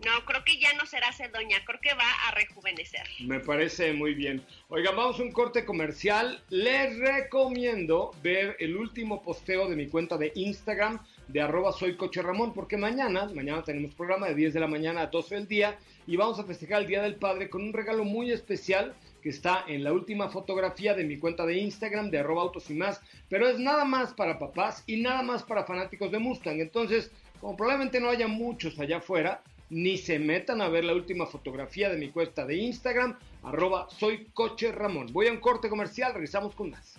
No, 0.04 0.24
creo 0.26 0.44
que 0.44 0.58
ya 0.58 0.72
no 0.74 0.84
será 0.84 1.12
Cedoña, 1.12 1.64
creo 1.64 1.80
que 1.80 1.94
va 1.94 2.10
a 2.28 2.30
rejuvenecer. 2.32 3.02
Me 3.20 3.40
parece 3.40 3.92
muy 3.94 4.14
bien. 4.14 4.44
Oigan, 4.68 4.94
vamos 4.94 5.18
a 5.18 5.22
un 5.22 5.32
corte 5.32 5.64
comercial. 5.64 6.42
Les 6.50 6.98
recomiendo 6.98 8.12
ver 8.22 8.56
el 8.60 8.76
último 8.76 9.22
posteo 9.22 9.68
de 9.68 9.76
mi 9.76 9.88
cuenta 9.88 10.18
de 10.18 10.32
Instagram 10.34 11.00
de 11.28 11.40
arroba 11.40 11.72
soy 11.72 11.96
coche 11.96 12.22
Ramón, 12.22 12.52
porque 12.52 12.76
mañana, 12.76 13.28
mañana 13.34 13.62
tenemos 13.64 13.94
programa 13.94 14.28
de 14.28 14.34
10 14.34 14.54
de 14.54 14.60
la 14.60 14.66
mañana 14.66 15.00
a 15.02 15.06
12 15.06 15.34
del 15.34 15.48
día 15.48 15.78
y 16.06 16.16
vamos 16.16 16.38
a 16.38 16.44
festejar 16.44 16.82
el 16.82 16.86
Día 16.86 17.02
del 17.02 17.16
Padre 17.16 17.50
con 17.50 17.62
un 17.62 17.72
regalo 17.72 18.04
muy 18.04 18.30
especial 18.30 18.94
que 19.22 19.30
está 19.30 19.64
en 19.66 19.82
la 19.82 19.92
última 19.92 20.28
fotografía 20.28 20.94
de 20.94 21.04
mi 21.04 21.18
cuenta 21.18 21.44
de 21.46 21.58
Instagram 21.58 22.10
de 22.10 22.18
arroba 22.18 22.42
autos 22.42 22.70
y 22.70 22.74
más, 22.74 23.00
pero 23.28 23.48
es 23.48 23.58
nada 23.58 23.84
más 23.84 24.12
para 24.14 24.38
papás 24.38 24.84
y 24.86 24.98
nada 24.98 25.22
más 25.22 25.42
para 25.42 25.64
fanáticos 25.64 26.12
de 26.12 26.18
Mustang. 26.20 26.60
Entonces, 26.60 27.10
como 27.40 27.56
probablemente 27.56 27.98
no 27.98 28.08
haya 28.08 28.28
muchos 28.28 28.78
allá 28.78 28.98
afuera, 28.98 29.42
ni 29.70 29.98
se 29.98 30.18
metan 30.18 30.60
a 30.60 30.68
ver 30.68 30.84
la 30.84 30.94
última 30.94 31.26
fotografía 31.26 31.88
de 31.88 31.98
mi 31.98 32.10
cuenta 32.10 32.46
de 32.46 32.56
Instagram, 32.56 33.18
arroba 33.42 33.88
soy 33.90 34.26
coche 34.32 34.72
Ramón. 34.72 35.08
Voy 35.12 35.26
a 35.26 35.32
un 35.32 35.38
corte 35.38 35.68
comercial, 35.68 36.12
regresamos 36.14 36.54
con 36.54 36.70
más. 36.70 36.98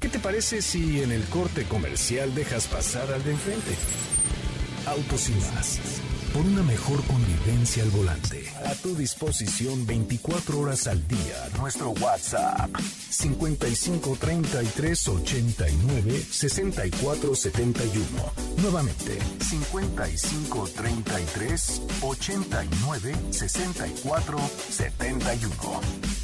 ¿Qué 0.00 0.08
te 0.08 0.18
parece 0.18 0.62
si 0.62 1.02
en 1.02 1.12
el 1.12 1.22
corte 1.24 1.64
comercial 1.64 2.34
dejas 2.34 2.66
pasar 2.66 3.12
al 3.12 3.22
de 3.24 3.30
enfrente? 3.30 3.70
Autos 4.86 5.28
y 5.28 5.32
más. 5.54 6.01
Por 6.32 6.46
una 6.46 6.62
mejor 6.62 7.02
convivencia 7.04 7.82
al 7.82 7.90
volante. 7.90 8.48
A 8.64 8.74
tu 8.76 8.94
disposición 8.94 9.86
24 9.86 10.60
horas 10.60 10.86
al 10.86 11.06
día. 11.06 11.48
Nuestro 11.58 11.90
WhatsApp. 11.90 12.74
55 12.78 14.16
33 14.18 15.08
89 15.08 16.22
64 16.30 17.34
71. 17.34 18.06
Nuevamente. 18.62 19.18
55 19.40 20.68
33 20.74 21.82
89 22.00 23.14
64 23.30 24.38
71. 24.70 26.21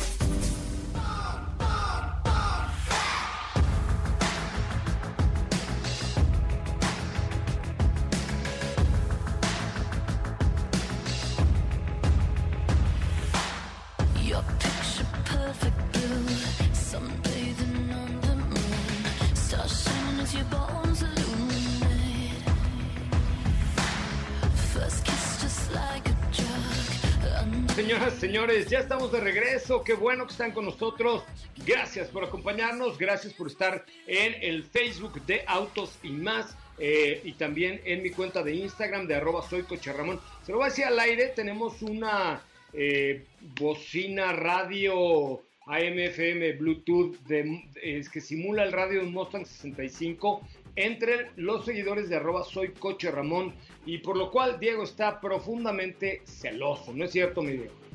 Ya 28.67 28.81
estamos 28.81 29.13
de 29.13 29.21
regreso. 29.21 29.85
Qué 29.85 29.95
bueno 29.95 30.27
que 30.27 30.33
están 30.33 30.53
con 30.53 30.65
nosotros. 30.65 31.23
Gracias 31.67 32.09
por 32.09 32.25
acompañarnos. 32.25 32.99
Gracias 32.99 33.33
por 33.33 33.47
estar 33.47 33.85
en 34.07 34.35
el 34.43 34.65
Facebook 34.65 35.25
de 35.27 35.45
Autos 35.47 35.99
y 36.03 36.11
más. 36.11 36.57
eh, 36.81 37.21
y 37.25 37.33
también 37.33 37.81
en 37.85 38.05
mi 38.05 38.11
cuenta 38.11 38.43
de 38.45 38.55
Instagram 38.55 39.09
de 39.09 39.17
arroba 39.17 39.43
soy 39.43 39.63
coche 39.65 39.93
Ramón. 39.93 40.21
Se 40.45 40.53
lo 40.53 40.59
voy 40.59 40.67
a 40.67 40.69
decir 40.71 40.85
al 40.85 40.99
aire. 40.99 41.29
Tenemos 41.35 41.83
una 41.83 42.43
eh, 42.73 43.25
bocina 43.59 44.33
radio 44.33 45.43
AM/FM 45.67 46.53
Bluetooth 46.53 47.17
que 47.27 48.21
simula 48.21 48.63
el 48.63 48.73
radio 48.73 49.01
de 49.01 49.07
un 49.07 49.13
Mustang 49.13 49.45
65 49.45 50.41
entre 50.77 51.31
los 51.37 51.65
seguidores 51.65 52.09
de 52.09 52.17
arroba 52.17 52.45
soy 52.45 52.69
coche 52.69 53.11
Ramón 53.11 53.53
y 53.85 53.99
por 53.99 54.17
lo 54.17 54.31
cual 54.31 54.61
Diego 54.61 54.85
está 54.85 55.21
profundamente 55.21 56.23
celoso, 56.25 56.93
¿no 56.95 57.05
es 57.05 57.11
cierto, 57.11 57.43
mi 57.43 57.53
Diego? 57.53 57.88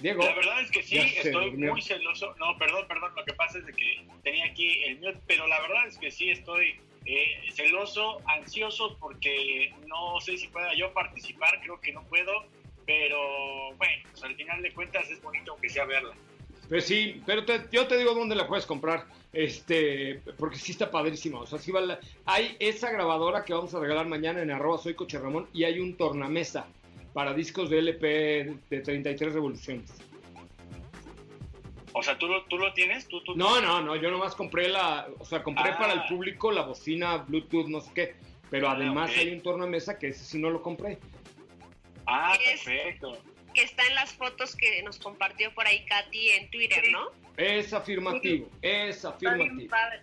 Diego. 0.00 0.22
La 0.24 0.34
verdad 0.34 0.60
es 0.62 0.70
que 0.70 0.82
sí, 0.82 0.98
estoy 0.98 1.50
muy 1.52 1.82
celoso. 1.82 2.34
No, 2.38 2.56
perdón, 2.58 2.86
perdón, 2.88 3.12
lo 3.16 3.24
que 3.24 3.32
pasa 3.34 3.58
es 3.58 3.66
de 3.66 3.72
que 3.72 4.04
tenía 4.22 4.46
aquí 4.46 4.82
el 4.84 4.96
mute, 4.96 5.18
pero 5.26 5.46
la 5.46 5.60
verdad 5.60 5.86
es 5.86 5.98
que 5.98 6.10
sí 6.10 6.30
estoy 6.30 6.80
eh, 7.06 7.40
celoso, 7.52 8.20
ansioso, 8.26 8.96
porque 9.00 9.72
no 9.86 10.20
sé 10.20 10.36
si 10.38 10.48
pueda 10.48 10.74
yo 10.74 10.92
participar, 10.92 11.60
creo 11.62 11.80
que 11.80 11.92
no 11.92 12.02
puedo, 12.04 12.32
pero 12.86 13.74
bueno, 13.76 14.02
pues 14.10 14.22
al 14.24 14.34
final 14.36 14.62
de 14.62 14.72
cuentas 14.72 15.08
es 15.10 15.20
bonito 15.22 15.52
aunque 15.52 15.68
sea 15.68 15.84
verla. 15.84 16.14
Pues 16.68 16.84
sí, 16.86 17.20
pero 17.26 17.44
te- 17.44 17.62
yo 17.72 17.86
te 17.88 17.96
digo 17.98 18.14
dónde 18.14 18.36
la 18.36 18.46
puedes 18.46 18.64
comprar, 18.66 19.04
este, 19.32 20.20
porque 20.38 20.56
sí 20.56 20.72
está 20.72 20.90
padrísima. 20.90 21.40
O 21.40 21.46
sea, 21.46 21.58
sí 21.58 21.72
vale- 21.72 21.98
hay 22.26 22.56
esa 22.60 22.90
grabadora 22.90 23.44
que 23.44 23.52
vamos 23.54 23.74
a 23.74 23.80
regalar 23.80 24.06
mañana 24.06 24.40
en 24.42 24.50
arroba 24.50 24.78
soy 24.78 24.94
coche 24.94 25.18
Ramón 25.18 25.48
y 25.52 25.64
hay 25.64 25.80
un 25.80 25.96
tornamesa 25.96 26.68
para 27.12 27.34
discos 27.34 27.70
de 27.70 27.78
LP 27.80 28.56
de 28.70 28.80
33 28.80 29.34
revoluciones. 29.34 29.90
O 31.92 32.02
sea, 32.02 32.16
¿tú 32.18 32.28
lo, 32.28 32.44
tú 32.44 32.56
lo 32.56 32.72
tienes? 32.72 33.08
¿Tú, 33.08 33.20
tú, 33.24 33.34
No, 33.34 33.60
no, 33.60 33.82
no, 33.82 33.96
yo 33.96 34.10
nomás 34.10 34.34
compré 34.36 34.68
la, 34.68 35.08
o 35.18 35.24
sea, 35.24 35.42
compré 35.42 35.70
Ah. 35.70 35.78
para 35.78 35.92
el 35.94 36.02
público 36.08 36.52
la 36.52 36.62
bocina 36.62 37.16
Bluetooth, 37.18 37.66
no 37.68 37.80
sé 37.80 37.90
qué, 37.94 38.14
Pero 38.50 38.68
Ah, 38.68 38.72
además 38.72 39.10
hay 39.16 39.30
un 39.32 39.42
tornamesa 39.42 39.96
que 39.96 40.08
ese 40.08 40.24
sí 40.24 40.38
no 40.38 40.50
lo 40.50 40.60
compré. 40.60 40.98
Ah, 42.06 42.36
Es- 42.44 42.64
perfecto. 42.64 43.16
Que 43.54 43.62
está 43.62 43.86
en 43.86 43.94
las 43.96 44.12
fotos 44.12 44.56
que 44.56 44.82
nos 44.82 44.98
compartió 44.98 45.52
por 45.54 45.66
ahí 45.68 45.84
Katy 45.86 46.30
en 46.30 46.50
Twitter, 46.50 46.82
¿no? 46.90 47.10
Es 47.36 47.72
afirmativo, 47.72 48.48
es 48.62 48.96
Está 49.04 49.16
bien 49.20 49.32
afirmativo. 49.34 49.70
padre. 49.70 50.00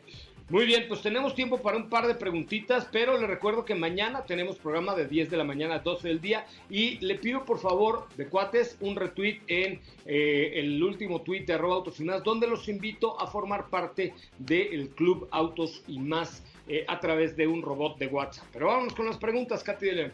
Muy 0.50 0.66
bien, 0.66 0.86
pues 0.88 1.02
tenemos 1.02 1.36
tiempo 1.36 1.62
para 1.62 1.76
un 1.76 1.90
par 1.90 2.08
de 2.08 2.16
preguntitas, 2.16 2.88
pero 2.90 3.18
le 3.18 3.28
recuerdo 3.28 3.66
que 3.66 3.76
mañana 3.76 4.24
tenemos 4.24 4.56
programa 4.56 4.96
de 4.96 5.06
10 5.06 5.30
de 5.30 5.36
la 5.36 5.44
mañana 5.44 5.76
a 5.76 5.80
12 5.80 6.08
del 6.08 6.22
día 6.22 6.46
y 6.70 6.98
le 7.00 7.16
pido 7.16 7.44
por 7.44 7.60
favor 7.60 8.08
de 8.16 8.30
cuates 8.30 8.78
un 8.80 8.96
retweet 8.96 9.42
en 9.48 9.82
eh, 10.06 10.54
el 10.56 10.82
último 10.82 11.22
tweet 11.22 11.44
de 11.46 11.54
arroba 11.54 11.76
autos 11.76 12.00
y 12.00 12.06
más, 12.06 12.24
donde 12.24 12.48
los 12.48 12.70
invito 12.70 13.20
a 13.20 13.28
formar 13.28 13.70
parte 13.70 14.14
del 14.38 14.88
club 14.92 15.28
Autos 15.32 15.84
y 15.86 16.00
más 16.00 16.46
eh, 16.70 16.86
a 16.88 16.98
través 17.02 17.36
de 17.36 17.46
un 17.46 17.62
robot 17.62 17.98
de 17.98 18.08
WhatsApp. 18.08 18.48
Pero 18.54 18.68
vámonos 18.68 18.94
con 18.94 19.06
las 19.06 19.18
preguntas, 19.18 19.62
Katy 19.66 19.86
de 19.86 19.92
León. 19.92 20.14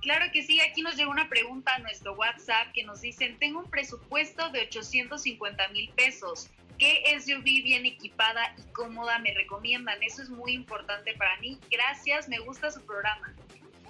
Claro 0.00 0.24
que 0.32 0.42
sí, 0.42 0.58
aquí 0.60 0.80
nos 0.80 0.96
llegó 0.96 1.10
una 1.10 1.28
pregunta 1.28 1.74
a 1.74 1.78
nuestro 1.80 2.14
WhatsApp 2.14 2.72
que 2.72 2.84
nos 2.84 3.02
dicen, 3.02 3.36
tengo 3.38 3.58
un 3.60 3.68
presupuesto 3.68 4.48
de 4.50 4.60
850 4.60 5.68
mil 5.68 5.90
pesos. 5.90 6.48
¿Qué 6.80 7.02
SUV 7.20 7.44
bien 7.62 7.84
equipada 7.84 8.54
y 8.56 8.62
cómoda 8.72 9.18
me 9.18 9.34
recomiendan? 9.34 10.02
Eso 10.02 10.22
es 10.22 10.30
muy 10.30 10.52
importante 10.52 11.12
para 11.12 11.36
mí. 11.36 11.58
Gracias, 11.70 12.26
me 12.26 12.38
gusta 12.38 12.70
su 12.70 12.80
programa. 12.86 13.34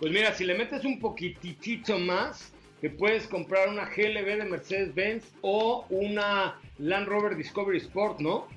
Pues 0.01 0.11
mira, 0.11 0.34
si 0.34 0.45
le 0.45 0.55
metes 0.55 0.84
un 0.84 0.99
poquitito 0.99 2.01
más, 2.01 2.53
te 2.80 2.91
puedes 2.91 3.28
comprar 3.28 3.68
una 3.68 3.84
GLB 3.84 4.38
de 4.38 4.45
Mercedes-Benz 4.45 5.24
o 5.41 5.86
una 5.88 6.59
Land 6.78 7.07
Rover 7.07 7.36
Discovery 7.36 7.78
Sport, 7.78 8.18
¿no? 8.18 8.49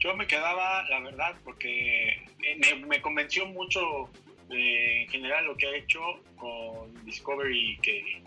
Yo 0.00 0.14
me 0.14 0.26
quedaba, 0.26 0.86
la 0.90 1.00
verdad, 1.00 1.34
porque 1.44 2.08
eh, 2.10 2.58
me, 2.58 2.86
me 2.86 3.00
convenció 3.00 3.46
mucho 3.46 4.10
eh, 4.50 5.04
en 5.04 5.08
general 5.08 5.46
lo 5.46 5.56
que 5.56 5.66
ha 5.66 5.76
hecho 5.76 6.00
con 6.36 6.92
Discovery, 7.06 7.78
que 7.80 8.22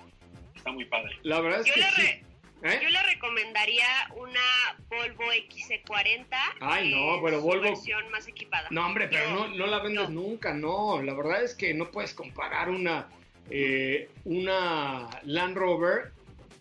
está 0.56 0.72
muy 0.72 0.86
padre. 0.86 1.16
La 1.22 1.40
verdad 1.40 1.62
es 1.62 1.68
Yo 1.68 1.74
que 1.76 1.82
sí. 1.84 2.27
¿Eh? 2.64 2.80
yo 2.82 2.90
le 2.90 3.04
recomendaría 3.04 3.86
una 4.16 4.42
Volvo 4.90 5.32
XC40. 5.32 6.26
Ay, 6.60 6.92
no, 6.92 7.22
pero 7.24 7.42
Volvo- 7.42 7.62
versión 7.62 8.10
más 8.12 8.28
equipada. 8.28 8.68
No, 8.72 8.86
hombre, 8.86 9.08
pero 9.10 9.30
no, 9.32 9.48
no 9.50 9.68
la 9.68 9.80
vendes 9.80 10.08
yo- 10.08 10.10
nunca, 10.10 10.54
no. 10.54 11.02
La 11.02 11.14
verdad 11.14 11.44
es 11.44 11.54
que 11.54 11.74
no 11.74 11.92
puedes 11.92 12.14
comparar 12.14 12.70
una, 12.70 13.08
eh, 13.50 14.10
una 14.26 15.08
Land 15.24 15.56
Rover. 15.58 16.12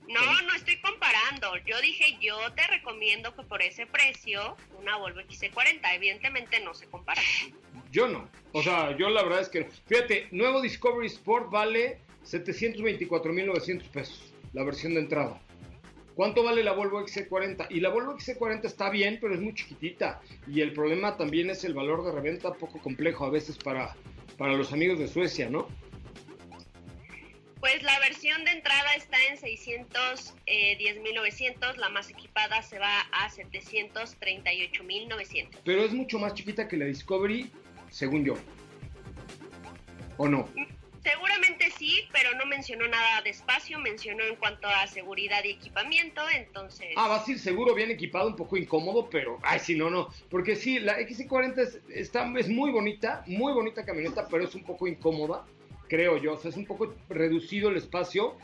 No, 0.09 0.21
no 0.43 0.55
estoy 0.55 0.79
comparando. 0.81 1.57
Yo 1.67 1.81
dije, 1.81 2.17
yo 2.21 2.39
te 2.53 2.65
recomiendo 2.69 3.35
que 3.35 3.43
por 3.43 3.61
ese 3.63 3.87
precio, 3.87 4.57
una 4.79 4.97
Volvo 4.99 5.21
XC40. 5.21 5.95
Evidentemente 5.95 6.61
no 6.61 6.75
se 6.75 6.87
compara. 6.87 7.23
Yo 7.91 8.07
no. 8.07 8.29
O 8.53 8.63
sea, 8.63 8.97
yo 8.97 9.09
la 9.09 9.23
verdad 9.23 9.41
es 9.41 9.49
que 9.49 9.61
no. 9.61 9.67
Fíjate, 9.87 10.29
nuevo 10.31 10.61
Discovery 10.61 11.07
Sport 11.09 11.51
vale 11.51 11.99
724.900 12.25 13.89
pesos, 13.89 14.33
la 14.53 14.63
versión 14.63 14.95
de 14.95 15.01
entrada. 15.01 15.41
¿Cuánto 16.17 16.43
vale 16.43 16.65
la 16.65 16.73
Volvo 16.73 17.01
XC40? 17.03 17.67
Y 17.69 17.81
la 17.81 17.91
Volvo 17.91 18.17
XC40 18.17 18.65
está 18.65 18.89
bien, 18.89 19.19
pero 19.21 19.35
es 19.35 19.41
muy 19.41 19.53
chiquitita. 19.53 20.23
Y 20.49 20.63
el 20.63 20.73
problema 20.73 21.19
también 21.19 21.51
es 21.51 21.63
el 21.65 21.75
valor 21.75 22.07
de 22.07 22.13
reventa, 22.13 22.55
poco 22.55 22.81
complejo 22.81 23.27
a 23.27 23.31
veces 23.31 23.59
para, 23.59 23.95
para 24.39 24.55
los 24.55 24.73
amigos 24.73 24.99
de 24.99 25.09
Suecia, 25.09 25.51
¿no? 25.51 25.69
Pues 27.61 27.83
la 27.83 28.01
versión 28.01 28.47
de 28.47 28.53
entrada 28.53 28.95
está 28.97 29.19
en 29.29 29.37
610.900, 29.37 31.77
la 31.77 31.91
más 31.91 32.09
equipada 32.09 32.63
se 32.63 32.79
va 32.79 33.01
a 33.13 33.29
738.900. 33.29 35.49
Pero 35.65 35.85
es 35.85 35.93
mucho 35.93 36.19
más 36.19 36.33
chiquita 36.33 36.67
que 36.67 36.79
la 36.79 36.87
Discovery, 36.87 37.51
según 37.91 38.25
yo. 38.25 38.37
¿O 40.17 40.29
no? 40.29 40.49
Seguramente 41.07 41.71
sí, 41.79 42.03
pero 42.11 42.35
no 42.35 42.47
mencionó 42.47 42.89
nada 42.89 43.23
de 43.23 43.31
espacio, 43.31 43.79
mencionó 43.79 44.25
en 44.25 44.35
cuanto 44.35 44.67
a 44.67 44.89
seguridad 44.89 45.45
y 45.45 45.51
equipamiento, 45.51 46.21
entonces... 46.35 46.89
Ah, 46.97 47.07
vas 47.07 47.29
a 47.29 47.31
ir 47.31 47.39
seguro, 47.39 47.77
bien 47.77 47.93
equipado, 47.93 48.27
un 48.27 48.35
poco 48.35 48.57
incómodo, 48.57 49.09
pero, 49.09 49.39
ay, 49.43 49.61
sí, 49.61 49.77
no, 49.77 49.89
no. 49.89 50.09
Porque 50.29 50.57
sí, 50.57 50.81
la 50.81 50.99
XC40 50.99 51.59
es, 51.59 51.81
está, 51.95 52.29
es 52.37 52.49
muy 52.49 52.73
bonita, 52.73 53.23
muy 53.29 53.53
bonita 53.53 53.85
camioneta, 53.85 54.27
pero 54.29 54.43
es 54.43 54.55
un 54.57 54.65
poco 54.65 54.89
incómoda, 54.89 55.45
creo 55.87 56.17
yo. 56.17 56.33
O 56.33 56.39
sea, 56.39 56.51
es 56.51 56.57
un 56.57 56.67
poco 56.67 56.93
reducido 57.09 57.69
el 57.69 57.77
espacio. 57.77 58.37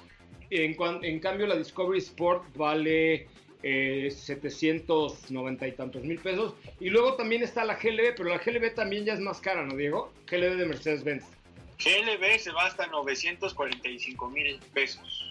En, 0.50 0.76
en 1.02 1.18
cambio, 1.18 1.48
la 1.48 1.56
Discovery 1.56 1.98
Sport 1.98 2.44
vale 2.54 3.26
eh, 3.64 4.08
790 4.08 5.66
y 5.66 5.72
tantos 5.72 6.04
mil 6.04 6.20
pesos. 6.20 6.54
Y 6.78 6.90
luego 6.90 7.14
también 7.14 7.42
está 7.42 7.64
la 7.64 7.74
GLB, 7.74 8.14
pero 8.16 8.28
la 8.28 8.38
GLB 8.38 8.72
también 8.72 9.04
ya 9.04 9.14
es 9.14 9.20
más 9.20 9.40
cara, 9.40 9.64
¿no, 9.64 9.74
Diego? 9.74 10.12
GLB 10.30 10.56
de 10.58 10.66
Mercedes-Benz. 10.66 11.41
GLB 11.85 12.39
se 12.39 12.53
va 12.53 12.66
hasta 12.66 12.87
945 12.87 14.28
mil 14.30 14.59
pesos. 14.72 15.28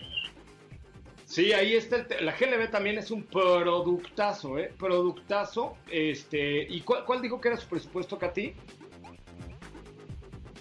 Sí, 1.25 1.53
ahí 1.53 1.75
está. 1.75 2.05
el 2.17 2.25
la 2.25 2.33
GLB 2.35 2.69
también 2.69 2.97
es 2.97 3.09
un 3.09 3.23
productazo, 3.23 4.57
¿eh? 4.59 4.73
Productazo. 4.77 5.77
Este, 5.89 6.63
¿Y 6.69 6.81
cuál, 6.81 7.05
cuál 7.05 7.21
dijo 7.21 7.39
que 7.39 7.47
era 7.49 7.57
su 7.57 7.67
presupuesto, 7.67 8.17
Katy? 8.19 8.53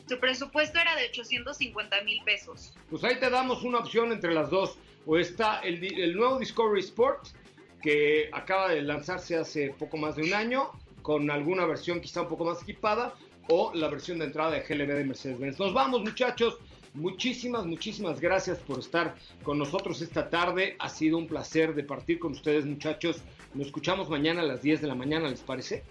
Su 0.09 0.18
presupuesto 0.18 0.78
era 0.80 0.95
de 0.97 1.07
850 1.09 2.03
mil 2.03 2.22
pesos. 2.24 2.72
Pues 2.88 3.03
ahí 3.05 3.18
te 3.20 3.30
damos 3.30 3.62
una 3.62 3.78
opción 3.78 4.12
entre 4.12 4.34
las 4.34 4.51
dos. 4.51 4.76
O 5.07 5.16
está 5.16 5.61
el, 5.61 5.80
di- 5.80 6.01
el 6.01 6.14
nuevo 6.16 6.38
Discovery 6.38 6.80
Sport, 6.80 7.28
que 7.82 8.28
acaba 8.32 8.68
de 8.70 8.82
lanzarse 8.82 9.36
hace 9.36 9.70
poco 9.78 9.97
más 9.97 10.16
de 10.16 10.22
un 10.22 10.34
año, 10.34 10.70
con 11.03 11.30
alguna 11.30 11.64
versión 11.64 12.01
quizá 12.01 12.22
un 12.22 12.28
poco 12.28 12.45
más 12.45 12.62
equipada, 12.62 13.14
o 13.51 13.72
la 13.74 13.88
versión 13.88 14.18
de 14.18 14.26
entrada 14.26 14.53
de 14.53 14.61
GLB 14.61 14.94
de 14.94 15.05
Mercedes-Benz. 15.05 15.59
Nos 15.59 15.74
vamos, 15.74 16.03
muchachos. 16.03 16.59
Muchísimas, 16.94 17.66
muchísimas 17.66 18.20
gracias 18.20 18.59
por 18.59 18.78
estar 18.78 19.14
con 19.42 19.59
nosotros 19.59 20.01
esta 20.03 20.30
tarde. 20.30 20.76
Ha 20.78 20.88
sido 20.88 21.18
un 21.18 21.26
placer 21.26 21.74
de 21.74 21.84
partir 21.84 22.18
con 22.18 22.32
ustedes, 22.32 22.64
muchachos. 22.64 23.22
Nos 23.55 23.66
escuchamos 23.66 24.09
mañana 24.09 24.42
a 24.42 24.44
las 24.44 24.62
10 24.62 24.80
de 24.80 24.86
la 24.86 24.94
mañana, 24.94 25.28
¿les 25.28 25.40
parece? 25.40 25.84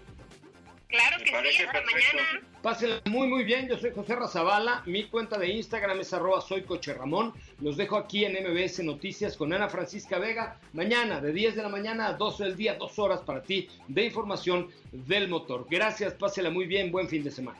Claro 0.90 1.18
Me 1.18 1.24
que 1.24 1.52
sí, 1.52 1.62
hasta 1.62 1.72
perfecto. 1.72 2.16
mañana. 2.16 2.46
Pásenla 2.62 3.00
muy 3.06 3.26
muy 3.28 3.44
bien, 3.44 3.68
yo 3.68 3.78
soy 3.78 3.90
José 3.94 4.16
Razabala, 4.16 4.82
mi 4.84 5.04
cuenta 5.04 5.38
de 5.38 5.48
Instagram 5.48 6.00
es 6.00 6.12
arroba 6.12 6.42
soy 6.42 6.62
Coche 6.62 6.92
Ramón, 6.92 7.32
los 7.60 7.76
dejo 7.78 7.96
aquí 7.96 8.24
en 8.24 8.32
MBS 8.34 8.80
Noticias 8.84 9.36
con 9.36 9.52
Ana 9.52 9.68
Francisca 9.70 10.18
Vega, 10.18 10.58
mañana 10.74 11.20
de 11.20 11.32
10 11.32 11.56
de 11.56 11.62
la 11.62 11.68
mañana 11.70 12.08
a 12.08 12.12
12 12.14 12.44
del 12.44 12.56
día, 12.56 12.74
dos 12.74 12.98
horas 12.98 13.20
para 13.20 13.42
ti 13.42 13.68
de 13.88 14.04
información 14.04 14.68
del 14.92 15.28
motor. 15.28 15.66
Gracias, 15.70 16.12
pásela 16.14 16.50
muy 16.50 16.66
bien, 16.66 16.90
buen 16.92 17.08
fin 17.08 17.24
de 17.24 17.30
semana. 17.30 17.58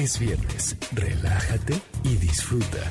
Es 0.00 0.18
viernes, 0.18 0.76
relájate 0.92 1.74
y 2.04 2.16
disfruta. 2.16 2.90